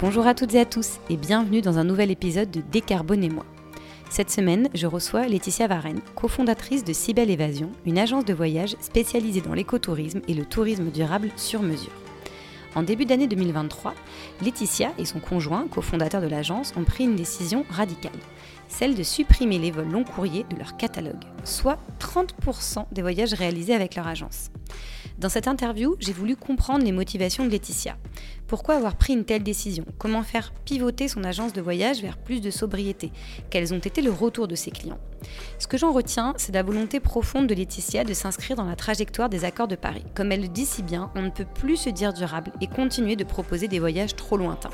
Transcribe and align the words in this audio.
Bonjour 0.00 0.26
à 0.26 0.32
toutes 0.32 0.54
et 0.54 0.60
à 0.60 0.64
tous 0.64 0.98
et 1.10 1.18
bienvenue 1.18 1.60
dans 1.60 1.76
un 1.76 1.84
nouvel 1.84 2.10
épisode 2.10 2.50
de 2.50 2.62
Décarbonez-moi. 2.62 3.44
Cette 4.08 4.30
semaine, 4.30 4.70
je 4.72 4.86
reçois 4.86 5.28
Laetitia 5.28 5.66
Varenne, 5.66 6.00
cofondatrice 6.14 6.84
de 6.84 6.94
Cybelle 6.94 7.28
Évasion, 7.28 7.70
une 7.84 7.98
agence 7.98 8.24
de 8.24 8.32
voyage 8.32 8.76
spécialisée 8.80 9.42
dans 9.42 9.52
l'écotourisme 9.52 10.22
et 10.26 10.32
le 10.32 10.46
tourisme 10.46 10.90
durable 10.90 11.28
sur 11.36 11.60
mesure. 11.60 11.92
En 12.74 12.82
début 12.82 13.04
d'année 13.04 13.26
2023, 13.26 13.94
Laetitia 14.40 14.92
et 14.96 15.04
son 15.04 15.20
conjoint, 15.20 15.66
cofondateur 15.68 16.22
de 16.22 16.28
l'agence, 16.28 16.72
ont 16.78 16.84
pris 16.84 17.04
une 17.04 17.16
décision 17.16 17.66
radicale, 17.68 18.12
celle 18.68 18.94
de 18.94 19.02
supprimer 19.02 19.58
les 19.58 19.70
vols 19.70 19.90
long 19.90 20.04
courriers 20.04 20.46
de 20.48 20.56
leur 20.56 20.78
catalogue, 20.78 21.24
soit 21.44 21.78
30% 21.98 22.86
des 22.90 23.02
voyages 23.02 23.34
réalisés 23.34 23.74
avec 23.74 23.96
leur 23.96 24.08
agence. 24.08 24.50
Dans 25.20 25.28
cette 25.28 25.48
interview, 25.48 25.96
j'ai 25.98 26.14
voulu 26.14 26.34
comprendre 26.34 26.82
les 26.82 26.92
motivations 26.92 27.44
de 27.44 27.50
Laetitia. 27.50 27.98
Pourquoi 28.46 28.76
avoir 28.76 28.96
pris 28.96 29.12
une 29.12 29.26
telle 29.26 29.42
décision? 29.42 29.84
Comment 29.98 30.22
faire 30.22 30.50
pivoter 30.64 31.08
son 31.08 31.24
agence 31.24 31.52
de 31.52 31.60
voyage 31.60 32.00
vers 32.00 32.16
plus 32.16 32.40
de 32.40 32.50
sobriété? 32.50 33.12
Quels 33.50 33.74
ont 33.74 33.78
été 33.78 34.00
le 34.00 34.10
retour 34.10 34.48
de 34.48 34.54
ses 34.54 34.70
clients? 34.70 34.98
Ce 35.58 35.66
que 35.66 35.76
j'en 35.76 35.92
retiens, 35.92 36.32
c'est 36.38 36.54
la 36.54 36.62
volonté 36.62 37.00
profonde 37.00 37.48
de 37.48 37.54
Laetitia 37.54 38.04
de 38.04 38.14
s'inscrire 38.14 38.56
dans 38.56 38.64
la 38.64 38.76
trajectoire 38.76 39.28
des 39.28 39.44
accords 39.44 39.68
de 39.68 39.76
Paris. 39.76 40.06
Comme 40.14 40.32
elle 40.32 40.40
le 40.40 40.48
dit 40.48 40.64
si 40.64 40.82
bien, 40.82 41.10
on 41.14 41.20
ne 41.20 41.28
peut 41.28 41.44
plus 41.44 41.76
se 41.76 41.90
dire 41.90 42.14
durable 42.14 42.50
et 42.62 42.66
continuer 42.66 43.16
de 43.16 43.24
proposer 43.24 43.68
des 43.68 43.78
voyages 43.78 44.16
trop 44.16 44.38
lointains. 44.38 44.70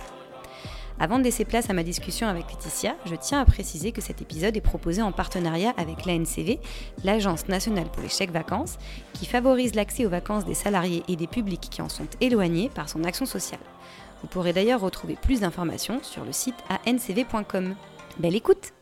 Avant 0.98 1.18
de 1.18 1.24
laisser 1.24 1.44
place 1.44 1.68
à 1.68 1.74
ma 1.74 1.82
discussion 1.82 2.26
avec 2.26 2.50
Laetitia, 2.50 2.96
je 3.04 3.14
tiens 3.14 3.40
à 3.40 3.44
préciser 3.44 3.92
que 3.92 4.00
cet 4.00 4.22
épisode 4.22 4.56
est 4.56 4.62
proposé 4.62 5.02
en 5.02 5.12
partenariat 5.12 5.74
avec 5.76 6.06
l'ANCV, 6.06 6.58
l'Agence 7.04 7.48
nationale 7.48 7.90
pour 7.92 8.02
les 8.02 8.08
chèques 8.08 8.30
vacances, 8.30 8.78
qui 9.12 9.26
favorise 9.26 9.74
l'accès 9.74 10.06
aux 10.06 10.10
vacances 10.10 10.46
des 10.46 10.54
salariés 10.54 11.02
et 11.08 11.16
des 11.16 11.26
publics 11.26 11.68
qui 11.70 11.82
en 11.82 11.90
sont 11.90 12.08
éloignés 12.22 12.70
par 12.70 12.88
son 12.88 13.04
action 13.04 13.26
sociale. 13.26 13.60
Vous 14.22 14.28
pourrez 14.28 14.54
d'ailleurs 14.54 14.80
retrouver 14.80 15.16
plus 15.20 15.40
d'informations 15.40 16.02
sur 16.02 16.24
le 16.24 16.32
site 16.32 16.56
ancv.com. 16.86 17.76
Belle 18.18 18.34
écoute 18.34 18.72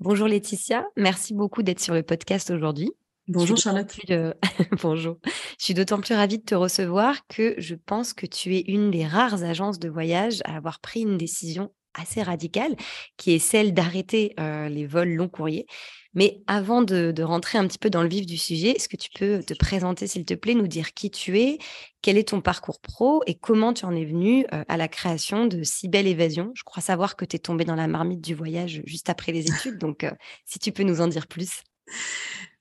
Bonjour 0.00 0.28
Laetitia, 0.28 0.84
merci 0.96 1.32
beaucoup 1.32 1.62
d'être 1.62 1.80
sur 1.80 1.94
le 1.94 2.02
podcast 2.02 2.50
aujourd'hui. 2.50 2.92
Bonjour 3.28 3.56
Charlotte. 3.56 3.96
Bonjour. 4.82 5.16
Je 5.58 5.64
suis 5.64 5.74
d'autant 5.74 6.00
plus 6.00 6.14
ravie 6.14 6.38
de 6.38 6.44
te 6.44 6.54
recevoir 6.54 7.26
que 7.26 7.54
je 7.58 7.74
pense 7.74 8.12
que 8.12 8.26
tu 8.26 8.56
es 8.56 8.64
une 8.68 8.90
des 8.90 9.06
rares 9.06 9.42
agences 9.42 9.78
de 9.78 9.88
voyage 9.88 10.40
à 10.44 10.56
avoir 10.56 10.80
pris 10.80 11.02
une 11.02 11.18
décision 11.18 11.70
assez 11.94 12.22
radicale, 12.22 12.74
qui 13.16 13.32
est 13.32 13.38
celle 13.38 13.74
d'arrêter 13.74 14.34
euh, 14.40 14.68
les 14.68 14.86
vols 14.86 15.10
long 15.10 15.28
courriers. 15.28 15.66
Mais 16.14 16.42
avant 16.46 16.82
de, 16.82 17.22
rentrer 17.22 17.58
un 17.58 17.66
petit 17.66 17.78
peu 17.78 17.88
dans 17.88 18.02
le 18.02 18.08
vif 18.08 18.26
du 18.26 18.36
sujet, 18.36 18.70
est-ce 18.70 18.88
que 18.88 18.96
tu 18.96 19.08
peux 19.18 19.42
te 19.42 19.54
présenter, 19.54 20.06
s'il 20.06 20.24
te 20.24 20.34
plaît, 20.34 20.54
nous 20.54 20.66
dire 20.66 20.92
qui 20.92 21.10
tu 21.10 21.38
es, 21.38 21.58
quel 22.02 22.18
est 22.18 22.28
ton 22.28 22.40
parcours 22.40 22.80
pro 22.80 23.22
et 23.26 23.34
comment 23.34 23.72
tu 23.72 23.86
en 23.86 23.94
es 23.94 24.04
venu 24.04 24.44
euh, 24.52 24.64
à 24.68 24.76
la 24.76 24.88
création 24.88 25.46
de 25.46 25.62
si 25.62 25.88
belle 25.88 26.06
évasion? 26.06 26.52
Je 26.54 26.64
crois 26.64 26.82
savoir 26.82 27.16
que 27.16 27.24
tu 27.24 27.36
es 27.36 27.38
tombée 27.38 27.64
dans 27.64 27.76
la 27.76 27.88
marmite 27.88 28.20
du 28.20 28.34
voyage 28.34 28.82
juste 28.84 29.08
après 29.08 29.32
les 29.32 29.46
études, 29.46 29.78
donc 29.78 30.04
euh, 30.04 30.10
si 30.44 30.58
tu 30.58 30.72
peux 30.72 30.82
nous 30.82 31.00
en 31.00 31.08
dire 31.08 31.26
plus. 31.26 31.62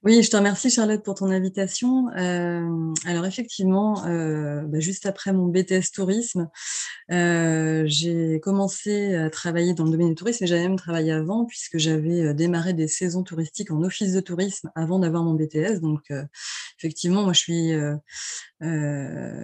Oui, 0.03 0.23
je 0.23 0.31
te 0.31 0.35
remercie 0.35 0.71
Charlotte 0.71 1.03
pour 1.03 1.13
ton 1.13 1.30
invitation. 1.30 2.09
Euh, 2.17 2.91
alors 3.05 3.23
effectivement, 3.27 4.03
euh, 4.08 4.63
bah, 4.63 4.80
juste 4.80 5.05
après 5.05 5.31
mon 5.31 5.45
BTS 5.45 5.91
tourisme, 5.93 6.49
euh, 7.11 7.83
j'ai 7.85 8.39
commencé 8.39 9.13
à 9.13 9.30
travailler 9.30 9.75
dans 9.75 9.83
le 9.83 9.91
domaine 9.91 10.09
du 10.09 10.16
tourisme 10.16 10.43
et 10.43 10.47
j'avais 10.47 10.63
même 10.63 10.75
travaillé 10.75 11.11
avant 11.11 11.45
puisque 11.45 11.77
j'avais 11.77 12.33
démarré 12.33 12.73
des 12.73 12.88
saisons 12.88 13.21
touristiques 13.21 13.69
en 13.69 13.83
office 13.83 14.11
de 14.13 14.21
tourisme 14.21 14.71
avant 14.73 14.97
d'avoir 14.97 15.23
mon 15.23 15.35
BTS. 15.35 15.81
Donc 15.81 16.11
effectivement, 16.80 17.21
moi 17.21 17.33
je 17.33 17.39
suis, 17.39 17.71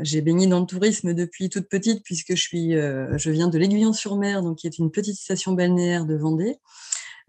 j'ai 0.02 0.22
baigné 0.22 0.48
dans 0.48 0.62
le 0.62 0.66
tourisme 0.66 1.14
depuis 1.14 1.50
toute 1.50 1.70
petite 1.70 2.04
puisque 2.04 2.36
je 2.36 2.42
suis, 2.42 2.72
je 2.72 3.30
viens 3.30 3.48
de 3.48 3.60
l'Aiguillon-sur-Mer, 3.60 4.42
donc 4.42 4.58
qui 4.58 4.66
est 4.66 4.80
une 4.80 4.90
petite 4.90 5.18
station 5.18 5.52
balnéaire 5.52 6.06
de 6.06 6.16
Vendée 6.16 6.58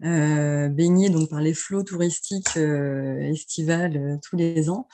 euh, 0.05 0.69
baigné 0.69 1.09
donc 1.09 1.29
par 1.29 1.41
les 1.41 1.53
flots 1.53 1.83
touristiques 1.83 2.55
euh, 2.55 3.19
estivales 3.19 3.97
euh, 3.97 4.17
tous 4.23 4.37
les 4.37 4.69
ans. 4.69 4.87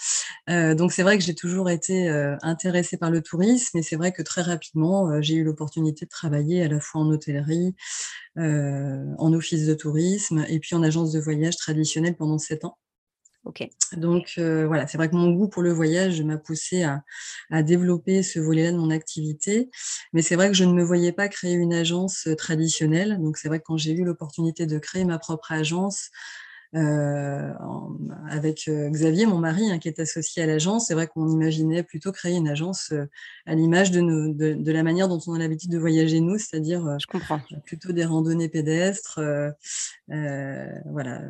Donc 0.47 0.91
c'est 0.91 1.03
vrai 1.03 1.17
que 1.17 1.23
j'ai 1.23 1.35
toujours 1.35 1.69
été 1.69 2.07
intéressée 2.43 2.97
par 2.97 3.09
le 3.09 3.21
tourisme 3.21 3.77
et 3.77 3.81
c'est 3.81 3.95
vrai 3.95 4.11
que 4.11 4.21
très 4.21 4.41
rapidement 4.43 5.21
j'ai 5.21 5.35
eu 5.35 5.43
l'opportunité 5.43 6.05
de 6.05 6.09
travailler 6.09 6.63
à 6.63 6.67
la 6.67 6.79
fois 6.79 7.01
en 7.01 7.09
hôtellerie, 7.09 7.75
en 8.37 9.33
office 9.33 9.65
de 9.65 9.73
tourisme 9.73 10.45
et 10.47 10.59
puis 10.59 10.75
en 10.75 10.83
agence 10.83 11.11
de 11.11 11.19
voyage 11.19 11.57
traditionnelle 11.57 12.15
pendant 12.15 12.37
sept 12.37 12.63
ans. 12.63 12.77
Donc 13.95 14.33
euh, 14.37 14.65
voilà, 14.65 14.87
c'est 14.87 14.97
vrai 14.97 15.09
que 15.09 15.15
mon 15.15 15.31
goût 15.31 15.47
pour 15.47 15.61
le 15.61 15.71
voyage 15.71 16.21
m'a 16.21 16.37
poussé 16.37 16.83
à, 16.83 17.03
développer 17.61 18.23
ce 18.23 18.39
volet-là 18.39 18.71
de 18.71 18.77
mon 18.77 18.89
activité. 18.89 19.69
Mais 20.13 20.21
c'est 20.21 20.35
vrai 20.35 20.47
que 20.47 20.55
je 20.55 20.63
ne 20.63 20.73
me 20.73 20.83
voyais 20.83 21.11
pas 21.11 21.27
créer 21.27 21.53
une 21.53 21.73
agence 21.73 22.27
euh, 22.27 22.35
traditionnelle. 22.35 23.19
Donc 23.21 23.37
c'est 23.37 23.47
vrai 23.47 23.59
que 23.59 23.65
quand 23.65 23.77
j'ai 23.77 23.91
eu 23.91 24.03
l'opportunité 24.03 24.65
de 24.65 24.79
créer 24.79 25.05
ma 25.05 25.19
propre 25.19 25.51
agence, 25.51 26.09
euh, 26.75 27.53
avec 28.29 28.67
euh, 28.67 28.89
Xavier, 28.89 29.25
mon 29.25 29.37
mari, 29.37 29.71
hein, 29.71 29.79
qui 29.79 29.87
est 29.87 29.99
associé 29.99 30.43
à 30.43 30.45
l'agence. 30.45 30.87
C'est 30.87 30.93
vrai 30.93 31.07
qu'on 31.07 31.29
imaginait 31.29 31.83
plutôt 31.83 32.11
créer 32.11 32.35
une 32.35 32.49
agence 32.49 32.91
euh, 32.91 33.05
à 33.45 33.55
l'image 33.55 33.91
de, 33.91 34.01
de, 34.33 34.71
la 34.71 34.83
manière 34.83 35.07
dont 35.07 35.21
on 35.27 35.33
a 35.35 35.39
l'habitude 35.39 35.71
de 35.71 35.77
voyager 35.77 36.19
nous, 36.19 36.37
c'est-à-dire 36.37 36.97
plutôt 37.65 37.93
des 37.93 38.03
randonnées 38.03 38.49
pédestres, 38.49 39.21
voilà, 40.07 41.21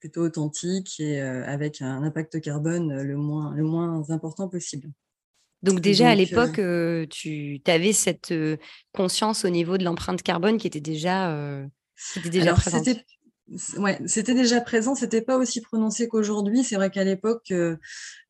plutôt 0.00 0.22
authentiques 0.22 0.98
et 0.98 1.20
avec 1.20 1.82
un 1.82 2.02
impact 2.02 2.40
carbone 2.40 3.02
le 3.02 3.16
moins, 3.16 3.54
le 3.54 3.62
moins 3.62 4.10
important 4.10 4.48
possible. 4.48 4.90
Donc 5.62 5.80
déjà 5.80 6.08
à 6.08 6.14
l'époque, 6.14 6.60
tu 7.10 7.60
avais 7.66 7.92
cette 7.92 8.34
conscience 8.92 9.44
au 9.44 9.50
niveau 9.50 9.78
de 9.78 9.84
l'empreinte 9.84 10.22
carbone 10.22 10.58
qui 10.58 10.66
était 10.66 10.80
déjà, 10.80 11.62
était 12.16 12.30
déjà 12.30 12.54
présente. 12.54 12.88
Ouais, 13.78 13.98
c'était 14.06 14.34
déjà 14.34 14.60
présent, 14.60 14.94
c'était 14.94 15.22
pas 15.22 15.36
aussi 15.36 15.60
prononcé 15.60 16.06
qu'aujourd'hui. 16.06 16.62
C'est 16.62 16.76
vrai 16.76 16.88
qu'à 16.88 17.02
l'époque, 17.02 17.50
euh, 17.50 17.76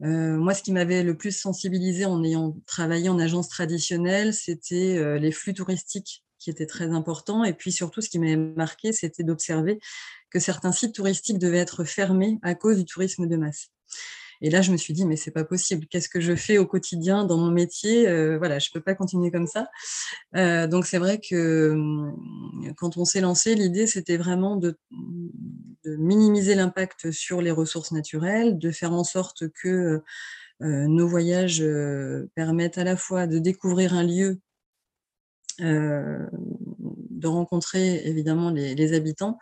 euh, 0.03 0.39
moi, 0.39 0.55
ce 0.55 0.63
qui 0.63 0.73
m'avait 0.73 1.03
le 1.03 1.15
plus 1.15 1.37
sensibilisé 1.37 2.07
en 2.07 2.25
ayant 2.25 2.57
travaillé 2.67 3.11
en 3.11 3.19
agence 3.19 3.51
traditionnelle, 3.51 4.33
c'était 4.33 4.97
euh, 4.97 5.19
les 5.19 5.31
flux 5.31 5.53
touristiques 5.53 6.25
qui 6.39 6.49
étaient 6.49 6.67
très 6.67 6.91
importants. 6.91 7.45
Et 7.45 7.53
puis 7.53 7.71
surtout, 7.71 8.01
ce 8.01 8.09
qui 8.09 8.19
m'avait 8.19 8.37
marqué, 8.37 8.93
c'était 8.95 9.23
d'observer 9.23 9.79
que 10.31 10.39
certains 10.39 10.73
sites 10.73 10.95
touristiques 10.95 11.39
devaient 11.39 11.59
être 11.59 11.85
fermés 11.85 12.39
à 12.43 12.55
cause 12.55 12.79
du 12.79 12.87
tourisme 12.87 13.27
de 13.27 13.37
masse. 13.37 13.69
Et 14.43 14.51
là, 14.51 14.63
je 14.63 14.73
me 14.73 14.77
suis 14.77 14.95
dit, 14.95 15.05
mais 15.05 15.17
c'est 15.17 15.31
pas 15.31 15.45
possible. 15.45 15.87
Qu'est-ce 15.87 16.09
que 16.09 16.21
je 16.21 16.35
fais 16.35 16.59
au 16.59 16.67
quotidien 16.67 17.25
dans 17.25 17.37
mon 17.37 17.51
métier? 17.51 18.09
Euh, 18.09 18.39
Voilà, 18.39 18.59
je 18.59 18.71
peux 18.73 18.81
pas 18.81 18.95
continuer 18.95 19.31
comme 19.31 19.47
ça. 19.47 19.69
Euh, 20.37 20.67
donc 20.67 20.87
c'est 20.87 20.99
vrai 20.99 21.21
que 21.21 21.71
hum, 21.73 22.75
quand 22.77 22.97
on 22.97 23.05
s'est 23.05 23.21
lancé, 23.21 23.55
l'idée 23.55 23.87
c'était 23.87 24.17
vraiment 24.17 24.57
de, 24.57 24.79
de 25.85 25.97
minimiser 25.97 26.55
l'impact 26.55 27.11
sur 27.11 27.43
les 27.43 27.51
ressources 27.51 27.93
naturelles, 27.93 28.59
de 28.59 28.71
faire 28.71 28.93
en 28.93 29.05
sorte 29.05 29.49
que 29.51 30.03
euh, 30.63 30.87
nos 30.87 31.09
voyages 31.09 31.65
permettent 32.35 32.79
à 32.79 32.85
la 32.85 32.97
fois 32.97 33.27
de 33.27 33.39
découvrir 33.39 33.95
un 33.95 34.05
lieu 34.05 34.41
de 37.21 37.29
rencontrer 37.29 38.07
évidemment 38.07 38.51
les, 38.51 38.93
habitants, 38.93 39.39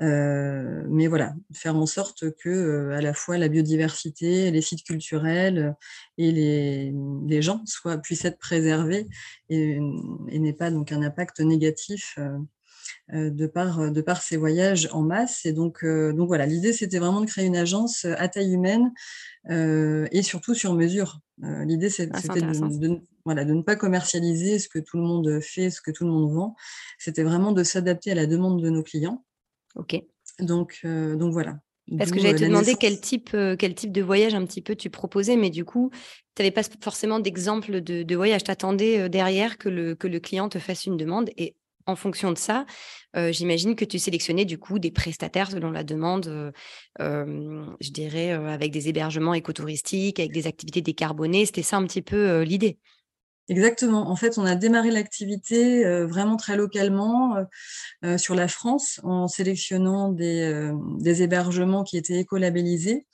euh, 0.00 0.84
mais 0.88 1.06
voilà, 1.06 1.34
faire 1.52 1.76
en 1.76 1.86
sorte 1.86 2.30
que 2.36 2.48
euh, 2.48 2.96
à 2.96 3.00
la 3.00 3.14
fois 3.14 3.38
la 3.38 3.48
biodiversité, 3.48 4.50
les 4.50 4.60
sites 4.60 4.84
culturels 4.84 5.74
et 6.18 6.30
les, 6.30 7.42
gens 7.42 7.62
soient, 7.66 7.98
puissent 7.98 8.24
être 8.24 8.38
préservés 8.38 9.08
et, 9.48 9.78
et 10.28 10.38
n'aient 10.38 10.52
pas 10.52 10.70
donc 10.70 10.92
un 10.92 11.02
impact 11.02 11.40
négatif 11.40 12.14
euh, 12.18 12.38
de 13.12 13.46
par, 13.46 13.92
de 13.92 14.00
par 14.00 14.22
ces 14.22 14.36
voyages 14.36 14.88
en 14.92 15.02
masse. 15.02 15.44
Et 15.44 15.52
donc, 15.52 15.84
donc 15.84 16.26
voilà, 16.26 16.46
l'idée 16.46 16.72
c'était 16.72 16.98
vraiment 16.98 17.20
de 17.20 17.26
créer 17.26 17.44
une 17.44 17.56
agence 17.56 18.04
à 18.06 18.28
taille 18.28 18.52
humaine 18.52 18.92
et 19.50 20.22
surtout 20.22 20.54
sur 20.54 20.74
mesure. 20.74 21.20
l'idée 21.38 21.88
ah, 22.12 22.20
c'était 22.20 22.40
de, 22.40 23.00
voilà, 23.24 23.44
de 23.44 23.52
ne 23.52 23.62
pas 23.62 23.76
commercialiser 23.76 24.58
ce 24.58 24.68
que 24.68 24.78
tout 24.78 24.96
le 24.96 25.02
monde 25.02 25.40
fait, 25.40 25.70
ce 25.70 25.80
que 25.80 25.90
tout 25.90 26.04
le 26.04 26.10
monde 26.10 26.32
vend. 26.32 26.56
C'était 26.98 27.22
vraiment 27.22 27.52
de 27.52 27.62
s'adapter 27.62 28.12
à 28.12 28.14
la 28.14 28.26
demande 28.26 28.62
de 28.62 28.70
nos 28.70 28.82
clients. 28.82 29.24
OK. 29.76 30.02
Donc, 30.40 30.80
euh, 30.84 31.16
donc 31.16 31.32
voilà. 31.32 31.58
Parce 31.98 32.10
que 32.10 32.18
j'allais 32.18 32.38
te 32.38 32.44
demander 32.44 32.76
quel 32.76 32.98
type, 32.98 33.30
euh, 33.34 33.56
quel 33.56 33.74
type 33.74 33.92
de 33.92 34.00
voyage 34.00 34.34
un 34.34 34.46
petit 34.46 34.62
peu 34.62 34.74
tu 34.74 34.88
proposais, 34.88 35.36
mais 35.36 35.50
du 35.50 35.66
coup, 35.66 35.90
tu 36.34 36.40
n'avais 36.40 36.50
pas 36.50 36.62
forcément 36.80 37.20
d'exemple 37.20 37.82
de, 37.82 38.02
de, 38.02 38.16
voyage. 38.16 38.42
Tu 38.44 38.50
attendais 38.50 39.00
euh, 39.00 39.08
derrière 39.08 39.58
que 39.58 39.68
le, 39.68 39.94
que 39.94 40.08
le 40.08 40.18
client 40.18 40.48
te 40.48 40.58
fasse 40.58 40.86
une 40.86 40.96
demande 40.96 41.30
et 41.36 41.56
en 41.86 41.96
fonction 41.96 42.32
de 42.32 42.38
ça, 42.38 42.66
j'imagine 43.14 43.76
que 43.76 43.84
tu 43.84 43.98
sélectionnais 43.98 44.44
du 44.44 44.58
coup 44.58 44.78
des 44.78 44.90
prestataires 44.90 45.50
selon 45.50 45.70
la 45.70 45.84
demande, 45.84 46.52
je 46.98 47.90
dirais, 47.90 48.32
avec 48.32 48.72
des 48.72 48.88
hébergements 48.88 49.34
écotouristiques, 49.34 50.18
avec 50.18 50.32
des 50.32 50.46
activités 50.46 50.80
décarbonées. 50.80 51.46
C'était 51.46 51.62
ça 51.62 51.76
un 51.76 51.86
petit 51.86 52.02
peu 52.02 52.42
l'idée. 52.42 52.78
Exactement. 53.48 54.10
En 54.10 54.16
fait, 54.16 54.38
on 54.38 54.46
a 54.46 54.54
démarré 54.54 54.90
l'activité 54.90 55.84
vraiment 56.06 56.36
très 56.36 56.56
localement 56.56 57.36
sur 58.16 58.34
la 58.34 58.48
France 58.48 59.00
en 59.04 59.28
sélectionnant 59.28 60.10
des, 60.10 60.72
des 60.98 61.22
hébergements 61.22 61.84
qui 61.84 61.98
étaient 61.98 62.18
écolabellisés. 62.18 63.06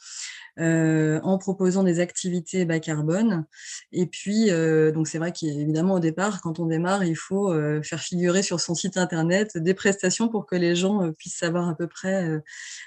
En 0.58 1.38
proposant 1.38 1.82
des 1.82 2.00
activités 2.00 2.64
bas 2.64 2.80
carbone. 2.80 3.44
Et 3.92 4.06
puis, 4.06 4.50
donc 4.92 5.08
c'est 5.08 5.18
vrai 5.18 5.32
qu'évidemment, 5.32 5.94
au 5.94 6.00
départ, 6.00 6.40
quand 6.40 6.58
on 6.58 6.66
démarre, 6.66 7.04
il 7.04 7.16
faut 7.16 7.52
faire 7.82 8.00
figurer 8.00 8.42
sur 8.42 8.60
son 8.60 8.74
site 8.74 8.96
internet 8.96 9.56
des 9.56 9.74
prestations 9.74 10.28
pour 10.28 10.46
que 10.46 10.56
les 10.56 10.74
gens 10.74 11.12
puissent 11.12 11.38
savoir 11.38 11.68
à 11.68 11.74
peu 11.74 11.86
près 11.86 12.40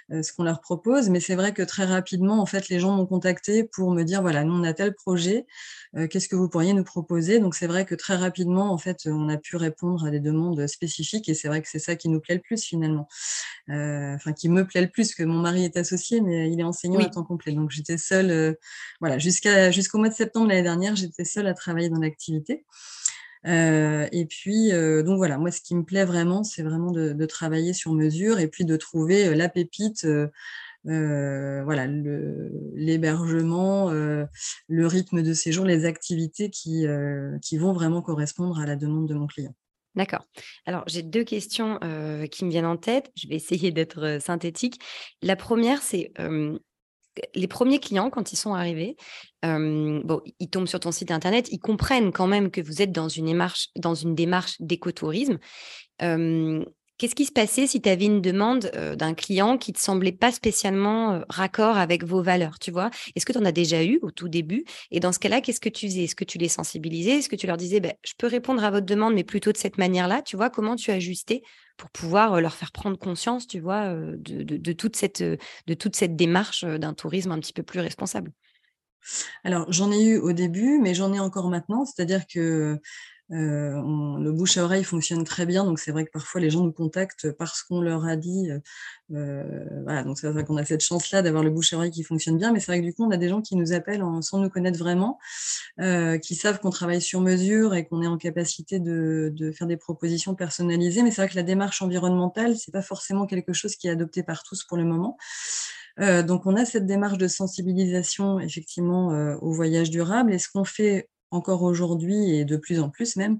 ce 0.09 0.33
qu'on 0.33 0.43
leur 0.43 0.61
propose. 0.61 1.09
Mais 1.09 1.19
c'est 1.19 1.35
vrai 1.35 1.53
que 1.53 1.63
très 1.63 1.85
rapidement, 1.85 2.41
en 2.41 2.45
fait, 2.45 2.69
les 2.69 2.79
gens 2.79 2.95
m'ont 2.95 3.05
contacté 3.05 3.63
pour 3.63 3.91
me 3.91 4.03
dire, 4.03 4.21
voilà, 4.21 4.43
nous, 4.43 4.53
on 4.53 4.63
a 4.63 4.73
tel 4.73 4.93
projet, 4.93 5.45
qu'est-ce 6.09 6.27
que 6.27 6.35
vous 6.35 6.49
pourriez 6.49 6.73
nous 6.73 6.83
proposer? 6.83 7.39
Donc 7.39 7.55
c'est 7.55 7.67
vrai 7.67 7.85
que 7.85 7.95
très 7.95 8.15
rapidement, 8.15 8.71
en 8.71 8.77
fait, 8.77 9.01
on 9.05 9.29
a 9.29 9.37
pu 9.37 9.55
répondre 9.55 10.05
à 10.05 10.11
des 10.11 10.19
demandes 10.19 10.67
spécifiques 10.67 11.29
et 11.29 11.33
c'est 11.33 11.47
vrai 11.47 11.61
que 11.61 11.67
c'est 11.69 11.79
ça 11.79 11.95
qui 11.95 12.09
nous 12.09 12.19
plaît 12.19 12.35
le 12.35 12.41
plus 12.41 12.63
finalement. 12.63 13.07
Enfin, 13.69 14.33
qui 14.33 14.49
me 14.49 14.65
plaît 14.65 14.81
le 14.81 14.89
plus, 14.89 15.15
que 15.15 15.23
mon 15.23 15.39
mari 15.39 15.63
est 15.65 15.77
associé, 15.77 16.21
mais 16.21 16.51
il 16.51 16.59
est 16.59 16.63
enseignant 16.63 16.99
à 16.99 17.09
temps 17.09 17.23
complet. 17.23 17.52
Donc 17.55 17.71
j'étais 17.71 17.97
seule, 17.97 18.57
voilà, 18.99 19.17
jusqu'à 19.17 19.71
jusqu'au 19.71 19.97
mois 19.97 20.09
de 20.09 20.13
septembre 20.13 20.47
l'année 20.47 20.63
dernière, 20.63 20.95
j'étais 20.95 21.25
seule 21.25 21.47
à 21.47 21.53
travailler 21.53 21.89
dans 21.89 21.99
l'activité. 21.99 22.65
et 23.45 24.25
puis, 24.29 24.71
donc 24.71 25.17
voilà, 25.17 25.37
moi, 25.37 25.51
ce 25.51 25.61
qui 25.61 25.75
me 25.75 25.83
plaît 25.83 26.05
vraiment, 26.05 26.43
c'est 26.43 26.63
vraiment 26.63 26.91
de, 26.91 27.25
travailler 27.25 27.73
sur 27.73 27.93
mesure 27.93 28.39
et 28.39 28.47
puis 28.47 28.65
de 28.65 28.75
trouver 28.77 29.35
la 29.35 29.49
pépite. 29.49 30.07
voilà, 30.85 31.87
l'hébergement, 32.75 33.91
le, 33.91 34.87
rythme 34.87 35.21
de 35.23 35.33
séjour, 35.33 35.65
les 35.65 35.85
activités 35.85 36.49
qui, 36.49 36.85
qui 37.41 37.57
vont 37.57 37.73
vraiment 37.73 38.01
correspondre 38.01 38.59
à 38.59 38.65
la 38.65 38.75
demande 38.75 39.07
de 39.07 39.13
mon 39.13 39.27
client. 39.27 39.53
D'accord. 39.95 40.25
Alors, 40.65 40.83
j'ai 40.87 41.03
deux 41.03 41.23
questions 41.23 41.79
qui 42.31 42.45
me 42.45 42.49
viennent 42.49 42.65
en 42.65 42.77
tête. 42.77 43.11
Je 43.15 43.27
vais 43.27 43.35
essayer 43.35 43.71
d'être 43.71 44.17
synthétique. 44.19 44.79
La 45.21 45.35
première, 45.35 45.81
c'est 45.81 46.11
les 47.35 47.47
premiers 47.47 47.79
clients, 47.79 48.09
quand 48.09 48.31
ils 48.31 48.37
sont 48.37 48.53
arrivés, 48.53 48.95
bon, 49.43 50.21
ils 50.39 50.49
tombent 50.49 50.67
sur 50.67 50.79
ton 50.79 50.91
site 50.91 51.11
internet, 51.11 51.49
ils 51.51 51.59
comprennent 51.59 52.11
quand 52.11 52.27
même 52.27 52.51
que 52.51 52.61
vous 52.61 52.81
êtes 52.81 52.91
dans 52.91 53.09
une 53.09 53.25
démarche, 53.25 53.69
dans 53.75 53.95
une 53.95 54.15
démarche 54.15 54.55
d'écotourisme. 54.59 55.37
Qu'est-ce 55.99 57.15
qui 57.15 57.25
se 57.25 57.31
passait 57.31 57.65
si 57.67 57.81
tu 57.81 57.89
avais 57.89 58.05
une 58.05 58.21
demande 58.21 58.71
d'un 58.97 59.13
client 59.13 59.57
qui 59.57 59.71
ne 59.71 59.75
te 59.75 59.81
semblait 59.81 60.11
pas 60.11 60.31
spécialement 60.31 61.21
raccord 61.27 61.77
avec 61.77 62.05
vos 62.05 62.21
valeurs, 62.21 62.59
tu 62.59 62.71
vois? 62.71 62.91
Est-ce 63.15 63.25
que 63.25 63.33
tu 63.33 63.39
en 63.39 63.45
as 63.45 63.51
déjà 63.51 63.83
eu 63.83 63.99
au 64.03 64.11
tout 64.11 64.29
début? 64.29 64.63
Et 64.91 64.99
dans 64.99 65.11
ce 65.11 65.19
cas-là, 65.19 65.41
qu'est-ce 65.41 65.59
que 65.59 65.69
tu 65.69 65.87
faisais? 65.87 66.03
Est-ce 66.03 66.15
que 66.15 66.23
tu 66.23 66.37
les 66.37 66.49
sensibilisais? 66.49 67.17
Est-ce 67.17 67.29
que 67.29 67.35
tu 67.35 67.47
leur 67.47 67.57
disais, 67.57 67.79
«Ben, 67.79 67.93
je 68.05 68.13
peux 68.17 68.27
répondre 68.27 68.63
à 68.63 68.69
votre 68.71 68.85
demande, 68.85 69.15
mais 69.15 69.23
plutôt 69.23 69.51
de 69.51 69.57
cette 69.57 69.77
manière-là? 69.77 70.21
Tu 70.21 70.37
vois, 70.37 70.49
comment 70.49 70.75
tu 70.75 70.91
ajustais 70.91 71.41
pour 71.77 71.89
pouvoir 71.89 72.39
leur 72.41 72.53
faire 72.53 72.71
prendre 72.71 72.97
conscience, 72.97 73.47
tu 73.47 73.59
vois, 73.59 73.93
de, 73.93 74.73
toute, 74.73 74.95
cette, 74.95 75.21
de 75.21 75.73
toute 75.73 75.95
cette 75.95 76.15
démarche 76.15 76.63
d'un 76.63 76.93
tourisme 76.93 77.31
un 77.31 77.39
petit 77.39 77.53
peu 77.53 77.63
plus 77.63 77.79
responsable 77.79 78.31
alors, 79.43 79.71
j'en 79.71 79.91
ai 79.91 80.01
eu 80.01 80.17
au 80.17 80.31
début, 80.31 80.79
mais 80.79 80.93
j'en 80.93 81.13
ai 81.13 81.19
encore 81.19 81.49
maintenant. 81.49 81.85
C'est-à-dire 81.85 82.25
que 82.25 82.79
euh, 83.33 83.81
le 84.19 84.31
bouche 84.31 84.57
à 84.57 84.63
oreille 84.63 84.83
fonctionne 84.83 85.23
très 85.23 85.45
bien, 85.45 85.63
donc 85.63 85.79
c'est 85.79 85.91
vrai 85.91 86.05
que 86.05 86.11
parfois 86.11 86.39
les 86.39 86.49
gens 86.49 86.63
nous 86.63 86.71
contactent 86.71 87.31
parce 87.31 87.63
qu'on 87.63 87.81
leur 87.81 88.05
a 88.05 88.15
dit. 88.15 88.51
Euh, 88.51 88.59
euh, 89.13 89.65
voilà, 89.83 90.03
donc 90.03 90.19
c'est 90.19 90.29
vrai 90.29 90.43
qu'on 90.43 90.57
a 90.57 90.65
cette 90.65 90.83
chance-là 90.83 91.21
d'avoir 91.21 91.43
le 91.43 91.49
bouche 91.49 91.73
à 91.73 91.77
oreille 91.77 91.91
qui 91.91 92.03
fonctionne 92.03 92.37
bien, 92.37 92.51
mais 92.51 92.59
c'est 92.59 92.71
vrai 92.71 92.79
que 92.81 92.85
du 92.85 92.93
coup, 92.93 93.05
on 93.05 93.11
a 93.11 93.17
des 93.17 93.29
gens 93.29 93.41
qui 93.41 93.55
nous 93.55 93.73
appellent 93.73 94.03
sans 94.21 94.39
nous 94.39 94.49
connaître 94.49 94.77
vraiment, 94.77 95.19
qui 96.21 96.35
savent 96.35 96.59
qu'on 96.59 96.69
travaille 96.69 97.01
sur 97.01 97.21
mesure 97.21 97.73
et 97.73 97.85
qu'on 97.85 98.01
est 98.01 98.07
en 98.07 98.17
capacité 98.17 98.79
de, 98.79 99.33
faire 99.57 99.67
des 99.67 99.77
propositions 99.77 100.35
personnalisées. 100.35 101.03
Mais 101.03 101.11
c'est 101.11 101.21
vrai 101.21 101.29
que 101.29 101.35
la 101.35 101.43
démarche 101.43 101.81
environnementale, 101.81 102.55
c'est 102.57 102.71
pas 102.71 102.81
forcément 102.81 103.25
quelque 103.25 103.53
chose 103.53 103.75
qui 103.75 103.87
est 103.87 103.91
adopté 103.91 104.23
par 104.23 104.43
tous 104.43 104.63
pour 104.63 104.77
le 104.77 104.85
moment. 104.85 105.17
donc, 105.97 106.45
on 106.45 106.55
a 106.55 106.65
cette 106.65 106.85
démarche 106.85 107.17
de 107.17 107.27
sensibilisation 107.27 108.39
effectivement 108.39 109.07
au 109.41 109.51
voyage 109.51 109.89
durable. 109.89 110.33
Et 110.33 110.39
ce 110.39 110.49
qu'on 110.49 110.65
fait 110.65 111.09
encore 111.33 111.63
aujourd'hui 111.63 112.35
et 112.35 112.45
de 112.45 112.57
plus 112.57 112.79
en 112.79 112.89
plus 112.89 113.15
même, 113.15 113.39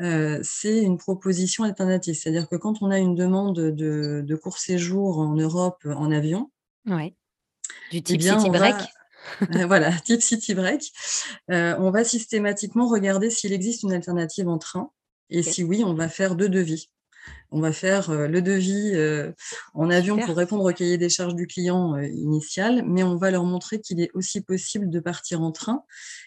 euh, 0.00 0.40
c'est 0.42 0.82
une 0.82 0.98
proposition 0.98 1.64
alternative. 1.64 2.14
C'est-à-dire 2.14 2.48
que 2.48 2.56
quand 2.56 2.82
on 2.82 2.90
a 2.90 2.98
une 2.98 3.14
demande 3.14 3.58
de, 3.58 4.34
court 4.42 4.58
séjour 4.58 5.18
en 5.18 5.34
Europe 5.34 5.86
en 5.86 6.10
avion, 6.10 6.50
ouais. 6.86 7.14
du 7.90 7.98
eh 7.98 8.02
type 8.02 8.22
City 8.22 8.50
Break. 8.50 8.76
Euh, 9.54 9.64
voilà, 9.66 9.90
type 9.90 10.20
City 10.20 10.52
Break, 10.52 10.92
euh, 11.50 11.74
on 11.78 11.90
va 11.90 12.04
systématiquement 12.04 12.86
regarder 12.86 13.30
s'il 13.30 13.54
existe 13.54 13.82
une 13.82 13.94
alternative 13.94 14.48
en 14.48 14.58
train. 14.58 14.90
Et 15.30 15.42
si 15.42 15.64
oui, 15.64 15.82
on 15.82 15.94
va 15.94 16.10
faire 16.10 16.36
deux 16.36 16.50
devis. 16.50 16.90
On 17.50 17.60
va 17.60 17.72
faire 17.72 18.10
le 18.12 18.42
devis 18.42 18.94
en 19.74 19.90
avion 19.90 20.18
pour 20.18 20.36
répondre 20.36 20.64
au 20.64 20.72
cahier 20.72 20.98
des 20.98 21.08
charges 21.08 21.34
du 21.34 21.46
client 21.46 21.96
initial, 21.98 22.82
mais 22.86 23.02
on 23.04 23.16
va 23.16 23.30
leur 23.30 23.44
montrer 23.44 23.80
qu'il 23.80 24.00
est 24.00 24.10
aussi 24.14 24.40
possible 24.40 24.90
de 24.90 24.98
partir 25.00 25.40
en 25.40 25.52
train. 25.52 25.84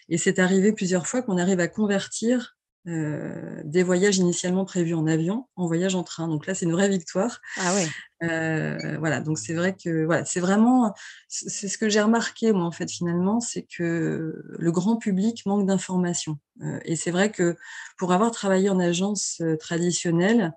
Et 0.08 0.16
c'est 0.16 0.38
arrivé 0.38 0.72
plusieurs 0.72 1.06
fois 1.06 1.22
qu'on 1.22 1.36
arrive 1.36 1.60
à 1.60 1.68
convertir 1.68 2.56
des 2.86 3.82
voyages 3.82 4.16
initialement 4.16 4.64
prévus 4.64 4.94
en 4.94 5.06
avion 5.06 5.46
en 5.56 5.66
voyage 5.66 5.94
en 5.94 6.04
train. 6.04 6.28
Donc 6.28 6.46
là, 6.46 6.54
c'est 6.54 6.64
une 6.64 6.72
vraie 6.72 6.88
victoire. 6.88 7.40
Ah 7.58 7.74
ouais. 7.74 8.96
voilà, 8.98 9.20
donc 9.20 9.38
c'est 9.38 9.52
vrai 9.52 9.76
que 9.76 10.06
voilà, 10.06 10.24
c'est 10.24 10.40
vraiment 10.40 10.94
c'est 11.28 11.68
ce 11.68 11.76
que 11.76 11.88
j'ai 11.88 12.00
remarqué 12.00 12.52
moi 12.52 12.64
en 12.64 12.72
fait 12.72 12.90
finalement, 12.90 13.40
c'est 13.40 13.66
que 13.76 14.42
le 14.58 14.72
grand 14.72 14.96
public 14.96 15.44
manque 15.44 15.66
d'informations. 15.66 16.38
et 16.84 16.96
c'est 16.96 17.10
vrai 17.10 17.30
que 17.30 17.56
pour 17.98 18.12
avoir 18.12 18.30
travaillé 18.30 18.70
en 18.70 18.80
agence 18.80 19.42
traditionnelle, 19.60 20.52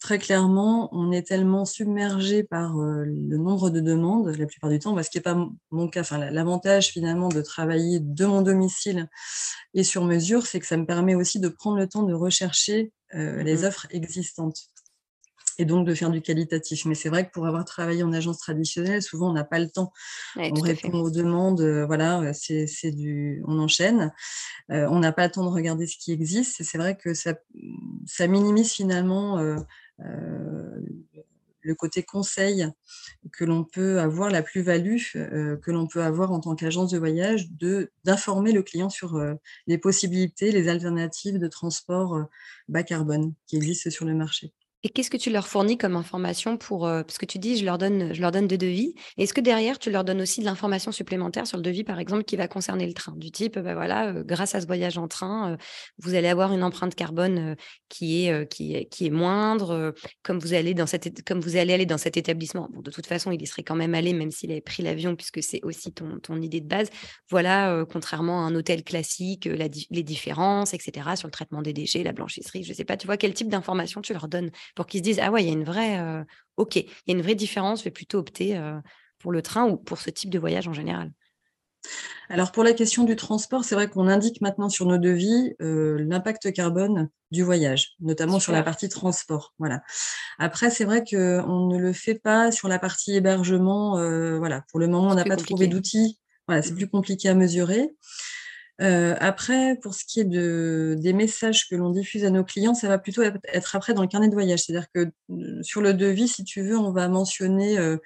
très 0.00 0.18
clairement, 0.18 0.88
on 0.92 1.12
est 1.12 1.26
tellement 1.26 1.64
submergé 1.64 2.42
par 2.42 2.74
le 2.74 3.36
nombre 3.36 3.70
de 3.70 3.80
demandes 3.80 4.28
la 4.36 4.46
plupart 4.46 4.70
du 4.70 4.78
temps, 4.78 5.00
ce 5.02 5.10
qui 5.10 5.18
n'est 5.18 5.22
pas 5.22 5.48
mon 5.70 5.88
cas. 5.88 6.00
Enfin, 6.00 6.18
l'avantage 6.18 6.88
finalement 6.88 7.28
de 7.28 7.42
travailler 7.42 8.00
de 8.00 8.26
mon 8.26 8.42
domicile 8.42 9.08
et 9.74 9.84
sur 9.84 10.04
mesure, 10.04 10.46
c'est 10.46 10.58
que 10.58 10.66
ça 10.66 10.76
me 10.76 10.86
permet 10.86 11.14
aussi 11.14 11.38
de 11.38 11.48
prendre 11.48 11.76
le 11.76 11.86
temps 11.86 12.02
de 12.02 12.14
rechercher 12.14 12.92
les 13.12 13.56
mmh 13.56 13.64
offres 13.64 13.86
existantes 13.90 14.70
et 15.60 15.66
donc 15.66 15.86
de 15.86 15.94
faire 15.94 16.10
du 16.10 16.22
qualitatif. 16.22 16.86
Mais 16.86 16.94
c'est 16.94 17.10
vrai 17.10 17.26
que 17.26 17.32
pour 17.32 17.46
avoir 17.46 17.64
travaillé 17.66 18.02
en 18.02 18.12
agence 18.12 18.38
traditionnelle, 18.38 19.02
souvent 19.02 19.30
on 19.30 19.34
n'a 19.34 19.44
pas 19.44 19.58
le 19.58 19.68
temps. 19.68 19.92
on 20.36 20.60
répond 20.60 20.92
aux 20.94 21.10
demandes, 21.10 21.60
voilà, 21.86 22.32
c'est 22.32 22.90
du, 22.90 23.42
on 23.46 23.58
enchaîne. 23.58 24.12
on 24.70 24.98
n'a 24.98 25.12
pas 25.12 25.26
le 25.26 25.32
temps 25.32 25.44
de 25.44 25.54
regarder 25.54 25.86
ce 25.86 25.96
qui 25.98 26.12
existe. 26.12 26.60
Et 26.60 26.64
c'est 26.64 26.78
vrai 26.78 26.96
que 26.96 27.12
ça, 27.12 27.34
ça 28.06 28.26
minimise 28.26 28.72
finalement 28.72 29.38
euh, 29.38 29.56
le 31.62 31.74
côté 31.74 32.02
conseil 32.02 32.66
que 33.32 33.44
l'on 33.44 33.64
peut 33.64 34.00
avoir, 34.00 34.30
la 34.30 34.42
plus-value 34.42 34.96
euh, 35.16 35.56
que 35.56 35.70
l'on 35.70 35.86
peut 35.86 36.02
avoir 36.02 36.32
en 36.32 36.40
tant 36.40 36.54
qu'agence 36.54 36.90
de 36.90 36.98
voyage, 36.98 37.48
d'informer 38.04 38.52
le 38.52 38.62
client 38.62 38.90
sur 38.90 39.16
euh, 39.16 39.34
les 39.66 39.78
possibilités, 39.78 40.52
les 40.52 40.68
alternatives 40.68 41.38
de 41.38 41.48
transport 41.48 42.26
bas 42.68 42.82
carbone 42.82 43.34
qui 43.46 43.56
existent 43.56 43.90
sur 43.90 44.04
le 44.04 44.14
marché. 44.14 44.52
Et 44.82 44.88
qu'est-ce 44.88 45.10
que 45.10 45.18
tu 45.18 45.30
leur 45.30 45.46
fournis 45.46 45.76
comme 45.76 45.94
information 45.94 46.56
pour 46.56 46.86
euh, 46.86 47.02
parce 47.02 47.18
que 47.18 47.26
tu 47.26 47.38
dis 47.38 47.58
je 47.58 47.66
leur 47.66 47.76
donne 47.76 48.14
je 48.14 48.20
leur 48.22 48.30
donne 48.30 48.46
de 48.46 48.56
devis. 48.56 48.94
Est-ce 49.18 49.34
que 49.34 49.42
derrière 49.42 49.78
tu 49.78 49.90
leur 49.90 50.04
donnes 50.04 50.22
aussi 50.22 50.40
de 50.40 50.46
l'information 50.46 50.90
supplémentaire 50.90 51.46
sur 51.46 51.58
le 51.58 51.62
devis 51.62 51.84
par 51.84 51.98
exemple 51.98 52.24
qui 52.24 52.36
va 52.36 52.48
concerner 52.48 52.86
le 52.86 52.94
train? 52.94 53.12
Du 53.16 53.30
type 53.30 53.58
bah 53.58 53.74
voilà 53.74 54.08
euh, 54.08 54.24
grâce 54.24 54.54
à 54.54 54.60
ce 54.62 54.66
voyage 54.66 54.96
en 54.96 55.06
train 55.06 55.52
euh, 55.52 55.56
vous 55.98 56.14
allez 56.14 56.28
avoir 56.28 56.54
une 56.54 56.64
empreinte 56.64 56.94
carbone 56.94 57.56
qui 57.90 58.26
est 58.26 58.50
qui 58.50 58.86
qui 58.88 59.06
est 59.06 59.10
moindre 59.10 59.94
comme 60.22 60.38
vous 60.38 60.54
allez 60.54 60.72
dans 60.72 60.86
cette 60.86 61.24
comme 61.24 61.40
vous 61.40 61.56
allez 61.56 61.74
aller 61.74 61.86
dans 61.86 61.98
cet 61.98 62.16
établissement. 62.16 62.68
Bon 62.72 62.80
de 62.80 62.90
toute 62.90 63.06
façon 63.06 63.32
il 63.32 63.42
y 63.42 63.46
serait 63.46 63.62
quand 63.62 63.76
même 63.76 63.94
allé 63.94 64.14
même 64.14 64.30
s'il 64.30 64.50
avait 64.50 64.62
pris 64.62 64.82
l'avion 64.82 65.14
puisque 65.14 65.42
c'est 65.42 65.60
aussi 65.62 65.92
ton, 65.92 66.18
ton 66.20 66.40
idée 66.40 66.60
de 66.62 66.68
base. 66.68 66.88
Voilà 67.28 67.84
contrairement 67.92 68.46
à 68.46 68.48
un 68.48 68.54
hôtel 68.54 68.82
classique 68.82 69.46
les 69.46 70.02
différences 70.02 70.72
etc 70.72 71.10
sur 71.16 71.28
le 71.28 71.32
traitement 71.32 71.60
des 71.60 71.74
déchets 71.74 72.02
la 72.02 72.12
blanchisserie 72.12 72.64
je 72.64 72.72
sais 72.72 72.84
pas 72.84 72.96
tu 72.96 73.06
vois 73.06 73.18
quel 73.18 73.34
type 73.34 73.48
d'information 73.48 74.00
tu 74.00 74.14
leur 74.14 74.26
donnes 74.26 74.50
pour 74.74 74.86
qu'ils 74.86 75.00
se 75.00 75.04
disent 75.04 75.20
ah 75.20 75.30
ouais, 75.30 75.42
il 75.42 75.46
y 75.46 75.50
a 75.50 75.52
une 75.52 75.64
vraie, 75.64 75.98
euh, 75.98 76.24
ok, 76.56 76.76
il 76.76 76.86
y 77.06 77.10
a 77.10 77.14
une 77.14 77.22
vraie 77.22 77.34
différence. 77.34 77.80
Je 77.80 77.84
vais 77.84 77.90
plutôt 77.90 78.18
opter 78.18 78.56
euh, 78.56 78.78
pour 79.18 79.32
le 79.32 79.42
train 79.42 79.68
ou 79.68 79.76
pour 79.76 79.98
ce 79.98 80.10
type 80.10 80.30
de 80.30 80.38
voyage 80.38 80.68
en 80.68 80.72
général? 80.72 81.10
Alors 82.28 82.52
pour 82.52 82.62
la 82.62 82.74
question 82.74 83.04
du 83.04 83.16
transport, 83.16 83.64
c'est 83.64 83.74
vrai 83.74 83.88
qu'on 83.88 84.06
indique 84.06 84.40
maintenant 84.42 84.68
sur 84.68 84.86
nos 84.86 84.98
devis 84.98 85.54
euh, 85.62 85.96
l'impact 85.98 86.52
carbone 86.52 87.08
du 87.30 87.42
voyage, 87.42 87.94
notamment 88.00 88.38
sur 88.38 88.52
la 88.52 88.62
partie 88.62 88.88
transport. 88.88 89.54
Voilà. 89.58 89.82
Après, 90.38 90.70
c'est 90.70 90.84
vrai 90.84 91.04
qu'on 91.04 91.68
ne 91.68 91.78
le 91.78 91.92
fait 91.92 92.16
pas 92.16 92.52
sur 92.52 92.68
la 92.68 92.78
partie 92.78 93.14
hébergement. 93.14 93.92
voilà, 94.38 94.64
pour 94.70 94.78
le 94.80 94.88
moment, 94.88 95.10
on 95.10 95.14
n'a 95.14 95.24
pas 95.24 95.36
trouvé 95.36 95.68
d'outils. 95.68 96.18
Voilà, 96.48 96.62
c'est 96.62 96.72
mmh. 96.72 96.76
plus 96.76 96.88
compliqué 96.88 97.28
à 97.28 97.34
mesurer. 97.34 97.90
Euh, 98.80 99.14
après, 99.20 99.76
pour 99.82 99.94
ce 99.94 100.04
qui 100.04 100.20
est 100.20 100.24
de, 100.24 100.96
des 100.98 101.12
messages 101.12 101.68
que 101.68 101.74
l'on 101.74 101.90
diffuse 101.90 102.24
à 102.24 102.30
nos 102.30 102.44
clients, 102.44 102.74
ça 102.74 102.88
va 102.88 102.98
plutôt 102.98 103.22
être 103.22 103.76
après 103.76 103.92
dans 103.92 104.02
le 104.02 104.08
carnet 104.08 104.28
de 104.28 104.34
voyage. 104.34 104.60
C'est-à-dire 104.60 104.88
que 104.94 105.10
euh, 105.30 105.62
sur 105.62 105.82
le 105.82 105.92
devis, 105.92 106.28
si 106.28 106.44
tu 106.44 106.62
veux, 106.62 106.78
on 106.78 106.92
va 106.92 107.08
mentionner 107.08 107.78
euh, 107.78 107.98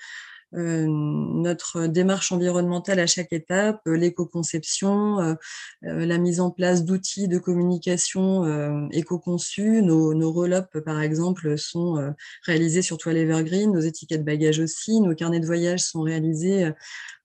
notre 0.52 1.86
démarche 1.86 2.32
environnementale 2.32 3.00
à 3.00 3.06
chaque 3.06 3.32
étape, 3.32 3.80
l'éco-conception, 3.86 5.36
la 5.82 6.18
mise 6.18 6.40
en 6.40 6.50
place 6.50 6.84
d'outils 6.84 7.28
de 7.28 7.38
communication 7.38 8.88
éco-conçus. 8.90 9.82
Nos, 9.82 10.14
nos 10.14 10.32
roll-up, 10.32 10.78
par 10.84 11.00
exemple, 11.00 11.58
sont 11.58 12.14
réalisés 12.42 12.82
sur 12.82 12.98
toile 12.98 13.16
evergreen, 13.16 13.72
nos 13.72 13.80
étiquettes 13.80 14.24
bagages 14.24 14.60
aussi, 14.60 15.00
nos 15.00 15.14
carnets 15.14 15.40
de 15.40 15.46
voyage 15.46 15.80
sont 15.80 16.02
réalisés 16.02 16.70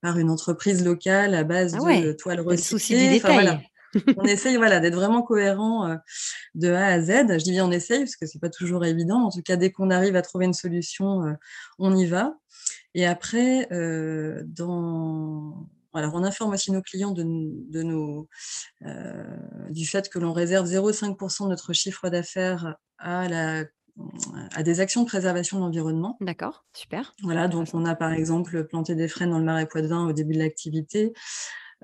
par 0.02 0.18
une 0.18 0.30
entreprise 0.30 0.84
locale 0.84 1.36
à 1.36 1.44
base 1.44 1.78
ah 1.80 2.02
de 2.02 2.12
toile 2.14 2.40
recyclée. 2.42 3.22
Enfin, 3.24 3.60
on 4.18 4.24
essaye 4.24 4.58
voilà, 4.58 4.80
d'être 4.80 4.96
vraiment 4.96 5.24
cohérent 5.24 5.98
de 6.56 6.72
A 6.72 6.88
à 6.88 7.02
Z. 7.02 7.10
Je 7.28 7.44
dis 7.44 7.52
bien 7.52 7.66
on 7.66 7.72
essaye 7.72 8.00
parce 8.00 8.16
que 8.16 8.26
c'est 8.26 8.40
pas 8.40 8.50
toujours 8.50 8.86
évident. 8.86 9.24
En 9.24 9.32
tout 9.32 9.42
cas, 9.42 9.56
dès 9.56 9.72
qu'on 9.72 9.90
arrive 9.90 10.16
à 10.16 10.22
trouver 10.22 10.46
une 10.46 10.54
solution, 10.54 11.36
on 11.78 11.96
y 11.96 12.06
va. 12.06 12.36
Et 12.96 13.06
après, 13.06 13.68
dans... 14.46 15.68
Alors, 15.94 16.14
on 16.14 16.24
informe 16.24 16.54
aussi 16.54 16.72
nos 16.72 16.82
clients 16.82 17.12
de, 17.12 17.24
nos, 17.24 18.28
du 19.70 19.86
fait 19.86 20.10
que 20.10 20.20
l'on 20.20 20.34
réserve 20.34 20.68
0,5% 20.68 21.46
de 21.46 21.50
notre 21.50 21.74
chiffre 21.74 22.10
d'affaires 22.10 22.76
à 23.00 24.64
des 24.64 24.80
actions 24.80 25.02
de 25.02 25.08
préservation 25.08 25.58
de 25.58 25.64
l'environnement. 25.64 26.18
D'accord, 26.22 26.66
super. 26.74 27.14
Voilà, 27.24 27.48
donc 27.48 27.70
on 27.74 27.86
a 27.86 27.96
par 27.96 28.14
exemple 28.14 28.64
planté 28.66 28.96
des 28.96 29.08
frênes 29.08 29.32
dans 29.32 29.40
le 29.40 29.46
marais 29.46 29.68
Poitevin 29.68 30.08
au 30.08 30.14
début 30.14 30.34
de 30.34 30.40
l'activité. 30.40 31.14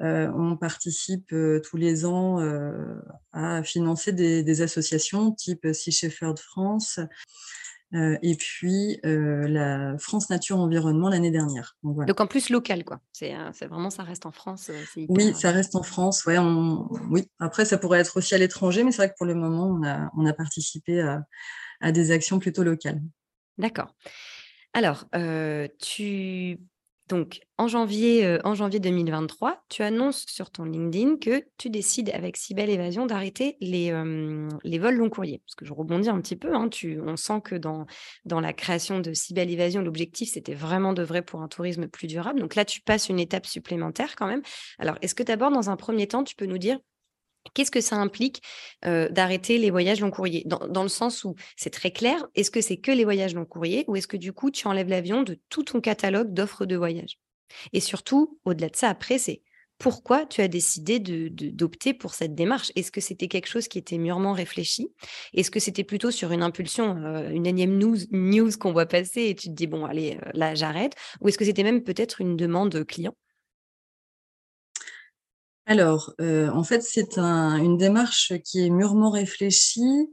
Euh, 0.02 0.30
on 0.36 0.58
participe 0.58 1.32
euh, 1.32 1.62
tous 1.62 1.78
les 1.78 2.06
ans 2.06 2.42
euh, 2.42 3.00
à 3.32 3.64
financer 3.64 4.12
des, 4.12 4.62
associations 4.62 5.32
type 5.32 5.68
Sea 5.74 5.92
Shepherd 5.92 6.38
France 6.38 7.00
et 8.22 8.36
puis 8.36 9.00
la 9.04 9.98
France 9.98 10.30
Nature 10.30 10.60
Environnement 10.60 11.10
l'année 11.10 11.32
dernière. 11.32 11.78
Donc, 11.84 12.20
en 12.20 12.28
plus 12.28 12.50
local, 12.50 12.84
quoi. 12.84 13.00
C'est 13.12 13.34
vraiment, 13.68 13.90
ça 13.90 14.04
reste 14.04 14.26
en 14.26 14.32
France. 14.32 14.72
oui, 15.10 15.34
ça 15.34 15.52
reste 15.52 15.76
en 15.76 15.84
France. 15.84 16.26
Ouais, 16.26 16.38
oui, 17.10 17.30
après, 17.40 17.66
ça 17.66 17.78
pourrait 17.78 18.00
être 18.00 18.18
aussi 18.18 18.36
à 18.36 18.38
l'étranger, 18.38 18.84
mais 18.84 18.92
c'est 18.92 18.98
vrai 18.98 19.10
que 19.10 19.16
pour 19.18 19.26
le 19.26 19.36
moment, 19.36 19.68
on 19.68 19.86
a, 19.86 20.10
on 20.18 20.26
a 20.26 20.34
participé 20.34 21.02
à, 21.82 21.92
des 21.92 22.12
actions 22.12 22.40
plutôt 22.40 22.64
locales. 22.64 23.02
D'accord. 23.58 23.94
Alors, 24.74 25.06
tu 25.80 26.60
donc, 27.08 27.42
en 27.58 27.68
janvier, 27.68 28.26
euh, 28.26 28.40
en 28.44 28.56
janvier 28.56 28.80
2023, 28.80 29.64
tu 29.70 29.84
annonces 29.84 30.26
sur 30.28 30.50
ton 30.50 30.66
LinkedIn 30.66 31.18
que 31.18 31.44
tu 31.58 31.70
décides 31.70 32.10
avec 32.10 32.36
Cybelle 32.36 32.72
Évasion 32.72 33.06
d'arrêter 33.06 33.58
les, 33.62 33.92
vols 33.92 34.96
long 34.96 35.10
courriers. 35.10 35.42
Parce 35.46 35.54
que 35.56 35.66
je 35.66 35.74
rebondis 35.74 36.10
un 36.10 36.20
petit 36.20 36.36
peu, 36.36 36.56
hein, 36.56 36.68
on 37.06 37.16
sent 37.16 37.42
que 37.44 37.56
dans, 37.56 37.86
dans 38.26 38.40
la 38.40 38.54
création 38.54 39.00
de 39.00 39.14
Cybelle 39.14 39.52
Évasion, 39.52 39.82
l'objectif, 39.82 40.32
c'était 40.32 40.56
vraiment 40.56 40.94
de 40.94 41.04
vrai 41.04 41.22
pour 41.22 41.42
un 41.42 41.48
tourisme 41.48 41.88
plus 41.88 42.08
durable. 42.08 42.40
Donc 42.40 42.56
là, 42.56 42.66
tu 42.66 42.82
passes 42.82 43.08
une 43.10 43.20
étape 43.20 43.46
supplémentaire 43.46 44.16
quand 44.16 44.28
même. 44.28 44.42
Alors, 44.80 44.98
est-ce 45.02 45.14
que 45.14 45.24
d'abord, 45.24 45.52
dans 45.52 45.70
un 45.70 45.76
premier 45.76 46.08
temps, 46.08 46.24
tu 46.24 46.36
peux 46.36 46.48
nous 46.48 46.58
dire 46.58 46.80
Qu'est-ce 47.54 47.72
que 47.72 47.82
ça 47.82 47.96
implique 47.98 48.42
d'arrêter 48.84 49.58
les 49.58 49.72
voyages 49.72 50.02
long 50.02 50.12
courriers? 50.12 50.44
Dans, 50.46 50.84
le 50.84 50.90
sens 50.90 51.24
où 51.24 51.36
c'est 51.56 51.70
très 51.70 51.92
clair, 51.92 52.26
est-ce 52.36 52.52
que 52.52 52.62
c'est 52.62 52.78
que 52.78 52.92
les 52.92 53.04
voyages 53.04 53.36
long 53.36 53.46
courriers 53.46 53.86
ou 53.88 53.96
est-ce 53.96 54.08
que 54.08 54.18
du 54.18 54.34
coup 54.34 54.52
tu 54.52 54.68
enlèves 54.68 54.90
l'avion 54.90 55.24
de 55.24 55.40
tout 55.50 55.64
ton 55.64 55.82
catalogue 55.82 56.34
d'offres 56.34 56.66
de 56.66 56.76
voyage 56.76 57.20
Et 57.74 57.80
surtout, 57.80 58.40
au-delà 58.46 58.70
de 58.70 58.76
ça, 58.76 58.90
après, 58.90 59.18
c'est 59.18 59.42
pourquoi 59.78 60.26
tu 60.26 60.42
as 60.42 60.48
décidé 60.48 61.00
d'opter 61.00 61.94
pour 61.94 62.14
cette 62.14 62.34
démarche? 62.34 62.72
Est-ce 62.76 62.92
que 62.92 63.02
c'était 63.02 63.28
quelque 63.28 63.48
chose 63.48 63.68
qui 63.68 63.78
était 63.78 63.98
mûrement 63.98 64.32
réfléchi? 64.32 64.88
Est-ce 65.34 65.52
que 65.52 65.60
c'était 65.60 65.84
plutôt 65.84 66.12
sur 66.12 66.32
une 66.32 66.44
impulsion, 66.44 66.96
une 67.30 67.46
énième 67.46 67.78
news 67.78 68.52
qu'on 68.58 68.72
voit 68.72 68.86
passer 68.86 69.24
et 69.24 69.36
tu 69.36 69.50
te 69.50 69.54
dis, 69.54 69.68
bon, 69.68 69.86
allez, 69.86 70.18
là, 70.34 70.56
j'arrête? 70.56 70.94
Ou 71.22 71.28
est-ce 71.28 71.38
que 71.38 71.46
c'était 71.46 71.64
même 71.64 71.84
peut-être 71.84 72.22
une 72.22 72.38
demande 72.38 72.86
client? 72.86 73.16
Alors, 75.66 76.14
euh, 76.22 76.50
en 76.52 76.64
fait, 76.64 76.82
c'est 76.84 77.18
une 77.18 77.78
démarche 77.78 78.34
qui 78.44 78.66
est 78.66 78.70
mûrement 78.70 79.10
réfléchie. 79.10 80.10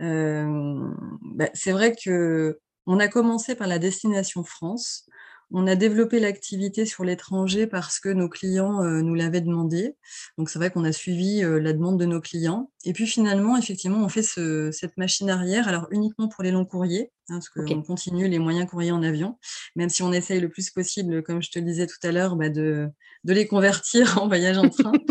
Euh, 0.00 0.90
bah, 1.22 1.48
c'est 1.54 1.72
vrai 1.72 1.94
que 1.96 2.60
on 2.86 2.98
a 3.00 3.08
commencé 3.08 3.54
par 3.56 3.66
la 3.68 3.78
destination 3.78 4.44
France. 4.44 5.06
On 5.54 5.66
a 5.66 5.76
développé 5.76 6.18
l'activité 6.18 6.86
sur 6.86 7.04
l'étranger 7.04 7.66
parce 7.66 8.00
que 8.00 8.08
nos 8.08 8.28
clients 8.28 8.82
euh, 8.82 9.02
nous 9.02 9.14
l'avaient 9.14 9.42
demandé. 9.42 9.96
Donc 10.38 10.48
c'est 10.48 10.58
vrai 10.58 10.70
qu'on 10.70 10.84
a 10.84 10.92
suivi 10.92 11.44
euh, 11.44 11.60
la 11.60 11.74
demande 11.74 12.00
de 12.00 12.06
nos 12.06 12.20
clients. 12.20 12.70
Et 12.84 12.94
puis 12.94 13.06
finalement, 13.06 13.58
effectivement, 13.58 14.02
on 14.02 14.08
fait 14.08 14.22
cette 14.22 14.96
machine 14.96 15.28
arrière, 15.28 15.68
alors 15.68 15.88
uniquement 15.90 16.28
pour 16.28 16.42
les 16.42 16.50
longs 16.50 16.64
courriers, 16.64 17.10
hein, 17.28 17.38
parce 17.38 17.50
qu'on 17.50 17.82
continue 17.82 18.28
les 18.28 18.38
moyens 18.38 18.68
courriers 18.68 18.92
en 18.92 19.02
avion, 19.02 19.38
même 19.76 19.90
si 19.90 20.02
on 20.02 20.12
essaye 20.12 20.40
le 20.40 20.48
plus 20.48 20.70
possible, 20.70 21.22
comme 21.22 21.42
je 21.42 21.50
te 21.50 21.58
le 21.58 21.66
disais 21.66 21.86
tout 21.86 22.00
à 22.02 22.12
l'heure, 22.12 22.36
bah, 22.36 22.48
de, 22.48 22.90
les 23.24 23.46
convertir 23.46 24.18
en 24.22 24.28
voyage 24.28 24.58
en 24.58 24.68
train. 24.68 24.92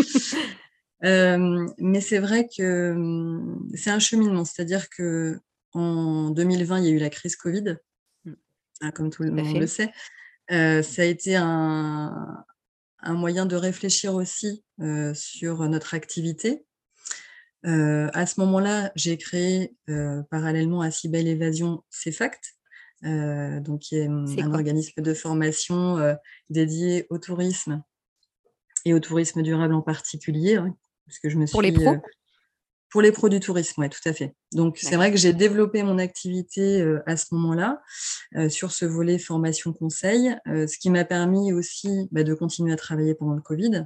Euh, 1.03 1.65
mais 1.79 1.99
c'est 1.99 2.19
vrai 2.19 2.47
que 2.47 2.91
hum, 2.91 3.67
c'est 3.73 3.89
un 3.89 3.97
cheminement, 3.97 4.45
c'est-à-dire 4.45 4.87
que 4.87 5.39
en 5.73 6.29
2020, 6.29 6.77
il 6.77 6.85
y 6.85 6.87
a 6.89 6.91
eu 6.91 6.99
la 6.99 7.09
crise 7.09 7.35
Covid, 7.35 7.77
mmh. 8.25 8.33
hein, 8.81 8.91
comme 8.91 9.09
tout 9.09 9.23
le 9.23 9.31
monde 9.31 9.57
le 9.57 9.65
sait. 9.65 9.91
Euh, 10.51 10.81
ça 10.81 11.03
a 11.03 11.05
été 11.05 11.35
un, 11.35 12.45
moyen 13.03 13.45
de 13.45 13.55
réfléchir 13.55 14.13
aussi 14.13 14.63
euh, 14.81 15.13
sur 15.13 15.67
notre 15.69 15.93
activité. 15.93 16.65
Euh, 17.65 18.09
à 18.13 18.25
ce 18.25 18.39
moment-là, 18.41 18.91
j'ai 18.95 19.17
créé 19.17 19.75
parallèlement 20.29 20.81
à 20.81 20.91
Cybelle 20.91 21.27
Évasion 21.27 21.83
CFACT, 21.91 22.57
donc 23.03 23.81
qui 23.81 23.97
est, 23.97 24.07
un 24.07 24.53
organisme 24.53 25.01
de 25.01 25.13
formation 25.13 26.15
dédié 26.49 27.07
au 27.09 27.17
tourisme 27.17 27.81
et 28.83 28.93
au 28.93 28.99
tourisme 28.99 29.43
durable 29.43 29.75
en 29.75 29.81
particulier, 29.81 30.55
hein, 30.55 30.75
parce 31.05 31.19
que 31.19 31.29
je 31.29 31.37
me 31.37 31.45
suis, 31.45 31.51
Pour 31.51 31.61
les 31.61 31.71
pros? 31.71 31.95
Pour 32.91 33.01
les 33.01 33.13
produits 33.13 33.39
tourisme, 33.39 33.81
oui, 33.81 33.89
tout 33.89 34.07
à 34.07 34.13
fait. 34.13 34.35
Donc, 34.51 34.77
c'est 34.77 34.97
vrai 34.97 35.11
que 35.11 35.17
j'ai 35.17 35.31
développé 35.31 35.81
mon 35.81 35.97
activité 35.97 36.81
euh, 36.81 37.01
à 37.07 37.15
ce 37.15 37.27
moment-là 37.31 37.81
euh, 38.35 38.49
sur 38.49 38.71
ce 38.71 38.85
volet 38.85 39.17
formation-conseil, 39.17 40.35
euh, 40.47 40.67
ce 40.67 40.77
qui 40.77 40.89
m'a 40.89 41.05
permis 41.05 41.53
aussi 41.53 42.09
bah, 42.11 42.23
de 42.23 42.33
continuer 42.33 42.73
à 42.73 42.75
travailler 42.75 43.15
pendant 43.15 43.33
le 43.33 43.41
Covid. 43.41 43.85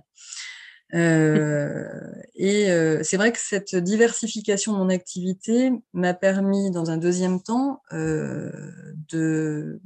et 0.92 2.68
c'est 3.04 3.18
vrai 3.18 3.32
que 3.32 3.40
cette 3.40 3.76
diversification 3.76 4.74
de 4.74 4.78
mon 4.80 4.90
activité 4.90 5.72
m'a 5.94 6.16
permis, 6.16 6.72
dans 6.72 6.90
un 6.90 6.98
deuxième 6.98 7.42
temps, 7.42 7.82
de 7.92 9.80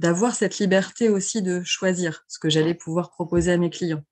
d'avoir 0.00 0.34
cette 0.34 0.58
liberté 0.58 1.08
aussi 1.08 1.40
de 1.40 1.62
choisir 1.62 2.24
ce 2.26 2.40
que 2.40 2.50
j'allais 2.50 2.74
pouvoir 2.74 3.10
proposer 3.10 3.52
à 3.52 3.58
mes 3.58 3.70
clients. 3.70 4.02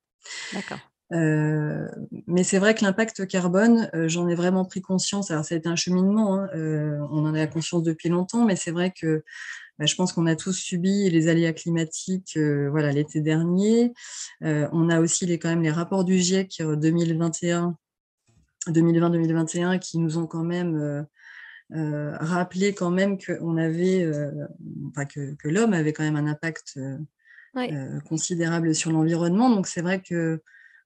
D'accord. 0.52 0.78
Euh, 1.12 1.88
mais 2.26 2.42
c'est 2.42 2.58
vrai 2.58 2.74
que 2.74 2.84
l'impact 2.84 3.26
carbone, 3.26 3.90
euh, 3.94 4.08
j'en 4.08 4.28
ai 4.28 4.34
vraiment 4.34 4.64
pris 4.64 4.80
conscience. 4.80 5.30
Alors, 5.30 5.44
ça 5.44 5.54
a 5.54 5.58
été 5.58 5.68
un 5.68 5.76
cheminement, 5.76 6.36
hein, 6.36 6.48
euh, 6.54 6.98
on 7.10 7.26
en 7.26 7.34
a 7.34 7.46
conscience 7.46 7.82
depuis 7.82 8.08
longtemps, 8.08 8.44
mais 8.44 8.56
c'est 8.56 8.70
vrai 8.70 8.92
que 8.98 9.22
bah, 9.78 9.86
je 9.86 9.94
pense 9.94 10.12
qu'on 10.12 10.26
a 10.26 10.36
tous 10.36 10.52
subi 10.52 11.10
les 11.10 11.28
aléas 11.28 11.52
climatiques 11.52 12.38
voilà, 12.70 12.92
l'été 12.92 13.20
dernier. 13.20 13.92
on 14.40 14.88
a 14.90 15.00
aussi 15.00 15.26
les, 15.26 15.38
quand 15.38 15.48
même 15.48 15.62
les 15.62 15.70
rapports 15.70 16.04
du 16.04 16.18
GIEC 16.18 16.62
2021, 16.62 17.76
2020-2021 18.68 19.78
qui 19.78 19.98
nous 19.98 20.18
ont 20.18 20.26
quand 20.26 20.44
même 20.44 21.06
rappelé 21.70 22.74
quand 22.74 22.90
même 22.90 23.18
qu'on 23.18 23.56
avait, 23.56 24.06
enfin, 24.88 25.06
que, 25.06 25.34
que 25.34 25.48
l'homme 25.48 25.72
avait 25.72 25.92
quand 25.92 26.04
même 26.04 26.16
un 26.16 26.26
impact 26.26 26.78
considérable 28.06 28.74
sur 28.74 28.92
l'environnement. 28.92 29.50
Donc 29.50 29.66
c'est 29.66 29.82
vrai 29.82 30.02
que 30.02 30.42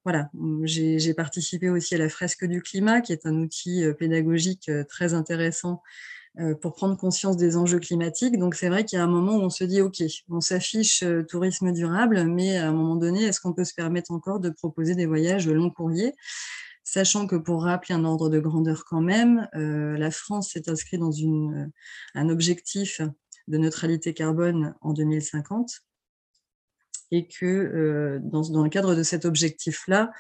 voilà, 0.07 0.31
mmh, 0.35 0.67
j'ai 0.67 1.15
participé 1.15 1.69
aussi 1.69 1.97
à 1.97 1.99
la 1.99 2.09
fresque 2.09 2.45
du 2.45 2.63
climat, 2.63 3.01
qui 3.01 3.13
est 3.13 3.27
un 3.27 3.35
outil 3.39 3.85
pédagogique 3.99 4.71
très 4.89 5.15
intéressant 5.15 5.83
pour 6.61 6.75
prendre 6.75 6.97
conscience 6.97 7.37
des 7.37 7.57
enjeux 7.57 7.81
climatiques. 7.81 8.39
Donc 8.39 8.55
c'est 8.55 8.69
vrai 8.69 8.85
qu'il 8.85 8.99
y 8.99 9.01
a 9.01 9.05
un 9.05 9.09
moment 9.09 9.37
où 9.37 9.41
on 9.41 9.51
se 9.51 9.65
dit, 9.65 9.81
OK, 9.81 10.01
on 10.29 10.41
s'affiche 10.41 11.03
tourisme 11.29 11.73
durable, 11.73 12.23
mais 12.25 12.57
à 12.57 12.69
un 12.69 12.73
moment 12.73 12.95
donné, 12.95 13.25
est-ce 13.25 13.41
qu'on 13.41 13.53
peut 13.53 13.65
se 13.65 13.75
permettre 13.75 14.13
encore 14.13 14.39
de 14.39 14.51
proposer 14.51 14.95
des 14.95 15.07
voyages 15.07 15.49
long 15.49 15.71
courrier? 15.71 16.13
Sachant 16.85 17.27
que 17.27 17.35
pour 17.35 17.65
rappeler 17.65 17.97
un 17.97 18.05
ordre 18.05 18.29
de 18.29 18.39
grandeur 18.39 18.85
quand 18.85 19.01
même, 19.01 19.49
la 19.55 20.11
France 20.13 20.53
s'est 20.53 20.71
inscrite 20.71 21.01
dans 21.01 21.11
un 22.15 22.29
objectif 22.29 23.01
de 23.49 23.59
neutralité 23.59 24.15
carbone 24.15 24.77
en 24.83 24.93
2050 24.93 25.81
et 27.11 27.27
que 27.27 27.45
euh, 27.47 28.19
dans, 28.23 28.63
le 28.63 28.69
cadre 28.69 28.95
de 28.95 29.03
cet 29.03 29.25
objectif-là, 29.25 30.13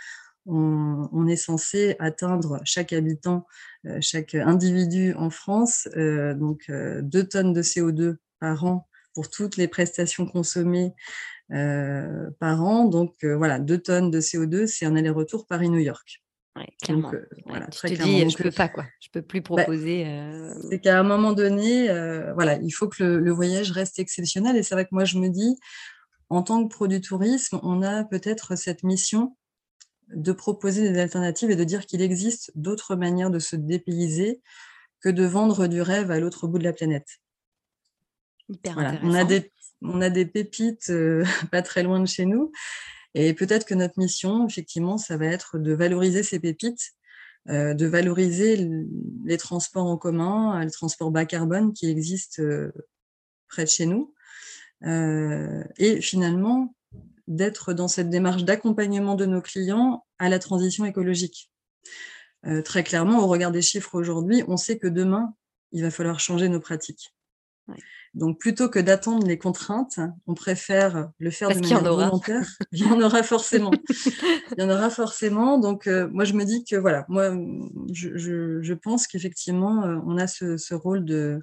on, 0.48 1.26
est 1.26 1.34
censé 1.34 1.96
atteindre 1.98 2.60
chaque 2.64 2.92
habitant, 2.92 3.46
euh, 3.84 3.98
chaque 4.00 4.36
individu 4.36 5.12
en 5.14 5.28
France, 5.28 5.88
euh, 5.96 6.34
donc 6.34 6.70
2 6.70 7.24
tonnes 7.24 7.52
de 7.52 7.62
CO2 7.62 8.16
par 8.38 8.64
an 8.64 8.86
pour 9.12 9.28
toutes 9.28 9.56
les 9.56 9.66
prestations 9.66 10.24
consommées 10.24 10.92
par 11.48 12.62
an. 12.62 12.84
Donc 12.84 13.24
voilà, 13.24 13.58
2 13.58 13.78
tonnes 13.78 14.10
de 14.12 14.20
CO2, 14.20 14.66
c'est 14.66 14.86
un 14.86 14.94
aller-retour 14.94 15.46
Paris-New 15.48 15.80
York. 15.80 16.22
clairement. 16.80 17.10
voilà, 17.46 17.66
tu 17.66 17.80
te 17.80 18.02
dis, 18.02 18.30
je 18.30 18.36
peux 18.36 18.52
pas 18.52 18.68
quoi, 18.68 18.84
je 19.00 19.08
peux 19.12 19.22
plus 19.22 19.40
bah, 19.40 19.56
proposer. 19.56 20.06
C'est 20.70 20.78
qu'à 20.78 21.00
un 21.00 21.02
moment 21.02 21.32
donné, 21.32 21.88
voilà, 22.34 22.56
il 22.62 22.70
faut 22.70 22.88
que 22.88 23.02
le, 23.02 23.32
voyage 23.32 23.72
reste 23.72 23.98
exceptionnel. 23.98 24.56
Et 24.56 24.62
c'est 24.62 24.76
vrai 24.76 24.84
que 24.84 24.94
moi, 24.94 25.04
je 25.04 25.18
me 25.18 25.28
dis, 25.28 25.56
en 26.28 26.42
tant 26.42 26.66
que 26.66 26.74
produit 26.74 27.00
tourisme, 27.00 27.60
on 27.62 27.82
a 27.82 28.04
peut-être 28.04 28.56
cette 28.56 28.82
mission 28.82 29.36
de 30.08 30.32
proposer 30.32 30.90
des 30.90 30.98
alternatives 30.98 31.50
et 31.50 31.56
de 31.56 31.64
dire 31.64 31.86
qu'il 31.86 32.02
existe 32.02 32.52
d'autres 32.54 32.96
manières 32.96 33.30
de 33.30 33.38
se 33.38 33.56
dépayser 33.56 34.40
que 35.00 35.08
de 35.08 35.24
vendre 35.24 35.66
du 35.66 35.82
rêve 35.82 36.10
à 36.10 36.20
l'autre 36.20 36.46
bout 36.46 36.58
de 36.58 36.64
la 36.64 36.72
planète. 36.72 37.08
Hyper 38.48 39.00
on 39.02 39.14
a 39.14 39.24
des 39.24 39.52
on 39.82 40.00
a 40.00 40.08
des 40.08 40.24
pépites 40.24 40.92
pas 41.50 41.62
très 41.62 41.82
loin 41.82 42.00
de 42.00 42.06
chez 42.06 42.24
nous 42.24 42.50
et 43.18 43.32
peut-être 43.32 43.64
que 43.64 43.74
notre 43.74 43.98
mission, 43.98 44.46
effectivement, 44.46 44.98
ça 44.98 45.16
va 45.16 45.24
être 45.24 45.58
de 45.58 45.72
valoriser 45.72 46.22
ces 46.22 46.38
pépites, 46.38 46.92
euh, 47.48 47.72
de 47.72 47.86
valoriser 47.86 48.68
les 49.24 49.38
transports 49.38 49.86
en 49.86 49.96
commun, 49.96 50.62
les 50.62 50.70
transports 50.70 51.10
bas 51.10 51.24
carbone 51.24 51.72
qui 51.72 51.88
existent 51.88 52.42
euh, 52.42 52.70
près 53.48 53.64
de 53.64 53.70
chez 53.70 53.86
nous. 53.86 54.12
Euh, 54.84 55.64
et 55.78 56.00
finalement, 56.00 56.74
d'être 57.26 57.72
dans 57.72 57.88
cette 57.88 58.10
démarche 58.10 58.44
d'accompagnement 58.44 59.14
de 59.14 59.26
nos 59.26 59.42
clients 59.42 60.04
à 60.18 60.28
la 60.28 60.38
transition 60.38 60.84
écologique. 60.84 61.50
très 62.64 62.84
clairement, 62.84 63.24
au 63.24 63.26
regard 63.26 63.50
des 63.50 63.62
chiffres 63.62 63.96
aujourd'hui, 63.96 64.44
on 64.46 64.56
sait 64.56 64.78
que 64.78 64.86
demain, 64.86 65.34
il 65.72 65.82
va 65.82 65.90
falloir 65.90 66.20
changer 66.20 66.48
nos 66.48 66.60
pratiques. 66.60 67.12
Donc, 68.14 68.38
plutôt 68.38 68.70
que 68.70 68.78
d'attendre 68.78 69.26
les 69.26 69.36
contraintes, 69.36 70.00
on 70.26 70.32
préfère 70.32 71.10
le 71.18 71.30
faire 71.30 71.50
de 71.50 71.60
manière 71.60 71.82
volontaire. 71.82 72.48
Il 72.72 72.80
y 72.80 72.84
en 72.86 73.00
aura 73.02 73.22
forcément. 73.22 73.70
il 74.56 74.58
y 74.58 74.62
en 74.62 74.70
aura 74.70 74.88
forcément. 74.88 75.58
Donc, 75.58 75.86
euh, 75.86 76.08
moi, 76.10 76.24
je 76.24 76.32
me 76.32 76.44
dis 76.44 76.64
que 76.64 76.76
voilà, 76.76 77.04
moi, 77.08 77.36
je, 77.92 78.72
pense 78.72 79.06
qu'effectivement, 79.06 79.84
euh, 79.84 79.98
on 80.06 80.16
a 80.16 80.26
ce, 80.26 80.74
rôle 80.74 81.04
de, 81.04 81.40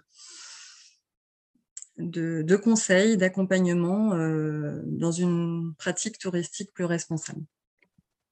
de, 1.97 2.55
conseil, 2.55 3.17
d'accompagnement 3.17 4.13
euh, 4.13 4.81
dans 4.85 5.11
une 5.11 5.73
pratique 5.77 6.17
touristique 6.17 6.73
plus 6.73 6.85
responsable. 6.85 7.41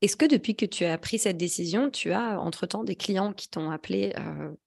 Est-ce 0.01 0.15
que 0.15 0.25
depuis 0.25 0.55
que 0.55 0.65
tu 0.65 0.83
as 0.85 0.97
pris 0.97 1.19
cette 1.19 1.37
décision, 1.37 1.91
tu 1.91 2.11
as 2.11 2.39
entre-temps 2.39 2.83
des 2.83 2.95
clients 2.95 3.33
qui 3.33 3.49
t'ont 3.49 3.69
appelé 3.69 4.15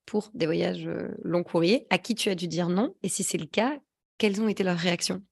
pour 0.07 0.31
des 0.33 0.47
voyages 0.47 0.89
long 1.25 1.43
courrier, 1.43 1.89
à 1.91 1.99
qui 1.99 2.15
tu 2.15 2.31
as 2.31 2.37
dû 2.37 2.47
dire 2.47 2.69
non? 2.69 2.95
Et 3.03 3.09
si 3.09 3.25
c'est 3.25 3.39
le 3.39 3.47
cas, 3.47 3.77
quelles 4.17 4.41
ont 4.41 4.47
été 4.47 4.63
leurs 4.63 4.79
réactions? 4.79 5.25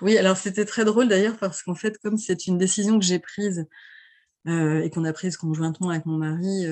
Oui, 0.00 0.18
alors 0.18 0.36
c'était 0.36 0.64
très 0.64 0.84
drôle 0.84 1.06
d'ailleurs 1.06 1.36
parce 1.36 1.62
qu'en 1.62 1.76
fait, 1.76 1.96
comme 1.98 2.16
c'est 2.16 2.48
une 2.48 2.58
décision 2.58 2.98
que 2.98 3.04
j'ai 3.04 3.20
prise 3.20 3.66
et 4.46 4.90
qu'on 4.92 5.04
a 5.04 5.12
prise 5.12 5.36
conjointement 5.36 5.90
avec 5.90 6.04
mon 6.04 6.18
mari 6.18 6.66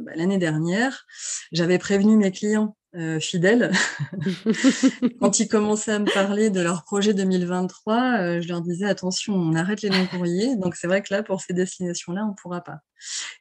bah, 0.00 0.12
l'année 0.16 0.38
dernière, 0.38 1.06
j'avais 1.52 1.78
prévenu 1.78 2.16
mes 2.16 2.32
clients 2.32 2.76
euh, 2.96 3.20
fidèles. 3.20 3.70
Quand 5.20 5.38
ils 5.38 5.48
commençaient 5.48 5.92
à 5.92 5.98
me 5.98 6.12
parler 6.12 6.50
de 6.50 6.60
leur 6.60 6.84
projet 6.84 7.14
2023, 7.14 8.18
euh, 8.18 8.40
je 8.40 8.48
leur 8.48 8.60
disais 8.62 8.86
attention, 8.86 9.34
on 9.34 9.54
arrête 9.54 9.82
les 9.82 9.90
longs 9.90 10.06
courriers. 10.06 10.56
Donc 10.56 10.74
c'est 10.74 10.86
vrai 10.86 11.02
que 11.02 11.14
là, 11.14 11.22
pour 11.22 11.40
ces 11.40 11.52
destinations-là, 11.52 12.24
on 12.24 12.30
ne 12.30 12.34
pourra 12.34 12.62
pas. 12.62 12.78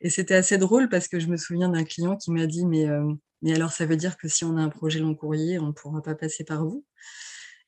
Et 0.01 0.09
c'était 0.09 0.35
assez 0.35 0.57
drôle 0.57 0.87
parce 0.89 1.07
que 1.07 1.19
je 1.19 1.27
me 1.27 1.37
souviens 1.37 1.69
d'un 1.69 1.83
client 1.83 2.15
qui 2.15 2.31
m'a 2.31 2.45
dit 2.45 2.65
mais, 2.65 2.87
euh, 2.87 3.11
mais 3.41 3.53
alors 3.55 3.71
ça 3.71 3.85
veut 3.85 3.97
dire 3.97 4.17
que 4.17 4.27
si 4.27 4.45
on 4.45 4.55
a 4.57 4.61
un 4.61 4.69
projet 4.69 4.99
long 4.99 5.15
courrier, 5.15 5.57
on 5.57 5.67
ne 5.67 5.71
pourra 5.71 6.01
pas 6.01 6.15
passer 6.15 6.43
par 6.43 6.63
vous? 6.63 6.85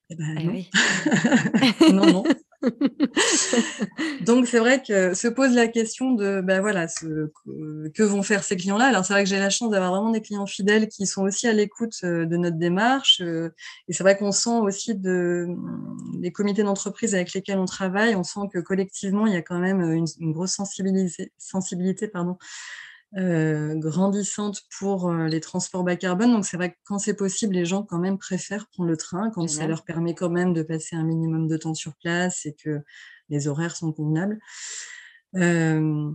Eh 0.10 0.16
ben, 0.16 0.38
eh 0.38 1.92
non. 1.92 2.06
non, 2.06 2.12
non. 2.12 2.24
Donc 4.26 4.48
c'est 4.48 4.60
vrai 4.60 4.82
que 4.82 5.14
se 5.14 5.28
pose 5.28 5.54
la 5.54 5.68
question 5.68 6.12
de 6.12 6.42
ben 6.42 6.62
voilà 6.62 6.88
ce, 6.88 7.32
que 7.94 8.04
vont 8.04 8.24
faire 8.24 8.44
ces 8.44 8.56
clients-là. 8.56 8.86
Alors 8.86 9.06
c'est 9.06 9.14
vrai 9.14 9.24
que 9.24 9.30
j'ai 9.30 9.40
la 9.40 9.50
chance 9.50 9.72
d'avoir 9.72 9.92
vraiment 9.92 10.12
des 10.12 10.22
clients 10.22 10.46
fidèles 10.46 10.88
qui 10.88 11.08
sont 11.08 11.24
aussi 11.24 11.48
à 11.48 11.54
l'écoute 11.54 11.96
euh, 12.04 12.26
de 12.26 12.38
notre 12.38 12.58
démarche 12.58 13.22
euh, 13.22 13.50
et 13.88 13.94
c'est 13.94 14.04
vrai 14.04 14.18
qu'on 14.18 14.32
sent 14.32 14.60
aussi 14.62 14.96
de 14.96 15.48
les 16.20 16.32
comités 16.32 16.64
d'entreprise 16.64 17.16
avec 17.16 17.34
lesquels 17.34 17.60
on 17.60 17.66
travaille, 17.66 18.16
on 18.16 18.24
sent 18.24 18.42
que 18.54 18.60
collectivement 18.60 19.26
il 19.26 19.34
y 19.34 19.38
a 19.38 19.42
quand 19.42 19.60
même 19.60 19.82
une, 19.82 20.06
une 20.20 20.32
grosse 20.32 20.54
sensibilité, 20.54 21.32
sensibilité 21.38 22.08
pardon, 22.08 22.38
euh, 23.18 23.76
grandissante 23.76 24.62
pour 24.80 25.10
euh, 25.10 25.28
les 25.28 25.42
transports 25.42 25.84
bas 25.84 25.98
carbone. 25.98 26.32
Donc 26.32 26.46
c'est 26.46 26.56
vrai 26.56 26.72
que 26.72 26.78
quand 26.86 26.98
c'est 26.98 27.14
possible, 27.14 27.56
les 27.56 27.66
gens 27.66 27.84
quand 27.84 28.00
même 28.00 28.18
préfèrent 28.18 28.68
prendre 28.68 28.90
le 28.90 28.96
train 28.96 29.30
quand 29.32 29.50
ça 29.50 29.68
leur 29.68 29.84
permet 29.84 30.16
quand 30.16 30.30
même 30.30 30.54
de 30.54 30.64
passer 30.64 30.96
un 30.96 31.04
minimum 31.04 31.48
de 31.48 31.58
temps 31.58 31.74
sur 31.74 31.94
place 31.96 32.46
et 32.46 32.54
que 32.54 32.80
les 33.28 33.50
horaires 33.50 33.76
sont 33.76 33.92
convenables. 33.92 34.40
Euh, 35.36 36.10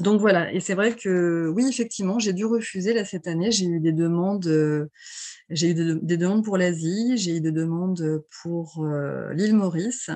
donc 0.00 0.20
voilà, 0.20 0.50
et 0.52 0.60
c'est 0.60 0.74
vrai 0.74 0.94
que 0.94 1.52
oui, 1.54 1.66
effectivement, 1.68 2.18
j'ai 2.18 2.32
dû 2.32 2.46
refuser 2.46 2.94
là 2.94 3.04
cette 3.04 3.26
année. 3.26 3.50
J'ai 3.50 3.66
eu 3.66 3.80
des 3.80 3.92
demandes, 3.92 4.88
j'ai 5.50 5.70
eu 5.70 5.74
des 5.74 6.16
demandes 6.16 6.44
pour 6.44 6.56
l'Asie, 6.56 7.18
j'ai 7.18 7.36
eu 7.36 7.40
des 7.40 7.52
demandes 7.52 8.24
pour 8.42 8.86
l'île 9.34 9.56
Maurice. 9.56 10.08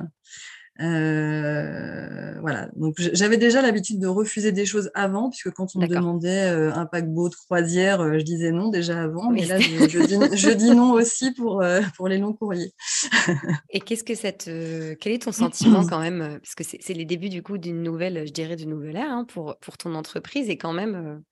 Euh, 0.81 2.41
voilà, 2.41 2.69
donc 2.77 2.95
j'avais 2.99 3.37
déjà 3.37 3.61
l'habitude 3.61 4.01
de 4.01 4.07
refuser 4.07 4.53
des 4.53 4.65
choses 4.65 4.91
avant, 4.95 5.29
puisque 5.29 5.51
quand 5.51 5.77
on 5.77 5.81
me 5.81 5.87
demandait 5.87 6.51
euh, 6.51 6.73
un 6.73 6.87
paquebot 6.87 7.29
de 7.29 7.35
croisière, 7.35 8.01
euh, 8.01 8.19
je 8.19 8.25
disais 8.25 8.53
non 8.53 8.69
déjà 8.69 9.03
avant, 9.03 9.31
mais 9.31 9.45
là 9.45 9.59
je, 9.61 10.53
dis, 10.55 10.71
non 10.71 10.93
aussi 10.93 11.33
pour, 11.33 11.63
pour 11.97 12.09
les 12.09 12.19
longs 12.19 12.33
courriers. 12.33 12.73
Et 13.71 13.81
qu'est-ce 13.81 14.03
que 14.03 14.15
cette, 14.15 14.51
quel 14.99 15.13
est 15.13 15.23
ton 15.23 15.33
sentiment 15.33 15.87
quand 15.89 16.01
même, 16.01 16.41
parce 16.43 16.55
que 16.55 16.65
c'est 16.65 16.95
les 16.95 17.05
débuts 17.05 17.29
du 17.29 17.43
coup 17.43 17.59
d'une 17.59 17.83
nouvelle, 17.83 18.27
je 18.27 18.33
dirais, 18.33 18.57
d'une 18.57 18.71
nouvelle 18.71 18.97
ère 18.97 19.13
hein, 19.13 19.25
pour, 19.25 19.57
pour 19.61 19.77
ton 19.77 19.95
entreprise, 19.95 20.49
et 20.49 20.57
quand 20.57 20.73
même, 20.73 21.23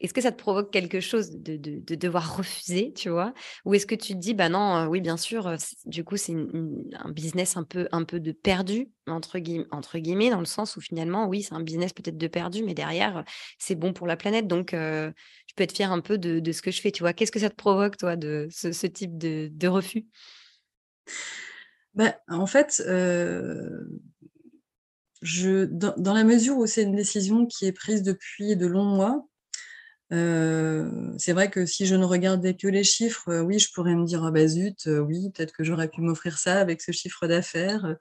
est-ce 0.00 0.12
que 0.12 0.20
ça 0.20 0.30
te 0.30 0.36
provoque 0.36 0.72
quelque 0.72 1.00
chose 1.00 1.30
de, 1.30 1.56
devoir 1.94 2.36
refuser, 2.36 2.92
tu 2.92 3.08
vois? 3.08 3.32
Ou 3.64 3.74
est-ce 3.74 3.86
que 3.86 3.94
tu 3.94 4.12
te 4.12 4.18
dis, 4.18 4.34
bah 4.34 4.48
non, 4.48 4.86
oui, 4.88 5.00
bien 5.00 5.16
sûr, 5.16 5.56
du 5.86 6.04
coup, 6.04 6.16
c'est 6.16 6.34
un 6.34 7.10
business 7.10 7.56
un 7.56 7.64
peu, 7.64 7.88
un 7.92 8.04
peu 8.04 8.20
de 8.20 8.32
perdu, 8.32 8.90
entre, 9.06 9.38
guillemets, 9.38 9.66
entre 9.70 9.98
guillemets, 9.98 10.30
dans 10.30 10.40
le 10.40 10.46
sens 10.46 10.76
où 10.76 10.80
finalement, 10.80 11.26
oui, 11.26 11.42
c'est 11.42 11.54
un 11.54 11.62
business 11.62 11.92
peut-être 11.92 12.18
de 12.18 12.26
perdu, 12.26 12.62
mais 12.62 12.74
derrière, 12.74 13.24
c'est 13.58 13.74
bon 13.74 13.92
pour 13.92 14.06
la 14.06 14.16
planète. 14.16 14.46
Donc, 14.46 14.72
je 14.72 15.12
peux 15.56 15.62
être 15.62 15.74
fière 15.74 15.92
un 15.92 16.00
peu 16.00 16.18
de, 16.18 16.52
ce 16.52 16.62
que 16.62 16.70
je 16.70 16.80
fais, 16.80 16.92
tu 16.92 17.02
vois? 17.02 17.12
Qu'est-ce 17.12 17.32
que 17.32 17.40
ça 17.40 17.50
te 17.50 17.56
provoque, 17.56 17.96
toi, 17.96 18.16
de 18.16 18.48
ce, 18.50 18.86
type 18.86 19.16
de, 19.16 19.68
refus? 19.68 20.06
Bah, 21.94 22.16
En 22.28 22.46
fait, 22.46 22.82
je, 25.22 25.64
dans, 25.64 26.14
la 26.14 26.24
mesure 26.24 26.56
où 26.58 26.66
c'est 26.66 26.82
une 26.82 26.94
décision 26.94 27.46
qui 27.46 27.66
est 27.66 27.72
prise 27.72 28.02
depuis 28.02 28.56
de 28.56 28.66
longs 28.66 28.84
mois, 28.84 29.26
c'est 30.10 31.32
vrai 31.32 31.50
que 31.50 31.66
si 31.66 31.86
je 31.86 31.94
ne 31.96 32.04
regardais 32.04 32.54
que 32.54 32.68
les 32.68 32.84
chiffres, 32.84 33.40
oui, 33.40 33.58
je 33.58 33.72
pourrais 33.72 33.94
me 33.94 34.04
dire: 34.04 34.24
«Ah 34.24 34.30
bah 34.30 34.46
zut, 34.46 34.86
oui, 34.86 35.30
peut-être 35.34 35.52
que 35.52 35.64
j'aurais 35.64 35.88
pu 35.88 36.00
m'offrir 36.00 36.38
ça 36.38 36.60
avec 36.60 36.80
ce 36.82 36.92
chiffre 36.92 37.26
d'affaires», 37.26 37.96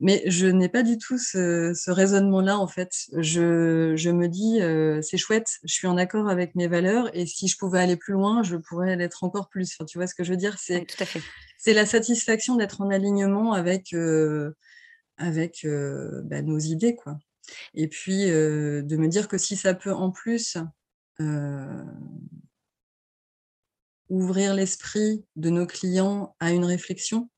mais 0.00 0.22
je 0.26 0.46
n'ai 0.46 0.68
pas 0.68 0.82
du 0.82 0.98
tout 0.98 1.18
ce 1.18 1.90
raisonnement-là, 1.90 2.58
en 2.58 2.66
fait. 2.66 2.92
Je 3.18 3.94
je 3.96 4.10
me 4.10 4.28
dis: 4.28 4.60
«C'est 5.02 5.18
chouette, 5.18 5.48
je 5.64 5.72
suis 5.74 5.86
en 5.86 5.96
accord 5.98 6.28
avec 6.28 6.54
mes 6.54 6.68
valeurs 6.68 7.14
et 7.14 7.26
si 7.26 7.48
je 7.48 7.56
pouvais 7.58 7.80
aller 7.80 7.96
plus 7.96 8.14
loin, 8.14 8.42
je 8.42 8.56
pourrais 8.56 8.96
l'être 8.96 9.24
encore 9.24 9.48
plus». 9.48 9.76
tu 9.88 9.98
vois 9.98 10.06
ce 10.06 10.14
que 10.14 10.24
je 10.24 10.30
veux 10.30 10.38
dire? 10.38 10.56
C'est 10.58 10.86
tout 10.86 11.02
à 11.02 11.06
fait. 11.06 11.22
c'est 11.58 11.74
la 11.74 11.86
satisfaction 11.86 12.56
d'être 12.56 12.80
en 12.80 12.90
alignement 12.90 13.52
avec, 13.52 13.94
avec, 15.18 15.66
bah, 15.66 16.42
nos 16.42 16.58
idées, 16.58 16.94
quoi 16.96 17.18
et 17.74 17.88
puis, 17.88 18.26
de 18.26 18.96
me 18.96 19.08
dire 19.08 19.26
que 19.28 19.36
si 19.36 19.56
ça 19.56 19.74
peut 19.74 19.92
en 19.92 20.10
plus 20.10 20.56
euh, 21.22 21.84
ouvrir 24.08 24.54
l'esprit 24.54 25.24
de 25.36 25.50
nos 25.50 25.66
clients 25.66 26.36
à 26.40 26.52
une 26.52 26.64
réflexion. 26.64 27.28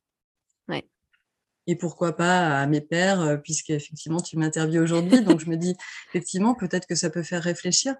Et 1.67 1.77
pourquoi 1.77 2.15
pas 2.15 2.61
à 2.61 2.67
mes 2.67 2.81
pères, 2.81 3.21
euh, 3.21 3.37
puisqu'effectivement, 3.37 4.21
tu 4.21 4.37
m'interviews 4.37 4.83
aujourd'hui. 4.83 5.23
donc, 5.23 5.41
je 5.41 5.49
me 5.49 5.57
dis, 5.57 5.75
effectivement, 6.09 6.55
peut-être 6.55 6.87
que 6.87 6.95
ça 6.95 7.11
peut 7.11 7.23
faire 7.23 7.43
réfléchir. 7.43 7.95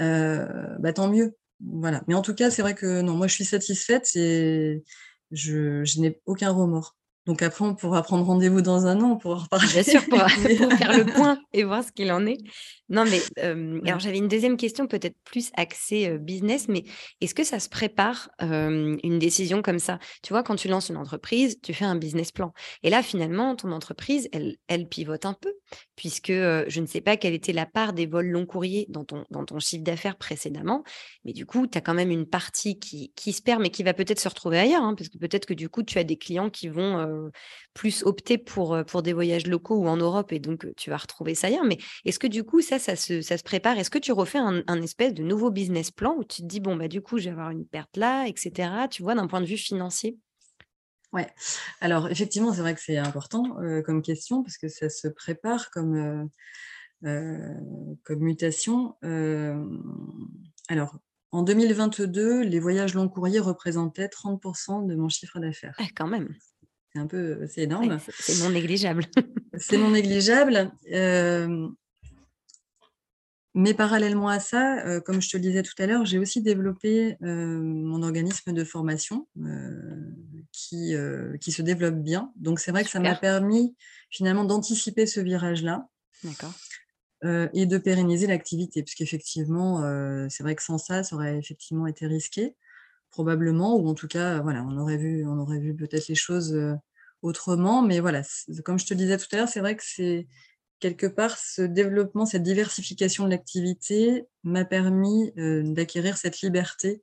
Euh, 0.00 0.76
bah, 0.78 0.92
tant 0.92 1.08
mieux. 1.08 1.36
Voilà. 1.60 2.02
Mais 2.06 2.14
en 2.14 2.22
tout 2.22 2.34
cas, 2.34 2.50
c'est 2.50 2.62
vrai 2.62 2.74
que 2.74 3.02
non, 3.02 3.14
moi, 3.14 3.26
je 3.26 3.34
suis 3.34 3.44
satisfaite 3.44 4.08
et 4.14 4.82
je 5.32 6.00
n'ai 6.00 6.20
aucun 6.24 6.50
remords. 6.50 6.96
Donc 7.28 7.42
après, 7.42 7.62
on 7.62 7.74
pourra 7.74 8.02
prendre 8.02 8.24
rendez-vous 8.24 8.62
dans 8.62 8.86
un 8.86 9.02
an, 9.02 9.10
on 9.12 9.16
pourra 9.18 9.42
reparler. 9.42 9.68
Bien 9.70 9.82
sûr, 9.82 10.02
pour, 10.08 10.18
faire 10.18 10.96
le 10.96 11.04
point 11.04 11.38
et 11.52 11.62
voir 11.62 11.84
ce 11.84 11.92
qu'il 11.92 12.10
en 12.10 12.24
est. 12.24 12.38
Non, 12.88 13.04
mais 13.04 13.20
alors 13.86 14.00
j'avais 14.00 14.16
une 14.16 14.28
deuxième 14.28 14.56
question, 14.56 14.86
peut-être 14.86 15.14
plus 15.24 15.50
axée 15.54 16.16
business, 16.18 16.68
mais 16.68 16.84
est-ce 17.20 17.34
que 17.34 17.44
ça 17.44 17.60
se 17.60 17.68
prépare 17.68 18.30
une 18.40 19.18
décision 19.18 19.60
comme 19.60 19.78
ça? 19.78 19.98
Tu 20.22 20.32
vois, 20.32 20.42
quand 20.42 20.56
tu 20.56 20.68
lances 20.68 20.88
une 20.88 20.96
entreprise, 20.96 21.60
tu 21.62 21.74
fais 21.74 21.84
un 21.84 21.96
business 21.96 22.32
plan. 22.32 22.54
Et 22.82 22.88
là, 22.88 23.02
finalement, 23.02 23.54
ton 23.56 23.72
entreprise, 23.72 24.30
elle, 24.32 24.56
elle 24.68 24.88
pivote 24.88 25.26
un 25.26 25.34
peu. 25.34 25.52
puisque 25.96 26.32
je 26.32 26.80
ne 26.80 26.86
sais 26.86 27.02
pas 27.02 27.18
quelle 27.18 27.34
était 27.34 27.52
la 27.52 27.66
part 27.66 27.92
des 27.92 28.06
vols 28.06 28.28
long 28.28 28.46
courriers 28.46 28.86
dans 28.88 29.04
ton, 29.04 29.26
dans 29.30 29.44
ton 29.44 29.58
chiffre 29.58 29.84
d'affaires 29.84 30.16
précédemment, 30.16 30.82
mais 31.26 31.34
du 31.34 31.44
coup, 31.44 31.66
tu 31.66 31.76
as 31.76 31.82
quand 31.82 31.92
même 31.92 32.10
une 32.10 32.26
partie 32.26 32.78
qui, 32.78 33.12
qui 33.16 33.34
se 33.34 33.42
perd, 33.42 33.60
mais 33.60 33.68
qui 33.68 33.82
va 33.82 33.92
peut-être 33.92 34.20
se 34.20 34.28
retrouver 34.30 34.58
ailleurs, 34.58 34.82
hein, 34.82 34.94
parce 34.96 35.10
que 35.10 35.18
peut-être 35.18 35.44
que 35.44 35.54
du 35.54 35.68
coup, 35.68 35.82
tu 35.82 35.98
as 35.98 36.04
des 36.04 36.16
clients 36.16 36.48
qui 36.48 36.68
vont 36.68 37.17
plus 37.74 38.02
opter 38.04 38.38
pour, 38.38 38.78
pour 38.86 39.02
des 39.02 39.12
voyages 39.12 39.46
locaux 39.46 39.76
ou 39.76 39.88
en 39.88 39.96
Europe, 39.96 40.32
et 40.32 40.38
donc 40.38 40.66
tu 40.76 40.90
vas 40.90 40.96
retrouver 40.96 41.34
ça 41.34 41.48
ailleurs. 41.48 41.64
Mais 41.64 41.78
est-ce 42.04 42.18
que 42.18 42.26
du 42.26 42.44
coup, 42.44 42.60
ça, 42.60 42.78
ça 42.78 42.96
se, 42.96 43.20
ça 43.22 43.38
se 43.38 43.42
prépare? 43.42 43.78
Est-ce 43.78 43.90
que 43.90 43.98
tu 43.98 44.12
refais 44.12 44.38
un, 44.38 44.62
un, 44.66 44.82
espèce 44.82 45.14
de 45.14 45.22
nouveau 45.22 45.50
business 45.50 45.90
plan 45.90 46.14
où 46.16 46.24
tu 46.24 46.42
te 46.42 46.46
dis, 46.46 46.60
bon, 46.60 46.76
bah, 46.76 46.88
du 46.88 47.00
coup, 47.00 47.18
je 47.18 47.24
vais 47.24 47.30
avoir 47.30 47.50
une 47.50 47.66
perte 47.66 47.96
là, 47.96 48.26
etc., 48.26 48.88
tu 48.90 49.02
vois, 49.02 49.14
d'un 49.14 49.26
point 49.26 49.40
de 49.40 49.46
vue 49.46 49.56
financier? 49.56 50.18
Ouais. 51.12 51.28
Alors 51.80 52.08
effectivement, 52.08 52.52
c'est 52.52 52.60
vrai 52.60 52.74
que 52.74 52.82
c'est 52.82 52.98
important 52.98 53.56
comme 53.84 54.02
question 54.02 54.42
parce 54.42 54.58
que 54.58 54.68
ça 54.68 54.90
se 54.90 55.08
prépare 55.08 55.70
comme, 55.70 56.28
comme 57.02 58.18
mutation. 58.18 58.94
alors, 60.68 60.98
en 61.30 61.42
2022, 61.42 62.42
les 62.42 62.58
voyages 62.58 62.94
long 62.94 63.08
courrier 63.08 63.38
représentaient 63.38 64.08
30% 64.08 64.86
de 64.86 64.94
mon 64.94 65.08
chiffre 65.08 65.38
d'affaires. 65.38 65.74
Ah, 65.78 65.84
quand 65.94 66.06
même. 66.06 66.34
C'est 66.92 66.98
un 67.00 67.06
peu, 67.06 67.46
c'est 67.46 67.62
énorme. 67.62 67.98
c'est 68.18 68.42
non 68.42 68.50
négligeable. 68.50 69.04
c'est 69.58 69.76
non 69.76 69.90
négligeable. 69.90 70.72
Mais 73.60 73.74
parallèlement 73.74 74.28
à 74.28 74.38
ça, 74.38 74.86
euh, 74.86 75.00
comme 75.00 75.20
je 75.20 75.28
te 75.28 75.36
le 75.36 75.42
disais 75.42 75.64
tout 75.64 75.74
à 75.78 75.86
l'heure, 75.86 76.04
j'ai 76.04 76.18
aussi 76.20 76.42
développé 76.42 77.16
euh, 77.22 77.60
mon 77.60 78.04
organisme 78.04 78.52
de 78.52 78.62
formation 78.62 79.26
euh, 79.40 80.12
qui, 80.52 80.94
qui 81.40 81.50
se 81.50 81.62
développe 81.62 81.96
bien. 81.96 82.32
Donc 82.36 82.60
c'est 82.60 82.70
vrai 82.70 82.84
que 82.84 82.90
ça 82.90 83.00
m'a 83.00 83.16
permis 83.16 83.74
finalement 84.10 84.44
d'anticiper 84.44 85.06
ce 85.06 85.18
virage-là. 85.18 85.88
et 87.52 87.66
de 87.66 87.78
pérenniser 87.78 88.28
l'activité, 88.28 88.84
puisqu'effectivement, 88.84 89.82
c'est 90.28 90.44
vrai 90.44 90.54
que 90.54 90.62
sans 90.62 90.78
ça, 90.78 91.02
ça 91.02 91.16
aurait 91.16 91.36
effectivement 91.36 91.88
été 91.88 92.06
risqué, 92.06 92.54
probablement, 93.10 93.76
ou 93.76 93.88
en 93.88 93.94
tout 93.94 94.08
cas, 94.08 94.40
voilà, 94.40 94.64
on 94.64 94.76
aurait 94.78 94.96
vu, 94.96 95.26
on 95.26 95.38
aurait 95.38 95.60
vu 95.60 95.74
peut-être 95.74 96.08
les 96.08 96.14
choses 96.14 96.58
autrement. 97.22 97.82
Mais 97.82 98.00
voilà, 98.00 98.22
comme 98.64 98.78
je 98.78 98.86
te 98.86 98.94
disais 98.94 99.18
tout 99.18 99.26
à 99.32 99.36
l'heure, 99.36 99.48
c'est 99.48 99.60
vrai 99.60 99.76
que 99.76 99.82
c'est 99.84 100.26
quelque 100.80 101.06
part, 101.06 101.36
ce 101.38 101.62
développement, 101.62 102.26
cette 102.26 102.42
diversification 102.42 103.24
de 103.24 103.30
l'activité 103.30 104.24
m'a 104.44 104.64
permis 104.64 105.32
euh, 105.38 105.62
d'acquérir 105.64 106.16
cette 106.16 106.40
liberté 106.40 107.02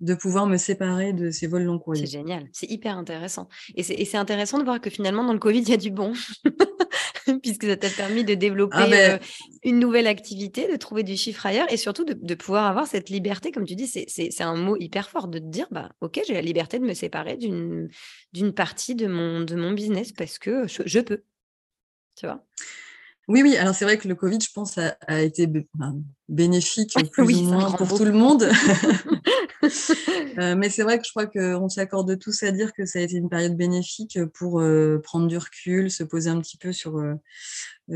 de 0.00 0.14
pouvoir 0.14 0.46
me 0.46 0.56
séparer 0.56 1.12
de 1.12 1.30
ces 1.30 1.46
vols 1.46 1.62
long 1.62 1.78
courriers. 1.78 2.06
C'est 2.06 2.12
génial, 2.12 2.48
c'est 2.52 2.68
hyper 2.68 2.98
intéressant. 2.98 3.48
Et 3.76 3.82
c'est 3.82 4.16
intéressant 4.16 4.58
de 4.58 4.64
voir 4.64 4.80
que 4.80 4.90
finalement, 4.90 5.24
dans 5.24 5.32
le 5.32 5.38
Covid, 5.38 5.60
il 5.60 5.68
y 5.68 5.74
a 5.74 5.78
du 5.78 5.90
bon, 5.90 6.12
puisque 7.42 7.64
ça 7.64 7.76
t'a 7.76 7.90
permis 7.90 8.24
de 8.24 8.34
développer 8.34 8.76
ah 8.78 8.86
ben 8.88 9.12
euh, 9.12 9.24
une 9.62 9.78
nouvelle 9.78 10.06
activité, 10.06 10.70
de 10.70 10.76
trouver 10.76 11.02
du 11.02 11.16
chiffre 11.16 11.44
ailleurs 11.46 11.70
et 11.72 11.76
surtout 11.76 12.04
de, 12.04 12.34
pouvoir 12.34 12.66
avoir 12.66 12.86
cette 12.86 13.10
liberté, 13.10 13.52
comme 13.52 13.66
tu 13.66 13.74
dis, 13.74 13.86
c'est 13.86 14.42
un 14.42 14.56
mot 14.56 14.76
hyper 14.78 15.08
fort, 15.08 15.28
de 15.28 15.38
te 15.38 15.44
dire, 15.44 15.66
bah, 15.70 15.90
ok, 16.00 16.20
j'ai 16.26 16.34
la 16.34 16.42
liberté 16.42 16.78
de 16.78 16.84
me 16.84 16.94
séparer 16.94 17.36
d'une 17.36 18.52
partie 18.54 18.94
de 18.94 19.06
mon, 19.06 19.40
de 19.40 19.54
mon 19.54 19.72
business 19.72 20.12
parce 20.12 20.38
que 20.38 20.66
je, 20.66 20.82
je 20.84 21.00
peux. 21.00 21.22
Tu 22.16 22.26
vois? 22.26 22.44
Oui, 23.26 23.42
oui, 23.42 23.56
alors 23.56 23.74
c'est 23.74 23.84
vrai 23.86 23.96
que 23.96 24.06
le 24.06 24.14
Covid, 24.14 24.38
je 24.40 24.52
pense, 24.52 24.78
a, 24.78 25.22
été 25.22 25.48
bénéfique 26.28 26.94
plus 27.12 27.36
ou 27.36 27.42
moins 27.44 27.72
pour 27.72 27.96
tout 27.96 28.04
le 28.04 28.12
monde. 28.12 28.48
Euh, 30.38 30.56
mais 30.56 30.68
c'est 30.68 30.82
vrai 30.82 30.98
que 30.98 31.04
je 31.04 31.10
crois 31.10 31.26
qu'on 31.26 31.68
s'accorde 31.68 32.18
tous 32.18 32.42
à 32.42 32.50
dire 32.50 32.72
que 32.72 32.84
ça 32.86 32.98
a 32.98 33.02
été 33.02 33.14
une 33.14 33.28
période 33.28 33.56
bénéfique 33.56 34.18
pour 34.34 34.60
euh, 34.60 35.00
prendre 35.00 35.28
du 35.28 35.38
recul, 35.38 35.92
se 35.92 36.02
poser 36.02 36.28
un 36.28 36.40
petit 36.40 36.56
peu 36.56 36.72
sur, 36.72 36.98
euh, 36.98 37.14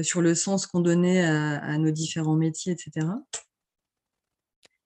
sur 0.03 0.23
le 0.23 0.37
sens 0.37 0.69
qu'on 0.69 0.79
donnait 0.79 1.25
à, 1.25 1.77
nos 1.79 1.91
différents 1.91 2.37
métiers, 2.37 2.73
etc. 2.73 3.07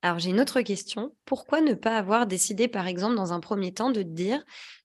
Alors 0.01 0.19
j'ai 0.19 0.31
une 0.31 0.41
autre 0.41 0.63
question. 0.63 1.15
Pourquoi 1.27 1.61
ne 1.61 1.75
pas 1.75 1.99
avoir 1.99 2.27
décidé, 2.27 2.69
par 2.69 2.87
exemple, 2.87 3.17
dans 3.17 3.35
un 3.35 3.41
premier 3.41 3.75
temps, 3.75 3.91
de 3.91 4.03
dire 4.03 4.43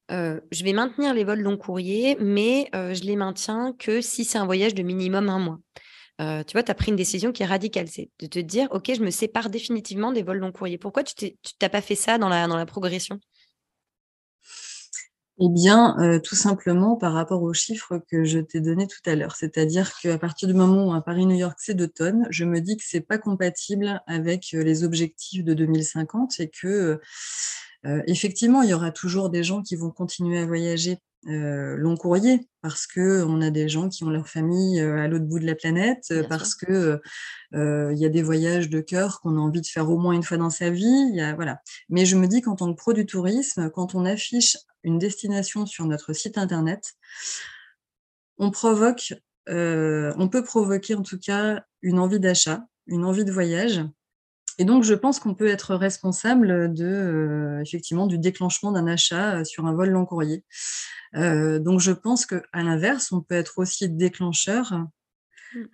je 0.09 0.63
vais 0.63 0.73
maintenir 0.73 1.13
les 1.13 1.23
vols 1.23 1.41
long 1.41 1.57
courrier, 1.57 2.17
mais 2.19 2.69
je 2.73 3.03
les 3.03 3.15
maintiens 3.15 3.73
que 3.79 4.01
si 4.01 4.25
c'est 4.25 4.37
un 4.37 4.45
voyage 4.45 4.75
de 4.75 4.83
minimum 4.83 5.29
un 5.29 5.39
mois. 5.39 5.59
Tu 6.19 6.53
vois, 6.53 6.63
tu 6.63 6.71
as 6.71 6.75
pris 6.75 6.91
une 6.91 6.95
décision 6.95 7.31
qui 7.31 7.43
est 7.43 7.47
radicale, 7.47 7.87
c'est 7.87 8.09
de 8.19 8.27
te 8.27 8.39
dire, 8.39 8.67
OK, 8.71 8.91
je 8.95 9.03
me 9.03 9.11
sépare 9.11 9.49
définitivement 9.49 10.11
des 10.11 10.23
vols 10.23 10.39
long 10.39 10.51
courrier. 10.51 10.77
Pourquoi 10.77 11.03
tu 11.03 11.35
n'as 11.61 11.69
pas 11.69 11.81
fait 11.81 11.95
ça 11.95 12.17
dans 12.17 12.29
la, 12.29 12.65
progression? 12.65 13.19
Eh 15.39 15.49
bien, 15.49 16.19
tout 16.23 16.35
simplement 16.35 16.95
par 16.95 17.13
rapport 17.13 17.43
aux 17.43 17.53
chiffres 17.53 18.01
que 18.09 18.23
je 18.23 18.39
t'ai 18.39 18.59
donnés 18.59 18.87
tout 18.87 19.07
à 19.07 19.15
l'heure. 19.15 19.35
C'est-à-dire 19.35 19.95
qu'à 19.99 20.17
partir 20.17 20.47
du 20.47 20.55
moment 20.55 20.87
où 20.87 20.91
un 20.93 21.01
Paris-New 21.01 21.37
York, 21.37 21.57
c'est 21.59 21.75
deux 21.75 21.87
tonnes, 21.87 22.25
je 22.31 22.43
me 22.43 22.59
dis 22.59 22.75
que 22.75 22.83
c'est 22.83 23.01
pas 23.01 23.19
compatible 23.19 24.01
avec 24.07 24.51
les 24.53 24.83
objectifs 24.83 25.43
de 25.43 25.53
2050 25.53 26.39
et 26.39 26.49
que 26.49 26.99
effectivement, 28.07 28.63
il 28.63 28.69
y 28.71 28.73
aura 28.73 28.91
toujours 28.91 29.29
des 29.29 29.43
gens 29.43 29.61
qui 29.61 29.75
vont 29.75 29.91
continuer 29.91 30.39
à 30.39 30.47
voyager 30.47 30.97
euh, 31.27 31.75
long 31.75 31.97
courrier 31.97 32.47
parce 32.61 32.87
que 32.87 33.23
on 33.23 33.41
a 33.41 33.49
des 33.49 33.67
gens 33.67 33.89
qui 33.89 34.03
ont 34.05 34.09
leur 34.09 34.29
famille 34.29 34.79
euh, 34.79 34.97
à 34.97 35.07
l'autre 35.07 35.25
bout 35.25 35.39
de 35.39 35.45
la 35.45 35.55
planète, 35.55 36.13
parce 36.29 36.55
que 36.55 36.99
il 37.53 37.97
y 37.97 38.05
a 38.05 38.09
des 38.09 38.21
voyages 38.21 38.69
de 38.69 38.79
cœur 38.81 39.19
qu'on 39.19 39.37
a 39.37 39.39
envie 39.39 39.61
de 39.61 39.67
faire 39.67 39.89
au 39.89 39.97
moins 39.97 40.13
une 40.13 40.23
fois 40.23 40.37
dans 40.37 40.49
sa 40.49 40.69
vie. 40.69 41.19
voilà. 41.35 41.61
Mais 41.89 42.05
je 42.05 42.15
me 42.15 42.27
dis 42.27 42.41
qu'en 42.41 42.55
tant 42.55 42.71
que 42.71 42.77
pro 42.77 42.93
du 42.93 43.05
tourisme, 43.05 43.69
quand 43.69 43.95
on 43.95 44.05
affiche 44.05 44.57
une 44.83 44.99
destination 44.99 45.65
sur 45.65 45.85
notre 45.85 46.13
site 46.13 46.37
internet, 46.37 46.93
on 48.37 48.51
provoque, 48.51 49.13
on 49.47 50.29
peut 50.31 50.43
provoquer 50.43 50.95
en 50.95 51.03
tout 51.03 51.19
cas 51.19 51.63
une 51.81 51.99
envie 51.99 52.19
d'achat, 52.19 52.65
une 52.85 53.05
envie 53.05 53.25
de 53.25 53.31
voyage 53.31 53.81
et 54.59 54.65
donc, 54.65 54.83
je 54.83 54.93
pense 54.93 55.19
qu'on 55.19 55.35
peut 55.35 55.47
être 55.47 55.75
responsable 55.75 56.73
de, 56.73 56.85
euh, 56.85 57.61
effectivement, 57.61 58.07
du 58.07 58.17
déclenchement 58.17 58.71
d'un 58.71 58.87
achat 58.87 59.39
euh, 59.39 59.43
sur 59.43 59.67
un 59.67 59.73
vol 59.73 59.89
long 59.89 60.05
courrier. 60.05 60.43
Euh, 61.15 61.59
donc, 61.59 61.79
je 61.79 61.91
pense 61.91 62.25
qu'à 62.25 62.41
l'inverse, 62.55 63.11
on 63.11 63.21
peut 63.21 63.35
être 63.35 63.59
aussi 63.59 63.87
déclencheur 63.87 64.87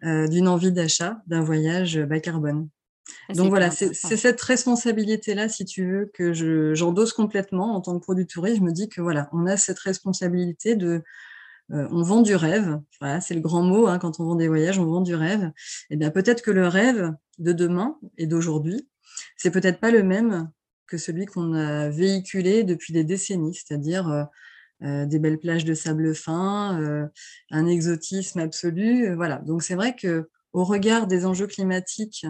mmh. 0.01 0.27
d'une 0.27 0.47
envie 0.47 0.71
d'achat 0.71 1.21
d'un 1.27 1.41
voyage 1.41 1.97
bas 1.99 2.19
carbone. 2.19 2.67
Ah, 3.29 3.33
donc 3.33 3.49
voilà, 3.49 3.69
c'est 3.71 3.93
cette 3.93 4.41
responsabilité-là, 4.41 5.49
si 5.49 5.65
tu 5.65 5.85
veux, 5.85 6.11
que 6.13 6.33
j'endosse 6.73 7.13
complètement 7.13 7.75
en 7.75 7.81
tant 7.81 7.97
que 7.97 8.03
produit 8.03 8.27
tourisme. 8.27 8.57
Je 8.57 8.63
me 8.63 8.71
dis 8.71 8.89
que 8.89 9.01
voilà, 9.01 9.29
on 9.31 9.45
a 9.45 9.57
cette 9.57 9.79
responsabilité 9.79 10.75
de, 10.75 11.03
on 11.69 12.01
vend 12.01 12.21
du 12.21 12.35
rêve. 12.35 12.79
Voilà, 13.01 13.19
c'est 13.19 13.33
le 13.33 13.41
grand 13.41 13.61
mot 13.61 13.87
hein, 13.87 13.99
quand 13.99 14.19
on 14.19 14.25
vend 14.25 14.35
des 14.35 14.47
voyages, 14.47 14.79
on 14.79 14.85
vend 14.85 15.01
du 15.01 15.15
rêve. 15.15 15.43
Et 15.89 15.95
eh 15.95 15.95
bien 15.97 16.11
peut-être 16.11 16.41
que 16.41 16.51
le 16.51 16.67
rêve, 16.67 17.13
de 17.39 17.53
demain 17.53 17.97
et 18.17 18.27
d'aujourd'hui, 18.27 18.87
c'est 19.37 19.51
peut-être 19.51 19.79
pas 19.79 19.91
le 19.91 20.03
même 20.03 20.49
que 20.87 20.97
celui 20.97 21.25
qu'on 21.25 21.53
a 21.53 21.89
véhiculé 21.89 22.63
depuis 22.63 22.93
des 22.93 23.03
décennies, 23.03 23.55
c'est-à-dire 23.55 24.07
euh, 24.09 24.23
euh, 24.83 25.05
des 25.05 25.19
belles 25.19 25.39
plages 25.39 25.65
de 25.65 25.73
sable 25.73 26.13
fin, 26.13 26.79
euh, 26.81 27.07
un 27.51 27.65
exotisme 27.65 28.39
absolu. 28.39 29.13
voilà. 29.15 29.37
Donc 29.37 29.63
c'est 29.63 29.75
vrai 29.75 29.95
que 29.95 30.29
au 30.51 30.63
regard 30.63 31.07
des 31.07 31.25
enjeux 31.25 31.47
climatiques 31.47 32.25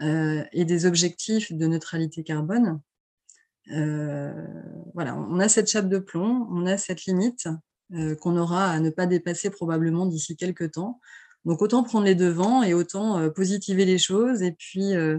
et 0.00 0.64
des 0.64 0.86
objectifs 0.86 1.52
de 1.52 1.66
neutralité 1.66 2.24
carbone, 2.24 2.80
on 3.70 5.38
a 5.38 5.48
cette 5.50 5.68
chape 5.68 5.90
de 5.90 5.98
plomb, 5.98 6.48
on 6.50 6.64
a 6.64 6.78
cette 6.78 7.04
limite 7.04 7.48
qu'on 8.22 8.38
aura 8.38 8.70
à 8.70 8.80
ne 8.80 8.88
pas 8.88 9.04
dépasser 9.04 9.50
probablement 9.50 10.06
d'ici 10.06 10.36
quelques 10.36 10.72
temps. 10.72 11.00
Donc 11.44 11.62
autant 11.62 11.82
prendre 11.82 12.04
les 12.04 12.14
devants 12.14 12.62
et 12.62 12.74
autant 12.74 13.18
euh, 13.18 13.30
positiver 13.30 13.84
les 13.84 13.98
choses 13.98 14.42
et 14.42 14.52
puis 14.52 14.94
euh, 14.94 15.18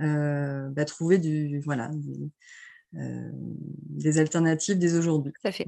euh, 0.00 0.68
bah, 0.70 0.84
trouver 0.84 1.18
du, 1.18 1.60
voilà, 1.60 1.90
des 2.92 4.18
alternatives 4.18 4.78
dès 4.78 4.94
aujourd'hui. 4.94 5.32
À 5.44 5.52
fait. 5.52 5.66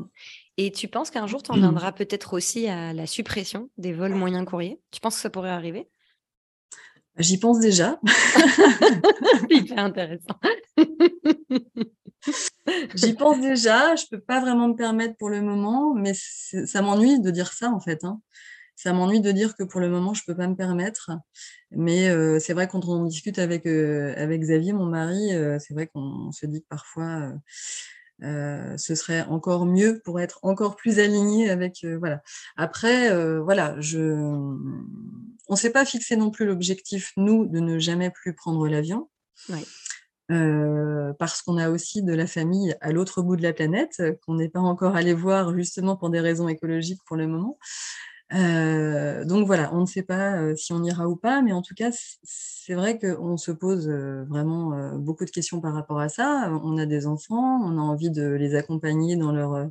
Et 0.57 0.70
tu 0.72 0.88
penses 0.88 1.11
qu'un 1.11 1.27
jour, 1.27 1.42
tu 1.42 1.51
en 1.51 1.55
viendras 1.59 1.92
peut-être 1.92 2.35
aussi 2.35 2.68
à 2.68 2.92
la 2.92 3.07
suppression 3.07 3.70
des 3.79 3.92
vols 3.92 4.14
moyens 4.14 4.44
courriers? 4.44 4.81
Tu 4.90 5.01
penses 5.01 5.16
que 5.16 5.22
ça 5.22 5.31
pourrait 5.31 5.51
arriver? 5.51 5.88
J'y 7.16 7.38
pense 7.38 7.59
déjà. 7.59 7.98
Hyper 9.51 9.79
intéressant. 9.79 10.38
J'y 12.94 13.14
pense 13.14 13.40
déjà. 13.40 13.96
Je 13.96 14.05
ne 14.05 14.16
peux 14.16 14.20
pas 14.20 14.40
vraiment 14.40 14.68
me 14.68 14.77
permettre 14.77 15.16
pour 15.16 15.31
le 15.31 15.40
moment, 15.40 15.94
mais 15.94 16.12
ça 16.14 16.83
m'ennuie 16.83 17.20
de 17.20 17.31
dire 17.31 17.53
ça 17.53 17.70
en 17.70 17.81
fait. 17.81 18.05
Hein 18.05 18.20
ça 18.79 18.93
m'ennuie 18.93 19.21
de 19.21 19.33
dire 19.33 19.57
que 19.57 19.64
pour 19.64 19.81
le 19.81 19.88
moment, 19.88 20.14
je 20.14 20.23
ne 20.23 20.27
peux 20.33 20.37
pas 20.37 20.47
me 20.47 20.55
permettre. 20.55 21.11
Mais 21.73 22.09
euh, 22.11 22.38
c'est 22.38 22.53
vrai, 22.53 22.69
quand 22.69 22.87
on 22.87 23.07
discute 23.07 23.41
avec, 23.41 23.67
euh, 23.67 24.14
avec 24.17 24.41
Xavier, 24.41 24.73
mon 24.73 24.87
mari, 24.87 25.35
euh, 25.35 25.59
c'est 25.59 25.75
vrai 25.75 25.88
qu'on 25.88 26.31
se 26.31 26.47
dit 26.47 26.62
que 26.62 26.67
parfois, 26.69 27.33
ce 28.21 28.95
serait 28.95 29.23
encore 29.23 29.67
mieux 29.67 30.01
pour 30.05 30.21
être 30.21 30.38
encore 30.43 30.77
plus 30.77 31.01
aligné 31.01 31.51
avec. 31.51 31.85
voilà. 31.99 32.23
Après, 32.57 33.12
voilà, 33.41 33.75
je... 33.81 33.99
on 33.99 34.59
ne 35.51 35.57
s'est 35.57 35.71
pas 35.71 35.85
fixé 35.85 36.17
non 36.17 36.31
plus 36.31 36.47
l'objectif, 36.47 37.12
nous, 37.17 37.47
de 37.47 37.59
ne 37.59 37.81
jamais 37.81 38.11
plus 38.11 38.35
prendre 38.35 38.69
l'avion. 38.69 39.09
parce 41.19 41.43
qu'on 41.43 41.59
a 41.59 41.69
aussi 41.69 42.05
de 42.05 42.12
la 42.12 42.29
famille 42.29 42.77
à 42.81 42.93
l'autre 42.93 43.23
bout 43.23 43.35
de 43.35 43.43
la 43.43 43.53
planète, 43.53 44.01
qu'on 44.25 44.35
n'est 44.35 44.49
pas 44.49 44.61
encore 44.61 44.95
allé 44.95 45.14
voir 45.14 45.53
justement 45.57 45.97
pour 45.97 46.11
des 46.11 46.21
raisons 46.21 46.47
écologiques 46.47 47.01
pour 47.07 47.17
le 47.17 47.27
moment. 47.27 47.59
Donc 48.31 49.47
voilà, 49.47 49.73
on 49.75 49.81
ne 49.81 49.87
sait 49.87 50.03
pas 50.03 50.55
si 50.55 50.73
on 50.73 50.83
ira 50.83 51.09
ou 51.09 51.17
pas, 51.17 51.41
mais 51.43 51.53
en 51.53 51.62
tout 51.62 51.75
cas, 51.75 51.91
c'est 52.23 52.75
vrai 52.75 52.99
qu'on 52.99 53.37
se 53.37 53.51
pose 53.51 53.88
vraiment 53.88 54.97
beaucoup 54.99 55.25
de 55.25 55.31
questions 55.31 55.61
par 55.61 55.75
rapport 55.75 55.99
à 56.01 56.09
ça. 56.09 56.51
On 56.62 56.77
a 56.77 56.87
des 56.87 57.07
enfants, 57.07 57.61
on 57.62 57.79
a 57.79 57.81
envie 57.81 58.11
de 58.11 58.29
les 58.29 58.55
accompagner 58.55 59.17
dans 59.17 59.33
leur 59.33 59.69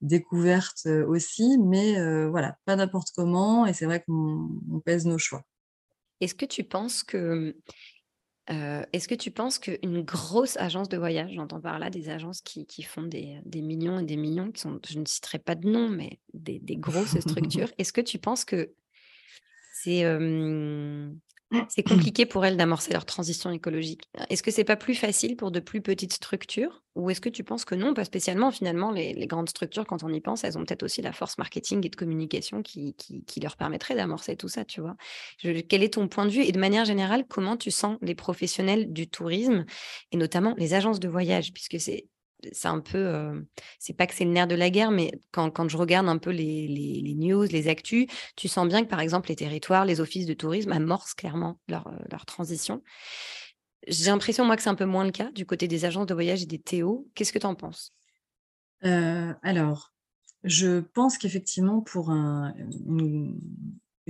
découverte 0.00 0.86
aussi, 1.06 1.56
mais 1.58 1.94
voilà, 2.28 2.58
pas 2.64 2.76
n'importe 2.76 3.10
comment, 3.14 3.66
et 3.66 3.72
c'est 3.72 3.86
vrai 3.86 4.02
qu'on 4.06 4.80
pèse 4.84 5.06
nos 5.06 5.18
choix. 5.18 5.44
Est-ce 6.20 6.34
que 6.34 6.46
tu 6.46 6.64
penses 6.64 7.02
que 7.02 7.56
est-ce 8.48 9.08
que 9.08 9.14
tu 9.14 9.30
penses 9.30 9.58
qu'une 9.58 10.02
grosse 10.02 10.56
agence 10.58 10.88
de 10.88 10.96
voyage, 10.96 11.32
j'entends 11.34 11.60
par 11.60 11.78
là 11.78 11.90
des 11.90 12.10
agences 12.10 12.40
qui, 12.42 12.82
font 12.82 13.02
des, 13.02 13.40
millions 13.54 13.98
et 13.98 14.04
des 14.04 14.16
millions, 14.16 14.50
qui 14.50 14.60
sont, 14.60 14.78
je 14.86 14.98
ne 14.98 15.06
citerai 15.06 15.38
pas 15.38 15.54
de 15.54 15.68
nom, 15.68 15.88
mais 15.88 16.18
des, 16.34 16.60
grosses 16.76 17.18
structures, 17.20 17.72
est-ce 17.78 17.92
que 17.92 18.00
tu 18.00 18.18
penses 18.18 18.44
que 18.44 18.72
c'est 19.72 20.04
c'est 21.68 21.82
compliqué 21.82 22.26
pour 22.26 22.44
elles 22.44 22.56
d'amorcer 22.56 22.92
leur 22.92 23.04
transition 23.04 23.50
écologique. 23.50 24.02
Est-ce 24.28 24.42
que 24.42 24.50
c'est 24.50 24.64
pas 24.64 24.76
plus 24.76 24.94
facile 24.94 25.36
pour 25.36 25.50
de 25.50 25.60
plus 25.60 25.80
petites 25.80 26.12
structures? 26.12 26.82
Ou 26.94 27.10
est-ce 27.10 27.20
que 27.20 27.28
tu 27.28 27.44
penses 27.44 27.64
que 27.64 27.74
non? 27.74 27.94
Pas 27.94 28.04
spécialement, 28.04 28.50
finalement, 28.50 28.90
les, 28.90 29.26
grandes 29.26 29.48
structures, 29.48 29.86
quand 29.86 30.04
on 30.04 30.12
y 30.12 30.20
pense, 30.20 30.44
elles 30.44 30.56
ont 30.56 30.64
peut-être 30.64 30.84
aussi 30.84 31.02
la 31.02 31.12
force 31.12 31.38
marketing 31.38 31.84
et 31.84 31.88
de 31.88 31.96
communication 31.96 32.62
qui, 32.62 32.94
leur 33.42 33.56
permettrait 33.56 33.94
d'amorcer 33.94 34.36
tout 34.36 34.48
ça, 34.48 34.64
tu 34.64 34.80
vois? 34.80 34.96
quel 35.42 35.82
est 35.82 35.94
ton 35.94 36.08
point 36.08 36.26
de 36.26 36.30
vue? 36.30 36.42
Et 36.42 36.52
de 36.52 36.58
manière 36.58 36.84
générale, 36.84 37.24
comment 37.28 37.56
tu 37.56 37.70
sens 37.70 37.98
les 38.00 38.14
professionnels 38.14 38.92
du 38.92 39.08
tourisme 39.08 39.64
et 40.12 40.16
notamment 40.16 40.54
les 40.56 40.74
agences 40.74 41.00
de 41.00 41.08
voyage, 41.08 41.52
puisque 41.52 41.80
c'est 41.80 42.06
c'est 42.52 42.68
un 42.68 42.80
peu, 42.80 43.44
c'est 43.78 43.94
pas 43.94 44.06
que 44.06 44.14
c'est 44.14 44.24
le 44.24 44.30
nerf 44.30 44.46
de 44.46 44.54
la 44.54 44.70
guerre, 44.70 44.90
mais 44.90 45.12
quand, 45.30 45.68
je 45.68 45.76
regarde 45.76 46.08
un 46.08 46.18
peu 46.18 46.30
les, 46.30 47.14
news, 47.16 47.44
les 47.44 47.68
actus, 47.68 48.06
tu 48.36 48.48
sens 48.48 48.68
bien 48.68 48.82
que 48.82 48.88
par 48.88 49.00
exemple 49.00 49.28
les 49.28 49.36
territoires, 49.36 49.84
les 49.84 50.00
offices 50.00 50.26
de 50.26 50.34
tourisme 50.34 50.72
amorcent 50.72 51.14
clairement 51.14 51.58
leur, 51.68 51.86
transition. 52.26 52.82
J'ai 53.86 54.10
l'impression, 54.10 54.44
moi, 54.44 54.56
que 54.56 54.62
c'est 54.62 54.70
un 54.70 54.74
peu 54.74 54.86
moins 54.86 55.04
le 55.04 55.10
cas 55.10 55.30
du 55.32 55.44
côté 55.44 55.68
des 55.68 55.84
agences 55.84 56.06
de 56.06 56.14
voyage 56.14 56.42
et 56.42 56.46
des 56.46 56.58
TO. 56.58 57.06
Qu'est-ce 57.14 57.32
que 57.32 57.38
tu 57.38 57.46
en 57.46 57.54
penses 57.54 57.92
Alors, 58.82 59.94
je 60.44 60.80
pense 60.80 61.18
qu'effectivement, 61.18 61.80
pour 61.80 62.10
un, 62.10 62.54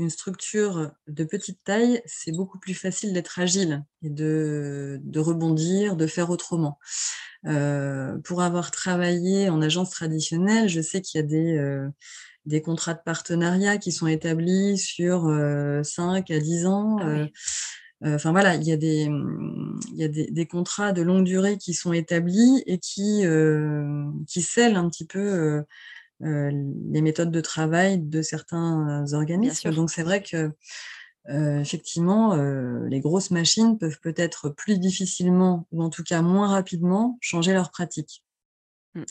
structure 0.08 0.90
de 1.06 1.24
petite 1.24 1.62
taille, 1.64 2.02
c'est 2.06 2.32
beaucoup 2.32 2.58
plus 2.58 2.74
facile 2.74 3.12
d'être 3.12 3.38
agile 3.38 3.84
et 4.02 4.10
de, 4.10 5.00
rebondir, 5.16 5.96
de 5.96 6.06
faire 6.06 6.30
autrement. 6.30 6.78
Euh, 7.46 8.18
pour 8.24 8.42
avoir 8.42 8.70
travaillé 8.70 9.48
en 9.48 9.62
agence 9.62 9.90
traditionnelle, 9.90 10.68
je 10.68 10.80
sais 10.80 11.00
qu'il 11.00 11.20
y 11.20 11.24
a 11.24 11.26
des, 11.26 11.56
euh, 11.56 11.88
des 12.46 12.62
contrats 12.62 12.94
de 12.94 13.02
partenariat 13.04 13.78
qui 13.78 13.92
sont 13.92 14.06
établis 14.06 14.78
sur 14.78 15.22
5 15.22 16.30
euh, 16.30 16.36
à 16.36 16.38
10 16.38 16.66
ans. 16.66 16.98
Ah 17.00 17.26
enfin 18.06 18.32
voilà, 18.32 18.56
il 18.56 18.64
y 18.64 18.72
a, 18.72 18.76
des, 18.76 19.08
il 19.92 19.96
y 19.96 20.04
a 20.04 20.08
des, 20.08 20.46
contrats 20.46 20.92
de 20.92 21.00
longue 21.00 21.24
durée 21.24 21.56
qui 21.56 21.72
sont 21.72 21.94
établis 21.94 22.62
et 22.66 22.78
qui, 22.78 23.24
qui 24.26 24.42
scellent 24.42 24.76
un 24.76 24.90
petit 24.90 25.06
peu 25.06 25.64
euh, 26.22 26.50
les 26.90 27.02
méthodes 27.02 27.30
de 27.30 27.40
travail 27.40 27.98
de 27.98 28.22
certains 28.22 29.12
organismes. 29.12 29.72
Donc 29.72 29.90
c'est 29.90 30.02
vrai 30.02 30.22
que 30.22 30.52
euh, 31.30 31.60
effectivement, 31.60 32.34
euh, 32.34 32.86
les 32.88 33.00
grosses 33.00 33.30
machines 33.30 33.78
peuvent 33.78 33.98
peut-être 34.02 34.50
plus 34.50 34.78
difficilement, 34.78 35.66
ou 35.72 35.82
en 35.82 35.88
tout 35.88 36.02
cas 36.02 36.20
moins 36.20 36.48
rapidement, 36.48 37.18
changer 37.20 37.54
leurs 37.54 37.70
pratiques. 37.70 38.22
Mmh, 38.94 39.00
mmh. 39.00 39.04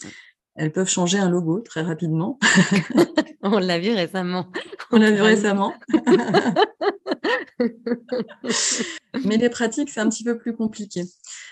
Elles 0.56 0.72
peuvent 0.72 0.89
changer 0.89 1.18
un 1.18 1.30
logo 1.30 1.62
très 1.62 1.82
rapidement. 1.82 2.39
On 3.42 3.60
l'a 3.60 3.80
vu 3.80 3.92
récemment. 3.92 4.48
On 4.92 4.98
l'a 4.98 5.12
vu 5.12 5.22
récemment. 5.22 5.74
Mais 9.26 9.38
les 9.38 9.50
pratiques, 9.50 9.89
c'est 9.89 10.00
un 10.00 10.10
petit 10.10 10.24
peu 10.24 10.38
plus 10.38 10.56
compliqué. 10.56 11.04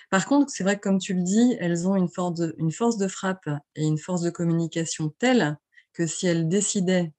Par 0.09 0.25
contre, 0.25 0.51
c'est 0.51 0.63
vrai 0.63 0.75
que 0.75 0.81
comme 0.81 0.99
tu 0.99 1.13
le 1.13 1.23
dis, 1.23 1.55
elles 1.59 1.87
ont 1.87 1.95
une 1.95 2.09
force, 2.09 2.39
de, 2.39 2.55
une 2.59 2.71
force 2.71 2.97
de 2.97 3.07
frappe 3.07 3.49
et 3.75 3.85
une 3.85 3.97
force 3.97 4.21
de 4.21 4.29
communication 4.29 5.13
telle 5.19 5.57
que 5.93 6.05
si 6.05 6.27
elles 6.27 6.47
décidaient 6.47 7.11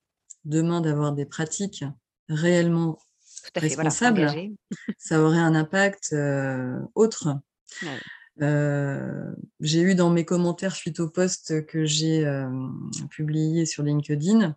demain 0.45 0.81
d'avoir 0.81 1.12
des 1.12 1.27
pratiques 1.27 1.85
réellement 2.29 2.99
responsables, 3.57 4.31
ça 4.99 5.23
aurait 5.23 5.38
un 5.38 5.55
impact 5.55 6.12
euh, 6.12 6.79
autre. 6.95 7.29
J'ai 8.38 9.81
eu 9.81 9.95
dans 9.95 10.11
mes 10.11 10.25
commentaires 10.25 10.75
suite 10.75 11.01
au 11.01 11.09
post 11.09 11.66
que 11.66 11.85
j'ai 11.85 12.27
euh, 12.27 12.49
publié 13.11 13.66
sur 13.66 13.83
LinkedIn, 13.83 14.57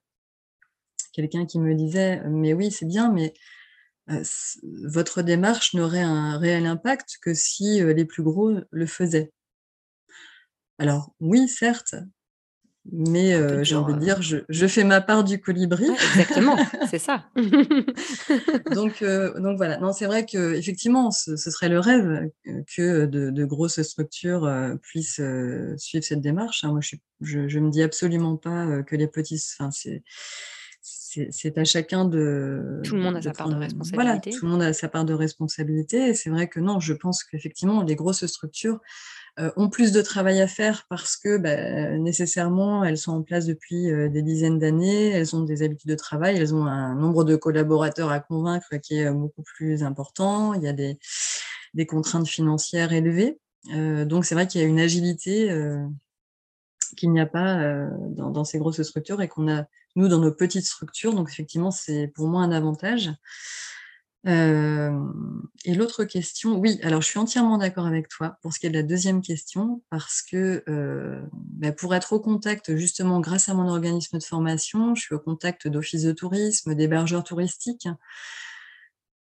quelqu'un 1.14 1.46
qui 1.46 1.60
me 1.60 1.76
disait 1.76 2.22
Mais 2.30 2.54
oui, 2.54 2.72
c'est 2.72 2.86
bien, 2.86 3.12
mais 3.12 3.34
votre 4.84 5.24
démarche 5.24 5.74
n'aurait 5.74 6.02
un 6.02 6.38
réel 6.38 6.68
impact 6.68 7.18
que 7.22 7.34
si 7.34 7.82
les 7.82 8.06
plus 8.06 8.22
gros 8.22 8.54
le 8.70 8.86
faisaient. 8.86 9.32
Alors 10.78 11.14
oui, 11.20 11.48
certes, 11.48 11.96
mais 12.92 13.64
j'ai 13.64 13.76
envie 13.76 13.94
de 13.94 14.00
dire, 14.00 14.22
je, 14.22 14.68
fais 14.68 14.84
ma 14.84 15.02
part 15.02 15.24
du 15.24 15.40
colibri. 15.40 15.88
exactement, 15.90 16.56
c'est 16.90 17.00
ça. 17.00 17.26
donc, 18.72 19.04
donc 19.04 19.58
voilà, 19.58 19.78
non, 19.78 19.92
c'est 19.92 20.06
vrai 20.06 20.26
que 20.26 20.54
effectivement, 20.54 21.12
ce, 21.12 21.36
serait 21.36 21.70
le 21.70 21.80
rêve 21.80 22.30
que 22.76 23.06
de, 23.06 23.46
grosses 23.46 23.82
structures 23.82 24.50
puissent 24.82 25.22
suivre 25.78 26.04
cette 26.04 26.22
démarche. 26.22 26.64
Hein. 26.64 26.72
Moi, 26.72 26.82
je, 27.22 27.40
ne 27.40 27.66
me 27.66 27.70
dis 27.70 27.82
absolument 27.82 28.38
pas 28.38 28.84
que 28.84 28.96
les 28.96 29.08
petits, 29.08 29.42
enfin, 29.58 29.72
c'est 29.72 30.04
c'est 31.32 31.58
à 31.58 31.64
chacun 31.64 32.06
de. 32.06 32.82
Tout 32.84 32.96
le 32.96 33.02
monde 33.02 33.16
a 33.16 33.22
sa 33.22 33.32
part 33.32 33.50
de 33.50 33.56
responsabilité. 33.56 33.96
Voilà, 33.96 34.20
tout 34.20 34.46
le 34.46 34.52
monde 34.52 34.62
a 34.62 34.74
sa 34.74 34.90
part 34.90 35.06
de 35.06 35.14
responsabilité. 35.14 36.10
Et 36.10 36.14
c'est 36.14 36.30
vrai 36.30 36.48
que 36.48 36.60
non, 36.60 36.80
je 36.80 36.94
pense 36.94 37.24
qu'effectivement, 37.24 37.84
les 37.84 37.96
grosses 37.96 38.26
structures 38.26 38.76
euh, 38.76 38.78
ont 39.56 39.70
plus 39.70 39.92
de 39.92 40.02
travail 40.02 40.42
à 40.42 40.48
faire 40.48 40.86
parce 40.90 41.18
que 41.18 41.38
bah, 41.38 41.98
nécessairement, 41.98 42.84
elles 42.84 42.98
sont 42.98 43.14
en 43.14 43.22
place 43.22 43.46
depuis 43.46 43.92
euh, 43.92 44.10
des 44.10 44.22
dizaines 44.22 44.60
d'années, 44.60 45.10
elles 45.10 45.36
ont 45.36 45.42
des 45.42 45.64
habitudes 45.64 45.90
de 45.90 45.96
travail, 45.96 46.38
elles 46.38 46.56
ont 46.56 46.66
un 46.66 46.96
nombre 46.96 47.24
de 47.24 47.36
collaborateurs 47.36 48.12
à 48.12 48.20
convaincre 48.20 48.78
qui 48.78 49.00
est 49.00 49.08
euh, 49.08 49.14
beaucoup 49.14 49.44
plus 49.44 49.84
important. 49.84 50.54
Il 50.54 50.64
y 50.64 50.68
a 50.68 50.74
des, 50.74 50.98
des 51.74 51.86
contraintes 51.86 52.28
financières 52.28 52.94
élevées. 52.94 53.40
donc 54.06 54.26
c'est 54.26 54.36
vrai 54.36 54.48
qu'il 54.48 54.62
y 54.62 54.64
a 54.64 54.68
une 54.68 54.80
agilité 54.80 55.50
qu'il 56.96 57.12
n'y 57.12 57.20
a 57.20 57.26
pas 57.26 57.88
dans, 58.12 58.30
dans, 58.30 58.46
ces 58.46 58.60
grosses 58.60 58.82
structures 58.84 59.22
et 59.22 59.28
qu'on 59.28 59.52
a 59.52 59.66
nous, 59.96 60.08
dans 60.08 60.20
nos 60.20 60.32
petites 60.32 60.66
structures. 60.66 61.14
Donc, 61.14 61.30
effectivement, 61.30 61.72
c'est 61.72 62.08
pour 62.08 62.28
moi 62.28 62.42
un 62.44 62.52
avantage. 62.52 63.12
Et 64.28 65.76
l'autre 65.76 66.04
question, 66.04 66.58
oui, 66.58 66.80
alors 66.82 67.02
je 67.02 67.08
suis 67.08 67.20
entièrement 67.20 67.60
d'accord 67.60 67.86
avec 67.86 68.08
toi 68.08 68.38
pour 68.42 68.54
ce 68.54 68.60
qui 68.60 68.66
est 68.66 68.70
de 68.70 68.76
la 68.76 68.84
deuxième 68.84 69.22
question, 69.22 69.84
parce 69.90 70.24
que 70.24 70.64
bah, 71.34 71.72
pour 71.72 71.94
être 71.94 72.14
au 72.14 72.20
contact, 72.20 72.76
justement, 72.76 73.20
grâce 73.20 73.50
à 73.50 73.54
mon 73.54 73.68
organisme 73.68 74.18
de 74.18 74.24
formation, 74.24 74.96
je 74.96 75.02
suis 75.02 75.16
au 75.16 75.20
contact 75.20 75.68
d'offices 75.68 76.04
de 76.04 76.12
tourisme, 76.12 76.74
d'hébergeurs 76.74 77.24
touristiques, 77.24 77.88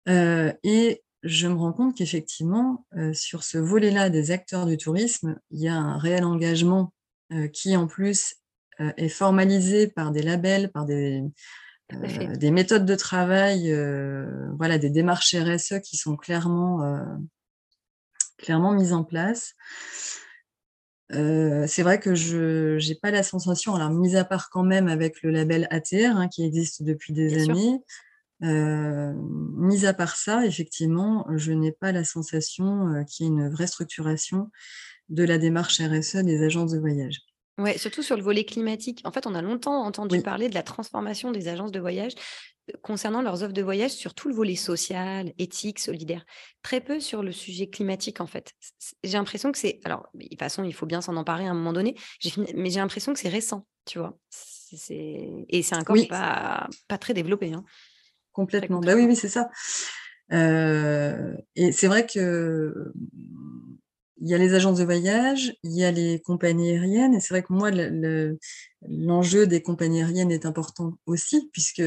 et 0.07 1.03
je 1.23 1.49
me 1.49 1.55
rends 1.55 1.73
compte 1.73 1.97
qu'effectivement, 1.97 2.87
sur 3.15 3.45
ce 3.45 3.57
volet-là 3.57 4.11
des 4.11 4.31
acteurs 4.31 4.67
du 4.67 4.77
tourisme, 4.77 5.39
il 5.51 5.61
y 5.61 5.69
a 5.69 5.77
un 5.77 5.97
réel 5.97 6.25
engagement 6.25 6.93
qui, 7.55 7.77
en 7.77 7.87
plus, 7.87 8.35
est 8.79 9.09
formalisé 9.09 9.87
par 9.87 10.13
des 10.13 10.23
labels, 10.23 10.71
par 10.71 10.85
des, 10.85 11.23
euh, 11.93 12.37
des 12.37 12.51
méthodes 12.51 12.87
de 12.87 12.95
travail, 12.95 13.73
euh, 13.73 14.49
voilà, 14.57 14.79
des 14.79 14.91
démarches 14.91 15.35
RSE 15.35 15.81
qui 15.81 15.97
sont 15.97 16.17
clairement, 16.17 16.81
clairement 18.39 18.73
mises 18.73 18.93
en 18.93 19.05
place. 19.05 19.55
c'est 21.11 21.83
vrai 21.83 22.01
que 22.01 22.15
je 22.15 22.77
n'ai 22.89 22.95
pas 22.95 23.11
la 23.11 23.23
sensation, 23.23 23.75
alors 23.75 23.91
mis 23.91 24.17
à 24.17 24.25
part 24.25 24.51
quand 24.51 24.65
même 24.65 24.89
avec 24.89 25.23
le 25.23 25.31
label 25.31 25.67
ATR 25.71 26.17
hein, 26.17 26.29
qui 26.29 26.45
existe 26.45 26.83
depuis 26.83 27.13
des 27.13 27.43
années, 27.43 27.81
mis 28.41 29.87
à 29.87 29.95
part 29.95 30.17
ça, 30.17 30.47
effectivement, 30.47 31.27
je 31.37 31.53
n'ai 31.53 31.73
pas 31.73 31.93
la 31.93 32.05
sensation 32.05 33.05
qu'il 33.07 33.27
y 33.27 33.29
ait 33.29 33.33
une 33.33 33.49
vraie 33.49 33.67
structuration 33.67 34.51
de 35.09 35.25
la 35.25 35.39
démarche 35.39 35.81
RSE 35.81 36.17
des 36.17 36.43
agences 36.43 36.73
de 36.73 36.79
voyage. 36.79 37.21
Ouais, 37.63 37.79
surtout 37.79 38.03
sur 38.03 38.17
le 38.17 38.23
volet 38.23 38.45
climatique. 38.45 39.01
En 39.05 39.13
fait, 39.13 39.27
on 39.27 39.35
a 39.35 39.43
longtemps 39.43 39.85
entendu 39.85 40.21
parler 40.21 40.49
de 40.49 40.55
la 40.55 40.63
transformation 40.63 41.31
des 41.31 41.47
agences 41.49 41.71
de 41.71 41.79
voyage 41.79 42.13
euh, 42.71 42.77
concernant 42.83 43.23
leurs 43.23 43.45
offres 43.45 43.53
de 43.53 43.63
voyage 43.63 43.93
sur 43.93 44.15
tout 44.15 44.29
le 44.29 44.35
volet 44.35 44.57
social, 44.57 45.33
éthique, 45.39 45.79
solidaire. 45.79 46.25
Très 46.63 46.81
peu 46.81 46.99
sur 46.99 47.23
le 47.23 47.31
sujet 47.31 47.69
climatique, 47.69 48.21
en 48.21 48.27
fait. 48.27 48.53
J'ai 49.05 49.17
l'impression 49.17 49.53
que 49.53 49.59
c'est. 49.59 49.79
Alors, 49.85 50.09
de 50.15 50.27
toute 50.27 50.39
façon, 50.39 50.65
il 50.65 50.75
faut 50.75 50.87
bien 50.87 51.01
s'en 51.01 51.17
emparer 51.17 51.47
à 51.47 51.51
un 51.51 51.55
moment 51.55 51.73
donné, 51.73 51.95
mais 52.55 52.71
j'ai 52.71 52.81
l'impression 52.81 53.13
que 53.13 53.21
c'est 53.21 53.29
récent, 53.29 53.67
tu 53.85 53.99
vois. 53.99 54.19
Et 55.49 55.63
c'est 55.63 55.77
encore 55.77 55.97
pas, 56.09 56.69
pas 56.89 56.99
très 56.99 57.15
développé. 57.15 57.53
Hein. 57.53 57.65
Complètement. 58.33 58.81
Bah 58.81 58.95
oui, 58.97 59.05
oui, 59.05 59.15
c'est 59.15 59.29
ça. 59.29 59.51
Euh, 60.33 61.37
et 61.55 61.73
c'est 61.73 61.87
vrai 61.87 62.07
que 62.07 62.93
il 64.21 64.29
y 64.29 64.35
a 64.35 64.39
les 64.39 64.55
agences 64.55 64.79
de 64.79 64.85
voyage, 64.85 65.55
il 65.63 65.73
y 65.73 65.85
a 65.85 65.91
les 65.91 66.21
compagnies 66.21 66.71
aériennes. 66.71 67.15
Et 67.15 67.21
c'est 67.21 67.35
vrai 67.35 67.43
que 67.43 67.53
moi, 67.53 67.71
l'enjeu 68.89 69.47
des 69.47 69.63
compagnies 69.63 70.03
aériennes 70.03 70.31
est 70.31 70.47
important 70.47 70.99
aussi, 71.07 71.49
puisque 71.53 71.83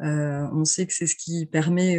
on 0.00 0.64
sait 0.64 0.86
que 0.86 0.94
c'est 0.94 1.06
ce 1.06 1.16
qui 1.16 1.46
permet 1.46 1.98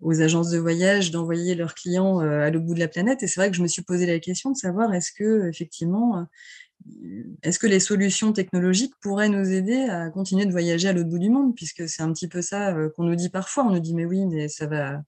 aux 0.00 0.20
agences 0.20 0.50
de 0.50 0.58
voyage 0.58 1.10
d'envoyer 1.10 1.54
leurs 1.54 1.74
clients 1.74 2.20
à 2.20 2.50
l'autre 2.50 2.66
bout 2.66 2.74
de 2.74 2.80
la 2.80 2.88
planète. 2.88 3.22
Et 3.22 3.26
c'est 3.26 3.40
vrai 3.40 3.50
que 3.50 3.56
je 3.56 3.62
me 3.62 3.68
suis 3.68 3.82
posé 3.82 4.06
la 4.06 4.20
question 4.20 4.50
de 4.50 4.56
savoir 4.56 4.94
est-ce 4.94 5.10
que 5.12 5.48
effectivement 5.48 6.24
est-ce 7.42 7.58
que 7.58 7.66
les 7.66 7.80
solutions 7.80 8.32
technologiques 8.32 8.94
pourraient 9.00 9.28
nous 9.28 9.50
aider 9.50 9.84
à 9.84 10.10
continuer 10.10 10.46
de 10.46 10.50
voyager 10.50 10.88
à 10.88 10.92
l'autre 10.92 11.08
bout 11.08 11.18
du 11.18 11.30
monde? 11.30 11.54
Puisque 11.54 11.88
c'est 11.88 12.02
un 12.02 12.12
petit 12.12 12.28
peu 12.28 12.42
ça 12.42 12.74
qu'on 12.96 13.04
nous 13.04 13.14
dit 13.14 13.30
parfois. 13.30 13.64
On 13.64 13.70
nous 13.70 13.80
dit, 13.80 13.94
mais 13.94 14.04
oui, 14.04 14.26
mais 14.26 14.48
ça 14.48 14.66
va, 14.66 15.02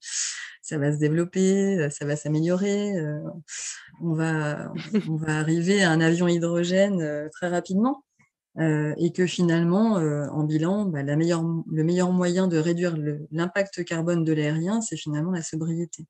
se 0.62 0.99
développer, 0.99 1.89
ça 1.91 2.07
va 2.07 2.17
s'améliorer. 2.17 2.95
On 4.01 4.15
va, 4.15 4.73
on 5.09 5.17
va 5.17 5.39
arriver 5.39 5.83
à 5.83 5.91
un 5.91 6.01
avion 6.01 6.29
hydrogène 6.29 7.29
très 7.33 7.49
rapidement. 7.49 8.05
et 8.59 9.12
que 9.15 9.27
finalement, 9.27 9.95
en 9.95 10.45
bilan, 10.45 10.87
bah, 10.87 11.03
le 11.03 11.83
meilleur 11.85 12.12
moyen 12.12 12.49
de 12.49 12.59
réduire 12.59 12.97
l'impact 13.31 13.85
carbone 13.85 14.25
de 14.25 14.33
l'aérien, 14.33 14.81
c'est 14.81 14.97
finalement 14.97 15.33
la 15.33 15.43
sobriété. 15.43 16.07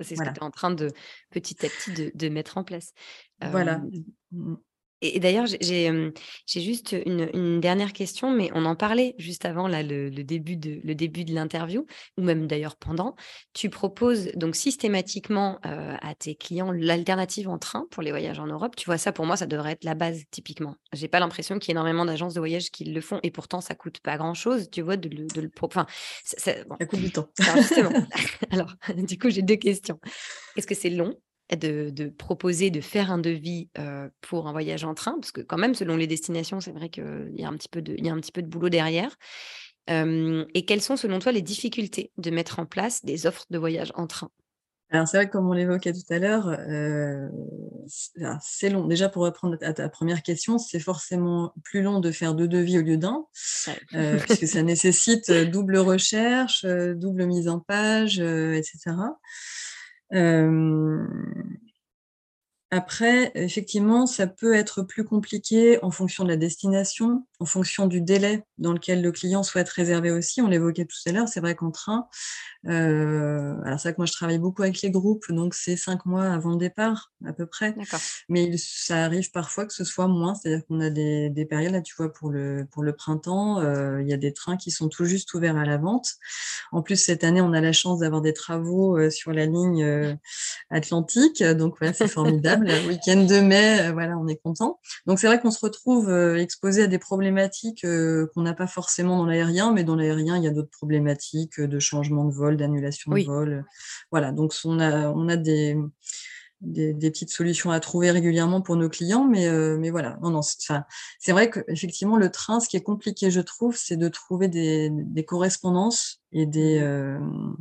C'est 0.00 0.16
ce 0.16 0.22
que 0.22 0.28
tu 0.28 0.40
es 0.40 0.42
en 0.42 0.50
train 0.50 0.70
de 0.70 0.90
petit 1.30 1.64
à 1.64 1.68
petit 1.68 2.12
de, 2.14 2.28
mettre 2.28 2.58
en 2.58 2.64
place. 2.64 2.92
Voilà. 3.40 3.80
Et, 5.02 5.20
d'ailleurs, 5.20 5.46
j'ai 5.46 6.10
juste 6.48 6.96
une, 7.04 7.60
dernière 7.60 7.92
question, 7.92 8.30
mais 8.30 8.50
on 8.54 8.64
en 8.64 8.76
parlait 8.76 9.14
juste 9.18 9.44
avant 9.44 9.68
là, 9.68 9.82
le, 9.82 10.10
début 10.10 10.56
de 10.56 10.80
le 10.82 10.94
début 10.94 11.24
de 11.24 11.34
l'interview, 11.34 11.86
ou 12.16 12.22
même 12.22 12.46
d'ailleurs 12.46 12.76
pendant. 12.76 13.14
Tu 13.52 13.70
proposes 13.70 14.30
donc 14.34 14.56
systématiquement 14.56 15.58
à 15.62 16.14
tes 16.14 16.34
clients 16.34 16.72
l'alternative 16.72 17.48
en 17.48 17.58
train 17.58 17.86
pour 17.90 18.02
les 18.02 18.10
voyages 18.10 18.38
en 18.38 18.46
Europe. 18.46 18.76
Tu 18.76 18.86
vois, 18.86 18.98
ça 18.98 19.12
pour 19.12 19.26
moi, 19.26 19.36
ça 19.36 19.46
devrait 19.46 19.72
être 19.72 19.84
la 19.84 19.94
base 19.94 20.22
typiquement. 20.30 20.76
J'ai 20.92 21.08
pas 21.08 21.20
l'impression 21.20 21.58
qu'il 21.58 21.68
y 21.68 21.72
ait 21.72 21.76
énormément 21.76 22.04
d'agences 22.04 22.34
de 22.34 22.40
voyage 22.40 22.70
qui 22.70 22.84
le 22.84 23.00
font, 23.00 23.20
et 23.22 23.30
pourtant 23.30 23.60
ça 23.60 23.74
coûte 23.74 24.00
pas 24.00 24.16
grand 24.16 24.34
chose, 24.34 24.70
tu 24.70 24.82
vois, 24.82 24.96
de 24.96 25.08
le, 25.08 25.26
de 25.26 25.50
Enfin, 25.62 25.86
ça, 26.22 26.52
coûte 26.88 27.00
du 27.00 27.10
temps. 27.10 27.28
Alors, 28.50 28.74
du 28.96 29.18
coup, 29.18 29.30
j'ai 29.30 29.42
deux 29.42 29.56
questions. 29.56 29.98
Est-ce 30.56 30.66
que 30.66 30.74
c'est 30.74 30.90
long? 30.90 31.14
De, 31.54 32.08
proposer 32.08 32.70
de 32.70 32.80
faire 32.80 33.10
un 33.10 33.18
devis 33.18 33.68
pour 34.20 34.48
un 34.48 34.52
voyage 34.52 34.84
en 34.84 34.94
train, 34.94 35.14
parce 35.20 35.32
que 35.32 35.40
quand 35.40 35.58
même, 35.58 35.74
selon 35.74 35.96
les 35.96 36.06
destinations, 36.06 36.60
c'est 36.60 36.72
vrai 36.72 36.88
qu'il 36.88 37.32
y, 37.34 37.44
a 37.44 37.48
un 37.48 37.56
petit 37.56 37.68
peu 37.68 37.82
de, 37.82 37.94
y 37.98 38.08
a 38.08 38.12
un 38.12 38.20
petit 38.20 38.32
peu 38.32 38.42
de 38.42 38.48
boulot 38.48 38.68
derrière. 38.68 39.16
et 39.88 40.64
quelles 40.66 40.82
sont, 40.82 40.96
selon 40.96 41.18
toi, 41.18 41.32
les 41.32 41.42
difficultés 41.42 42.12
de 42.18 42.30
mettre 42.30 42.58
en 42.58 42.66
place 42.66 43.04
des 43.04 43.26
offres 43.26 43.46
de 43.50 43.58
voyage 43.58 43.92
en 43.94 44.06
train? 44.06 44.30
Alors 44.90 45.08
c'est 45.08 45.16
vrai 45.16 45.26
que 45.26 45.32
comme 45.32 45.48
on 45.48 45.52
l'évoquait 45.52 45.92
tout 45.92 46.12
à 46.12 46.18
l'heure, 46.18 46.56
c'est 48.40 48.70
long. 48.70 48.86
Déjà 48.86 49.08
pour 49.08 49.24
répondre 49.24 49.56
à 49.60 49.72
ta 49.72 49.88
première 49.88 50.22
question, 50.22 50.58
c'est 50.58 50.78
forcément 50.78 51.52
plus 51.64 51.82
long 51.82 51.98
de 51.98 52.12
faire 52.12 52.34
deux 52.34 52.46
devis 52.46 52.78
au 52.78 52.82
lieu 52.82 52.96
d'un, 52.96 53.24
puisque 53.92 54.46
ça 54.46 54.62
nécessite 54.62 55.30
double 55.32 55.78
recherche, 55.78 56.64
double 56.64 57.26
mise 57.26 57.48
en 57.48 57.58
page, 57.58 58.20
etc. 58.20 58.78
Euh, 60.12 61.04
après, 62.72 63.30
effectivement, 63.36 64.06
ça 64.06 64.26
peut 64.26 64.54
être 64.54 64.82
plus 64.82 65.04
compliqué 65.04 65.78
en 65.84 65.92
fonction 65.92 66.24
de 66.24 66.28
la 66.28 66.36
destination, 66.36 67.24
en 67.38 67.44
fonction 67.44 67.86
du 67.86 68.00
délai 68.00 68.42
dans 68.58 68.72
lequel 68.72 69.02
le 69.02 69.12
client 69.12 69.44
souhaite 69.44 69.68
réserver 69.68 70.10
aussi. 70.10 70.42
On 70.42 70.48
l'évoquait 70.48 70.84
tout 70.84 70.96
à 71.06 71.12
l'heure, 71.12 71.28
c'est 71.28 71.38
vrai 71.38 71.54
qu'en 71.54 71.70
train, 71.70 72.08
euh, 72.68 73.54
alors 73.64 73.78
c'est 73.78 73.88
vrai 73.88 73.94
que 73.94 74.00
moi 74.00 74.06
je 74.06 74.12
travaille 74.12 74.38
beaucoup 74.38 74.62
avec 74.62 74.82
les 74.82 74.90
groupes, 74.90 75.30
donc 75.30 75.54
c'est 75.54 75.76
cinq 75.76 76.06
mois 76.06 76.24
avant 76.24 76.50
le 76.50 76.56
départ 76.56 77.12
à 77.24 77.32
peu 77.32 77.46
près. 77.46 77.76
Mais 78.28 78.56
ça 78.56 79.04
arrive 79.04 79.30
parfois 79.30 79.66
que 79.66 79.72
ce 79.72 79.84
soit 79.84 80.08
moins, 80.08 80.34
c'est-à-dire 80.34 80.66
qu'on 80.66 80.80
a 80.80 80.90
des, 80.90 81.46
périodes, 81.48 81.72
là 81.72 81.82
tu 81.82 81.94
vois, 81.96 82.12
pour 82.12 82.30
le, 82.30 82.66
pour 82.72 82.82
le 82.82 82.94
printemps, 82.94 83.60
euh, 83.60 84.02
il 84.02 84.08
y 84.08 84.12
a 84.12 84.16
des 84.16 84.32
trains 84.32 84.56
qui 84.56 84.72
sont 84.72 84.88
tout 84.88 85.04
juste 85.04 85.32
ouverts 85.34 85.56
à 85.56 85.64
la 85.64 85.76
vente. 85.76 86.14
En 86.72 86.82
plus, 86.82 86.96
cette 86.96 87.22
année, 87.22 87.40
on 87.40 87.52
a 87.52 87.60
la 87.60 87.72
chance 87.72 88.00
d'avoir 88.00 88.22
des 88.22 88.32
travaux 88.32 88.98
euh, 88.98 89.10
sur 89.10 89.32
la 89.32 89.46
ligne 89.46 90.16
atlantique, 90.70 91.42
donc 91.42 91.76
voilà, 91.78 91.92
c'est 91.92 92.08
formidable. 92.08 92.55
le 92.60 92.88
week-end 92.88 93.24
de 93.24 93.40
mai, 93.40 93.92
voilà, 93.92 94.16
on 94.18 94.26
est 94.26 94.36
content. 94.36 94.78
Donc 95.06 95.18
c'est 95.18 95.26
vrai 95.26 95.40
qu'on 95.40 95.50
se 95.50 95.64
retrouve 95.64 96.10
exposé 96.36 96.82
à 96.82 96.86
des 96.86 96.98
problématiques 96.98 97.86
qu'on 98.34 98.42
n'a 98.42 98.54
pas 98.54 98.66
forcément 98.66 99.18
dans 99.18 99.26
l'aérien, 99.26 99.72
mais 99.72 99.84
dans 99.84 99.96
l'aérien, 99.96 100.36
il 100.36 100.44
y 100.44 100.48
a 100.48 100.50
d'autres 100.50 100.70
problématiques 100.70 101.60
de 101.60 101.78
changement 101.78 102.24
de 102.24 102.32
vol, 102.32 102.56
d'annulation 102.56 103.12
de 103.12 103.22
vol. 103.22 103.64
Voilà, 104.10 104.32
donc 104.32 104.52
on 104.64 104.78
a, 104.80 105.10
on 105.10 105.28
a 105.28 105.36
des, 105.36 105.76
des, 106.60 107.10
petites 107.10 107.30
solutions 107.30 107.70
à 107.70 107.80
trouver 107.80 108.10
régulièrement 108.10 108.60
pour 108.60 108.76
nos 108.76 108.88
clients, 108.88 109.24
mais, 109.24 109.48
mais 109.78 109.90
voilà. 109.90 110.18
Non, 110.22 110.30
non, 110.30 110.40
c'est 110.42 111.32
vrai 111.32 111.50
qu'effectivement, 111.50 112.16
le 112.16 112.30
train, 112.30 112.60
ce 112.60 112.68
qui 112.68 112.76
est 112.76 112.82
compliqué, 112.82 113.30
je 113.30 113.40
trouve, 113.40 113.76
c'est 113.76 113.96
de 113.96 114.08
trouver 114.08 114.48
des, 114.48 115.24
correspondances 115.24 116.22
et 116.32 116.46
des, 116.46 116.80
mmh 116.80 117.56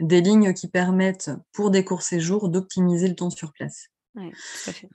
des 0.00 0.20
lignes 0.20 0.52
qui 0.52 0.68
permettent, 0.68 1.30
pour 1.52 1.70
des 1.70 1.84
courts 1.84 2.02
séjours, 2.02 2.48
d'optimiser 2.48 3.08
le 3.08 3.14
temps 3.14 3.30
sur 3.30 3.52
place. 3.52 3.88
Oui, 4.16 4.30
tout 4.30 4.70
à 4.70 4.72
fait. 4.72 4.88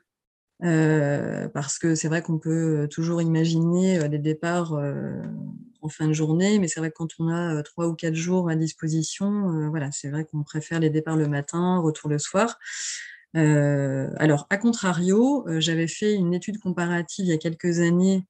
Euh, 0.63 1.49
parce 1.49 1.77
que 1.77 1.95
c'est 1.95 2.07
vrai 2.07 2.21
qu'on 2.21 2.39
peut 2.39 2.83
euh, 2.83 2.87
toujours 2.87 3.21
imaginer 3.21 3.99
euh, 3.99 4.07
des 4.07 4.19
départs 4.19 4.73
en 5.81 5.89
fin 5.89 6.07
de 6.07 6.13
journée, 6.13 6.59
mais 6.59 6.67
c'est 6.67 6.79
vrai 6.79 6.89
que 6.89 6.95
quand 6.95 7.09
on 7.19 7.29
a 7.29 7.61
trois 7.61 7.87
ou 7.87 7.93
quatre 7.93 8.15
jours 8.15 8.49
à 8.49 8.55
disposition, 8.55 9.69
voilà, 9.69 9.91
c'est 9.91 10.09
vrai 10.09 10.25
qu'on 10.25 10.43
préfère 10.43 10.79
les 10.79 10.89
départs 10.89 11.17
le 11.17 11.27
matin, 11.27 11.77
retour 11.77 12.09
le 12.09 12.17
soir. 12.17 12.57
alors, 13.35 14.47
à 14.49 14.57
contrario, 14.57 15.45
j'avais 15.59 15.87
fait 15.87 16.15
une 16.15 16.33
étude 16.33 16.59
comparative 16.59 17.25
il 17.25 17.29
y 17.29 17.33
a 17.33 17.37
quelques 17.37 17.81
années, 17.81 18.25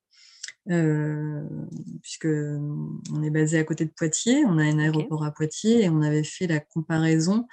puisque 0.67 2.27
on 2.27 3.23
est 3.23 3.29
basé 3.29 3.59
à 3.59 3.63
côté 3.63 3.85
de 3.85 3.91
Poitiers, 3.91 4.45
on 4.45 4.57
a 4.57 4.63
un 4.63 4.79
aéroport 4.79 5.23
à 5.23 5.31
Poitiers, 5.31 5.83
et 5.83 5.89
on 5.89 6.01
avait 6.01 6.23
fait 6.23 6.47
la 6.47 6.59
comparaison 6.59 7.47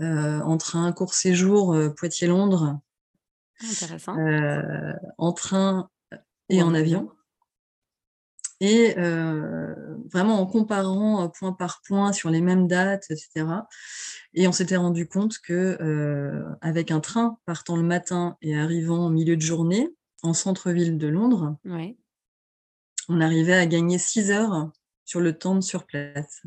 entre 0.00 0.76
un 0.76 0.92
court 0.92 1.14
séjour 1.14 1.76
Poitiers-Londres. 1.96 2.80
Euh, 4.08 4.92
en 5.18 5.32
train 5.32 5.90
et 6.48 6.62
en 6.62 6.74
avion. 6.74 7.10
Et 8.60 8.94
euh, 8.98 9.74
vraiment 10.12 10.40
en 10.40 10.46
comparant 10.46 11.24
euh, 11.24 11.28
point 11.28 11.52
par 11.52 11.80
point 11.86 12.12
sur 12.12 12.30
les 12.30 12.40
mêmes 12.40 12.68
dates, 12.68 13.06
etc. 13.10 13.46
Et 14.34 14.48
on 14.48 14.52
s'était 14.52 14.76
rendu 14.76 15.08
compte 15.08 15.38
que 15.38 16.46
avec 16.60 16.90
un 16.90 17.00
train 17.00 17.38
partant 17.46 17.76
le 17.76 17.82
matin 17.82 18.36
et 18.42 18.56
arrivant 18.56 19.06
au 19.06 19.10
milieu 19.10 19.36
de 19.36 19.42
journée 19.42 19.88
en 20.22 20.34
centre-ville 20.34 20.98
de 20.98 21.08
Londres, 21.08 21.56
on 23.10 23.20
arrivait 23.20 23.54
à 23.54 23.66
gagner 23.66 23.98
6 23.98 24.30
heures 24.30 24.70
sur 25.04 25.20
le 25.20 25.36
temps 25.36 25.56
de 25.56 25.60
sur 25.60 25.84
place. 25.84 26.42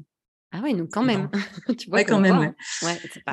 Ah 0.56 0.62
oui, 0.63 0.76
donc 0.76 0.91
quand 0.91 1.04
même. 1.04 1.30
tu 1.80 1.89
vois, 1.89 2.04
quand 2.04 2.19
même. 2.19 2.54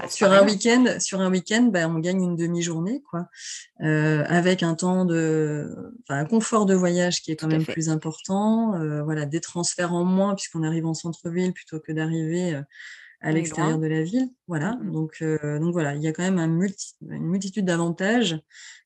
sur, 0.08 0.32
un 0.32 0.44
week-end, 0.44 0.96
sur 0.98 1.20
un 1.20 1.30
week-end, 1.30 1.64
bah, 1.64 1.86
on 1.86 1.98
gagne 1.98 2.22
une 2.22 2.34
demi-journée, 2.34 3.02
quoi, 3.10 3.28
euh, 3.82 4.24
avec 4.26 4.62
un 4.62 4.74
temps 4.74 5.04
de, 5.04 5.70
un 6.08 6.24
confort 6.24 6.64
de 6.64 6.74
voyage 6.74 7.20
qui 7.20 7.30
est 7.30 7.36
quand 7.36 7.46
même 7.46 7.64
plus 7.64 7.90
important. 7.90 8.74
Euh, 8.74 9.02
voilà, 9.02 9.26
des 9.26 9.40
transferts 9.40 9.92
en 9.92 10.04
moins 10.04 10.34
puisqu'on 10.34 10.62
arrive 10.62 10.86
en 10.86 10.94
centre-ville 10.94 11.52
plutôt 11.52 11.78
que 11.78 11.92
d'arriver 11.92 12.54
euh, 12.54 12.62
à 13.20 13.32
l'extérieur 13.32 13.78
de 13.78 13.86
la 13.86 14.02
ville. 14.02 14.30
Voilà, 14.48 14.76
mmh 14.76 14.90
donc, 14.90 15.22
donc 15.22 15.72
voilà, 15.72 15.94
il 15.94 16.02
y 16.02 16.08
a 16.08 16.12
quand 16.12 16.22
même 16.22 16.38
un 16.38 16.48
une 16.48 17.26
multitude 17.26 17.66
d'avantages. 17.66 18.40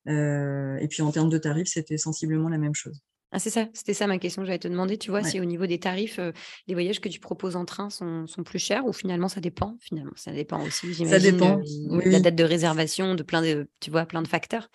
et 0.07 0.89
puis 0.91 1.03
en 1.03 1.13
termes 1.13 1.31
de 1.31 1.39
tarifs, 1.39 1.69
c'était 1.69 1.99
sensiblement 1.99 2.49
la 2.49 2.59
même 2.59 2.75
chose. 2.75 3.01
Ah, 3.35 3.41
c'est 3.41 3.51
ça, 3.51 3.67
c'était 3.73 3.95
ça 3.95 4.07
ma 4.07 4.19
question 4.19 4.43
que 4.43 4.47
j'allais 4.47 4.61
te 4.61 4.69
demander. 4.69 4.97
Tu 4.97 5.11
vois, 5.11 5.25
si 5.25 5.41
au 5.41 5.45
niveau 5.45 5.67
des 5.67 5.81
tarifs, 5.81 6.21
les 6.69 6.75
voyages 6.75 7.01
que 7.01 7.09
tu 7.09 7.19
proposes 7.19 7.57
en 7.57 7.65
train 7.65 7.91
sont, 7.91 8.27
plus 8.45 8.61
chers 8.61 8.87
ou 8.87 8.93
finalement 8.93 9.27
ça 9.27 9.41
dépend? 9.41 9.77
Finalement, 9.81 10.13
ça 10.15 10.31
dépend 10.31 10.65
aussi, 10.65 10.95
Ça 10.95 11.19
dépend. 11.19 11.61
La 12.05 12.21
date 12.21 12.37
de 12.37 12.45
réservation, 12.45 13.17
de 13.17 13.25
plein 13.25 13.43
de, 13.43 13.67
tu 13.81 13.91
vois, 13.91 14.07
plein 14.07 14.23
de 14.23 14.29
facteurs. 14.29 14.71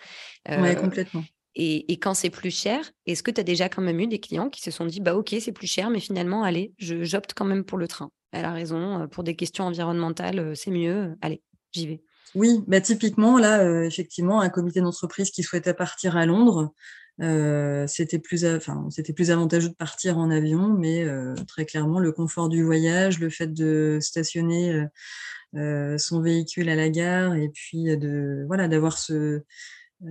oui, 0.46 0.76
complètement. 0.76 1.24
Et, 1.54 1.96
quand 1.96 2.12
c'est 2.12 2.28
plus 2.28 2.54
cher, 2.54 2.92
est-ce 3.06 3.22
que 3.22 3.30
tu 3.30 3.40
as 3.40 3.44
déjà 3.44 3.70
quand 3.70 3.80
même 3.80 3.98
eu 3.98 4.06
des 4.06 4.20
clients 4.20 4.50
qui 4.50 4.60
se 4.60 4.70
sont 4.70 4.84
dit, 4.84 5.00
bah 5.00 5.16
ok, 5.16 5.34
c'est 5.40 5.52
plus 5.52 5.66
cher, 5.66 5.88
mais 5.88 6.00
finalement, 6.00 6.44
allez, 6.44 6.74
j'opte 6.78 7.32
quand 7.34 7.46
même 7.46 7.64
pour 7.64 7.78
le 7.78 7.88
train. 7.88 8.10
Elle 8.32 8.44
a 8.44 8.52
raison, 8.52 9.08
pour 9.08 9.24
des 9.24 9.36
questions 9.36 9.64
environnementales, 9.64 10.54
c'est 10.54 10.70
mieux, 10.70 11.16
allez, 11.22 11.40
j'y 11.72 11.86
vais. 11.86 12.02
Oui, 12.34 12.60
bah 12.68 12.82
typiquement, 12.82 13.38
là, 13.38 13.84
effectivement, 13.86 14.42
un 14.42 14.50
comité 14.50 14.82
d'entreprise 14.82 15.30
qui 15.30 15.42
souhaitait 15.42 15.72
partir 15.72 16.18
à 16.18 16.26
Londres, 16.26 16.74
euh, 17.22 17.86
c'était 17.86 18.18
plus, 18.18 18.46
enfin, 18.46 18.86
c'était 18.90 19.12
plus 19.12 19.30
avantageux 19.30 19.68
de 19.68 19.74
partir 19.74 20.18
en 20.18 20.30
avion, 20.30 20.68
mais 20.68 21.04
euh, 21.04 21.34
très 21.46 21.66
clairement, 21.66 21.98
le 21.98 22.12
confort 22.12 22.48
du 22.48 22.62
voyage, 22.62 23.18
le 23.18 23.28
fait 23.28 23.52
de 23.52 23.98
stationner 24.00 24.86
euh, 25.54 25.98
son 25.98 26.22
véhicule 26.22 26.68
à 26.68 26.76
la 26.76 26.88
gare 26.88 27.34
et 27.34 27.48
puis 27.48 27.96
de 27.96 28.44
voilà 28.46 28.68
d'avoir 28.68 28.98
ce 28.98 29.42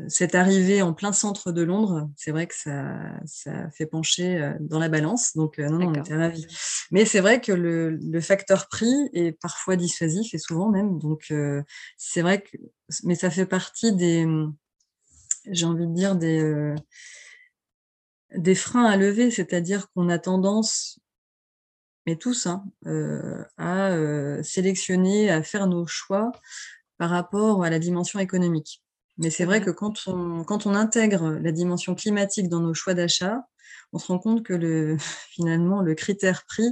cette 0.07 0.35
arrivée 0.35 0.83
en 0.83 0.93
plein 0.93 1.11
centre 1.11 1.51
de 1.51 1.63
Londres, 1.63 2.11
c'est 2.15 2.29
vrai 2.29 2.45
que 2.45 2.53
ça, 2.55 2.95
ça 3.25 3.71
fait 3.71 3.87
pencher 3.87 4.53
dans 4.59 4.77
la 4.77 4.87
balance. 4.87 5.35
Donc, 5.35 5.57
non, 5.57 5.79
non, 5.79 5.87
on 5.87 5.93
était 5.95 6.13
ravis. 6.13 6.45
Mais 6.91 7.05
c'est 7.05 7.21
vrai 7.21 7.41
que 7.41 7.51
le, 7.51 7.95
le, 7.95 8.21
facteur 8.21 8.67
prix 8.67 9.09
est 9.13 9.31
parfois 9.31 9.77
dissuasif 9.77 10.35
et 10.35 10.37
souvent 10.37 10.69
même. 10.69 10.99
Donc, 10.99 11.33
c'est 11.97 12.21
vrai 12.21 12.43
que, 12.43 12.55
mais 13.03 13.15
ça 13.15 13.31
fait 13.31 13.47
partie 13.47 13.91
des, 13.95 14.27
j'ai 15.51 15.65
envie 15.65 15.87
de 15.87 15.93
dire, 15.93 16.15
des, 16.15 16.75
des 18.35 18.55
freins 18.55 18.85
à 18.85 18.97
lever. 18.97 19.31
C'est-à-dire 19.31 19.89
qu'on 19.91 20.09
a 20.09 20.19
tendance, 20.19 20.99
mais 22.05 22.15
tous, 22.15 22.47
hein, 22.47 22.63
à 23.57 23.91
sélectionner, 24.43 25.29
à 25.29 25.43
faire 25.43 25.67
nos 25.67 25.85
choix 25.85 26.31
par 26.97 27.09
rapport 27.09 27.63
à 27.63 27.69
la 27.69 27.79
dimension 27.79 28.19
économique. 28.19 28.83
Mais 29.19 29.29
c'est 29.29 29.45
vrai 29.45 29.61
que 29.61 29.69
quand 29.69 30.07
on, 30.07 30.43
quand 30.45 30.65
on 30.65 30.73
intègre 30.73 31.31
la 31.31 31.51
dimension 31.51 31.93
climatique 31.93 32.47
dans 32.47 32.61
nos 32.61 32.73
choix 32.73 32.93
d'achat, 32.93 33.41
on 33.91 33.99
se 33.99 34.07
rend 34.07 34.19
compte 34.19 34.43
que 34.43 34.53
le, 34.53 34.97
finalement, 35.29 35.81
le 35.81 35.93
critère 35.93 36.45
prix 36.45 36.71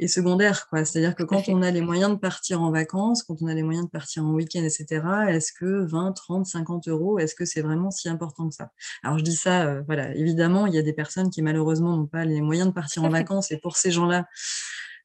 est 0.00 0.08
secondaire. 0.08 0.68
C'est-à-dire 0.72 1.14
que 1.14 1.22
quand 1.22 1.48
on 1.48 1.62
a 1.62 1.70
les 1.70 1.82
moyens 1.82 2.10
de 2.10 2.16
partir 2.16 2.62
en 2.62 2.70
vacances, 2.70 3.22
quand 3.22 3.36
on 3.42 3.46
a 3.46 3.54
les 3.54 3.62
moyens 3.62 3.86
de 3.86 3.90
partir 3.90 4.24
en 4.24 4.32
week-end, 4.32 4.62
etc., 4.62 5.02
est-ce 5.28 5.52
que 5.52 5.84
20, 5.84 6.12
30, 6.12 6.46
50 6.46 6.88
euros, 6.88 7.18
est-ce 7.18 7.34
que 7.34 7.44
c'est 7.44 7.60
vraiment 7.60 7.90
si 7.90 8.08
important 8.08 8.48
que 8.48 8.54
ça? 8.54 8.72
Alors 9.02 9.18
je 9.18 9.24
dis 9.24 9.36
ça, 9.36 9.66
euh, 9.66 9.82
voilà, 9.86 10.14
évidemment, 10.16 10.66
il 10.66 10.74
y 10.74 10.78
a 10.78 10.82
des 10.82 10.94
personnes 10.94 11.30
qui 11.30 11.42
malheureusement 11.42 11.96
n'ont 11.96 12.06
pas 12.06 12.24
les 12.24 12.40
moyens 12.40 12.68
de 12.68 12.72
partir 12.72 13.04
en 13.04 13.10
vacances 13.10 13.50
et 13.50 13.58
pour 13.58 13.76
ces 13.76 13.90
gens-là, 13.90 14.26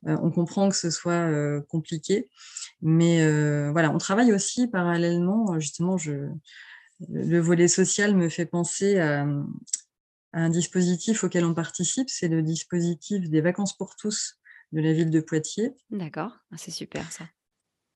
euh, 0.08 0.18
on 0.22 0.32
comprend 0.32 0.70
que 0.70 0.76
ce 0.76 0.90
soit 0.90 1.12
euh, 1.12 1.62
compliqué. 1.70 2.30
Mais 2.82 3.26
voilà, 3.72 3.92
on 3.92 3.98
travaille 3.98 4.32
aussi 4.32 4.68
parallèlement, 4.68 5.60
justement, 5.60 5.98
je, 5.98 6.30
le 7.10 7.40
volet 7.40 7.68
social 7.68 8.16
me 8.16 8.30
fait 8.30 8.46
penser 8.46 9.00
à, 9.00 9.26
un 10.34 10.50
dispositif 10.50 11.24
auquel 11.24 11.46
on 11.46 11.54
participe, 11.54 12.10
c'est 12.10 12.28
le 12.28 12.42
dispositif 12.42 13.30
des 13.30 13.40
vacances 13.40 13.76
pour 13.76 13.96
tous 13.96 14.38
de 14.72 14.82
la 14.82 14.94
ville 14.94 15.10
de 15.10 15.22
Poitiers. 15.22 15.76
D'accord, 15.90 16.38
ah, 16.52 16.58
c'est 16.58 16.70
super 16.72 17.12
ça. 17.12 17.28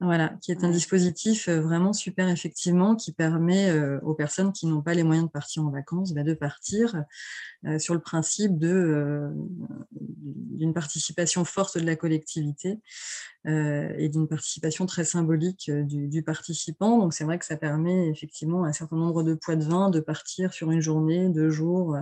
Voilà, 0.01 0.29
qui 0.41 0.51
est 0.51 0.63
un 0.63 0.69
dispositif 0.69 1.49
vraiment 1.49 1.91
super 1.91 2.29
effectivement 2.29 2.95
qui 2.95 3.11
permet 3.11 3.69
aux 4.01 4.13
personnes 4.13 4.53
qui 4.53 4.65
n'ont 4.65 4.81
pas 4.81 4.93
les 4.93 5.03
moyens 5.03 5.27
de 5.27 5.31
partir 5.31 5.65
en 5.65 5.71
vacances 5.71 6.13
bah, 6.13 6.23
de 6.23 6.33
partir 6.33 7.03
sur 7.79 7.93
le 7.93 7.99
principe 7.99 8.57
de 8.57 9.29
d'une 9.91 10.73
participation 10.73 11.43
forte 11.43 11.77
de 11.77 11.85
la 11.85 11.97
collectivité 11.97 12.79
et 13.45 14.09
d'une 14.09 14.27
participation 14.27 14.85
très 14.85 15.03
symbolique 15.03 15.69
du, 15.69 16.23
participant. 16.23 16.97
Donc 16.97 17.13
c'est 17.13 17.25
vrai 17.25 17.37
que 17.37 17.45
ça 17.45 17.57
permet 17.57 18.07
effectivement 18.09 18.63
à 18.63 18.69
un 18.69 18.73
certain 18.73 18.95
nombre 18.95 19.23
de 19.23 19.33
poids 19.33 19.57
de 19.57 19.65
vin 19.65 19.89
de 19.89 19.99
partir 19.99 20.53
sur 20.53 20.71
une 20.71 20.81
journée, 20.81 21.29
deux 21.29 21.49
jours 21.49 21.97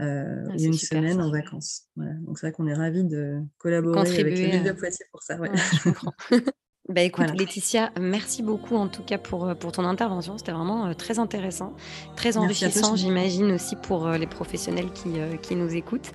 euh, 0.00 0.44
ah, 0.48 0.52
une 0.58 0.74
semaine 0.74 1.20
en 1.20 1.30
vacances. 1.30 1.88
Donc 1.96 2.38
c'est 2.38 2.46
vrai 2.46 2.52
qu'on 2.52 2.66
est 2.66 2.74
ravis 2.74 3.04
de 3.04 3.40
collaborer 3.58 4.00
avec 4.00 4.38
la 4.38 4.48
ville 4.48 4.64
de 4.64 4.72
Poitiers 4.72 5.06
pour 5.10 5.22
ça. 5.22 5.36
je 5.36 5.82
comprends. 5.82 6.12
Bah 6.88 7.02
écoute 7.02 7.26
Laetitia, 7.34 7.90
merci 8.00 8.42
beaucoup 8.42 8.74
en 8.74 8.88
tout 8.88 9.02
cas 9.02 9.18
pour, 9.18 9.46
euh, 9.46 9.54
pour 9.54 9.72
ton 9.72 9.84
intervention. 9.84 10.38
C'était 10.38 10.52
vraiment 10.52 10.86
euh, 10.86 10.94
très 10.94 11.18
intéressant, 11.18 11.74
très 12.16 12.38
enrichissant 12.38 12.96
j'imagine 12.96 13.52
aussi 13.52 13.76
pour 13.76 14.06
euh, 14.06 14.16
les 14.16 14.26
professionnels 14.26 14.90
qui, 14.92 15.10
qui 15.42 15.54
nous 15.54 15.74
écoutent. 15.74 16.12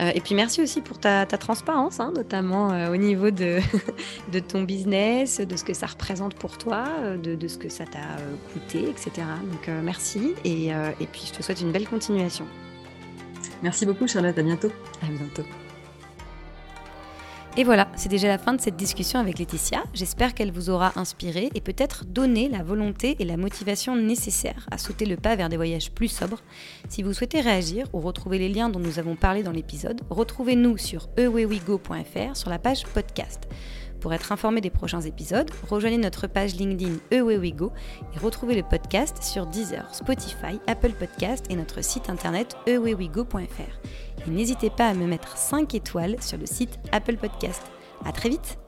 et 0.00 0.20
puis 0.20 0.34
merci 0.34 0.60
aussi 0.60 0.80
pour 0.80 0.98
ta, 0.98 1.26
ta 1.26 1.38
transparence, 1.38 2.00
hein, 2.00 2.12
notamment 2.14 2.90
au 2.90 2.96
niveau 2.96 3.30
de, 3.30 3.60
de 4.32 4.38
ton 4.40 4.62
business, 4.62 5.40
de 5.40 5.56
ce 5.56 5.62
que 5.62 5.74
ça 5.74 5.86
représente 5.86 6.34
pour 6.34 6.58
toi, 6.58 6.84
de, 7.22 7.36
de 7.36 7.48
ce 7.48 7.56
que 7.56 7.68
ça 7.68 7.84
t'a 7.84 8.16
coûté, 8.52 8.88
etc. 8.88 9.26
Donc 9.50 9.68
merci 9.84 10.34
et, 10.44 10.68
et 10.68 11.06
puis 11.12 11.22
je 11.26 11.38
te 11.38 11.42
souhaite 11.42 11.60
une 11.60 11.70
belle 11.70 11.86
continuation. 11.86 12.46
Merci 13.62 13.86
beaucoup 13.86 14.08
Charlotte, 14.08 14.36
à 14.36 14.42
bientôt. 14.42 14.72
À 15.02 15.06
bientôt. 15.06 15.44
Et 17.58 17.64
voilà, 17.64 17.88
c'est 17.96 18.10
déjà 18.10 18.28
la 18.28 18.36
fin 18.36 18.52
de 18.52 18.60
cette 18.60 18.76
discussion 18.76 19.18
avec 19.18 19.38
Laetitia. 19.38 19.82
J'espère 19.94 20.34
qu'elle 20.34 20.52
vous 20.52 20.68
aura 20.68 20.92
inspiré 20.96 21.48
et 21.54 21.62
peut-être 21.62 22.04
donné 22.04 22.50
la 22.50 22.62
volonté 22.62 23.16
et 23.18 23.24
la 23.24 23.38
motivation 23.38 23.96
nécessaires 23.96 24.66
à 24.70 24.76
sauter 24.76 25.06
le 25.06 25.16
pas 25.16 25.36
vers 25.36 25.48
des 25.48 25.56
voyages 25.56 25.90
plus 25.90 26.08
sobres. 26.08 26.42
Si 26.90 27.02
vous 27.02 27.14
souhaitez 27.14 27.40
réagir 27.40 27.86
ou 27.94 28.00
retrouver 28.00 28.38
les 28.38 28.50
liens 28.50 28.68
dont 28.68 28.78
nous 28.78 28.98
avons 28.98 29.16
parlé 29.16 29.42
dans 29.42 29.52
l'épisode, 29.52 30.02
retrouvez-nous 30.10 30.76
sur 30.76 31.08
ewewigo.fr 31.16 32.36
sur 32.36 32.50
la 32.50 32.58
page 32.58 32.84
podcast. 32.88 33.48
Pour 34.00 34.12
être 34.12 34.32
informé 34.32 34.60
des 34.60 34.68
prochains 34.68 35.00
épisodes, 35.00 35.50
rejoignez 35.70 35.96
notre 35.96 36.26
page 36.26 36.54
LinkedIn 36.56 36.98
EWeWeGo 37.10 37.72
et 38.14 38.18
retrouvez 38.18 38.54
le 38.54 38.64
podcast 38.64 39.22
sur 39.22 39.46
Deezer, 39.46 39.94
Spotify, 39.94 40.60
Apple 40.66 40.92
Podcast 40.92 41.46
et 41.48 41.56
notre 41.56 41.82
site 41.82 42.10
internet 42.10 42.54
ewewego.fr. 42.66 44.05
Et 44.26 44.30
n'hésitez 44.30 44.70
pas 44.70 44.88
à 44.88 44.94
me 44.94 45.06
mettre 45.06 45.36
5 45.36 45.74
étoiles 45.74 46.16
sur 46.20 46.38
le 46.38 46.46
site 46.46 46.78
Apple 46.92 47.16
Podcast. 47.16 47.62
À 48.04 48.12
très 48.12 48.28
vite 48.28 48.58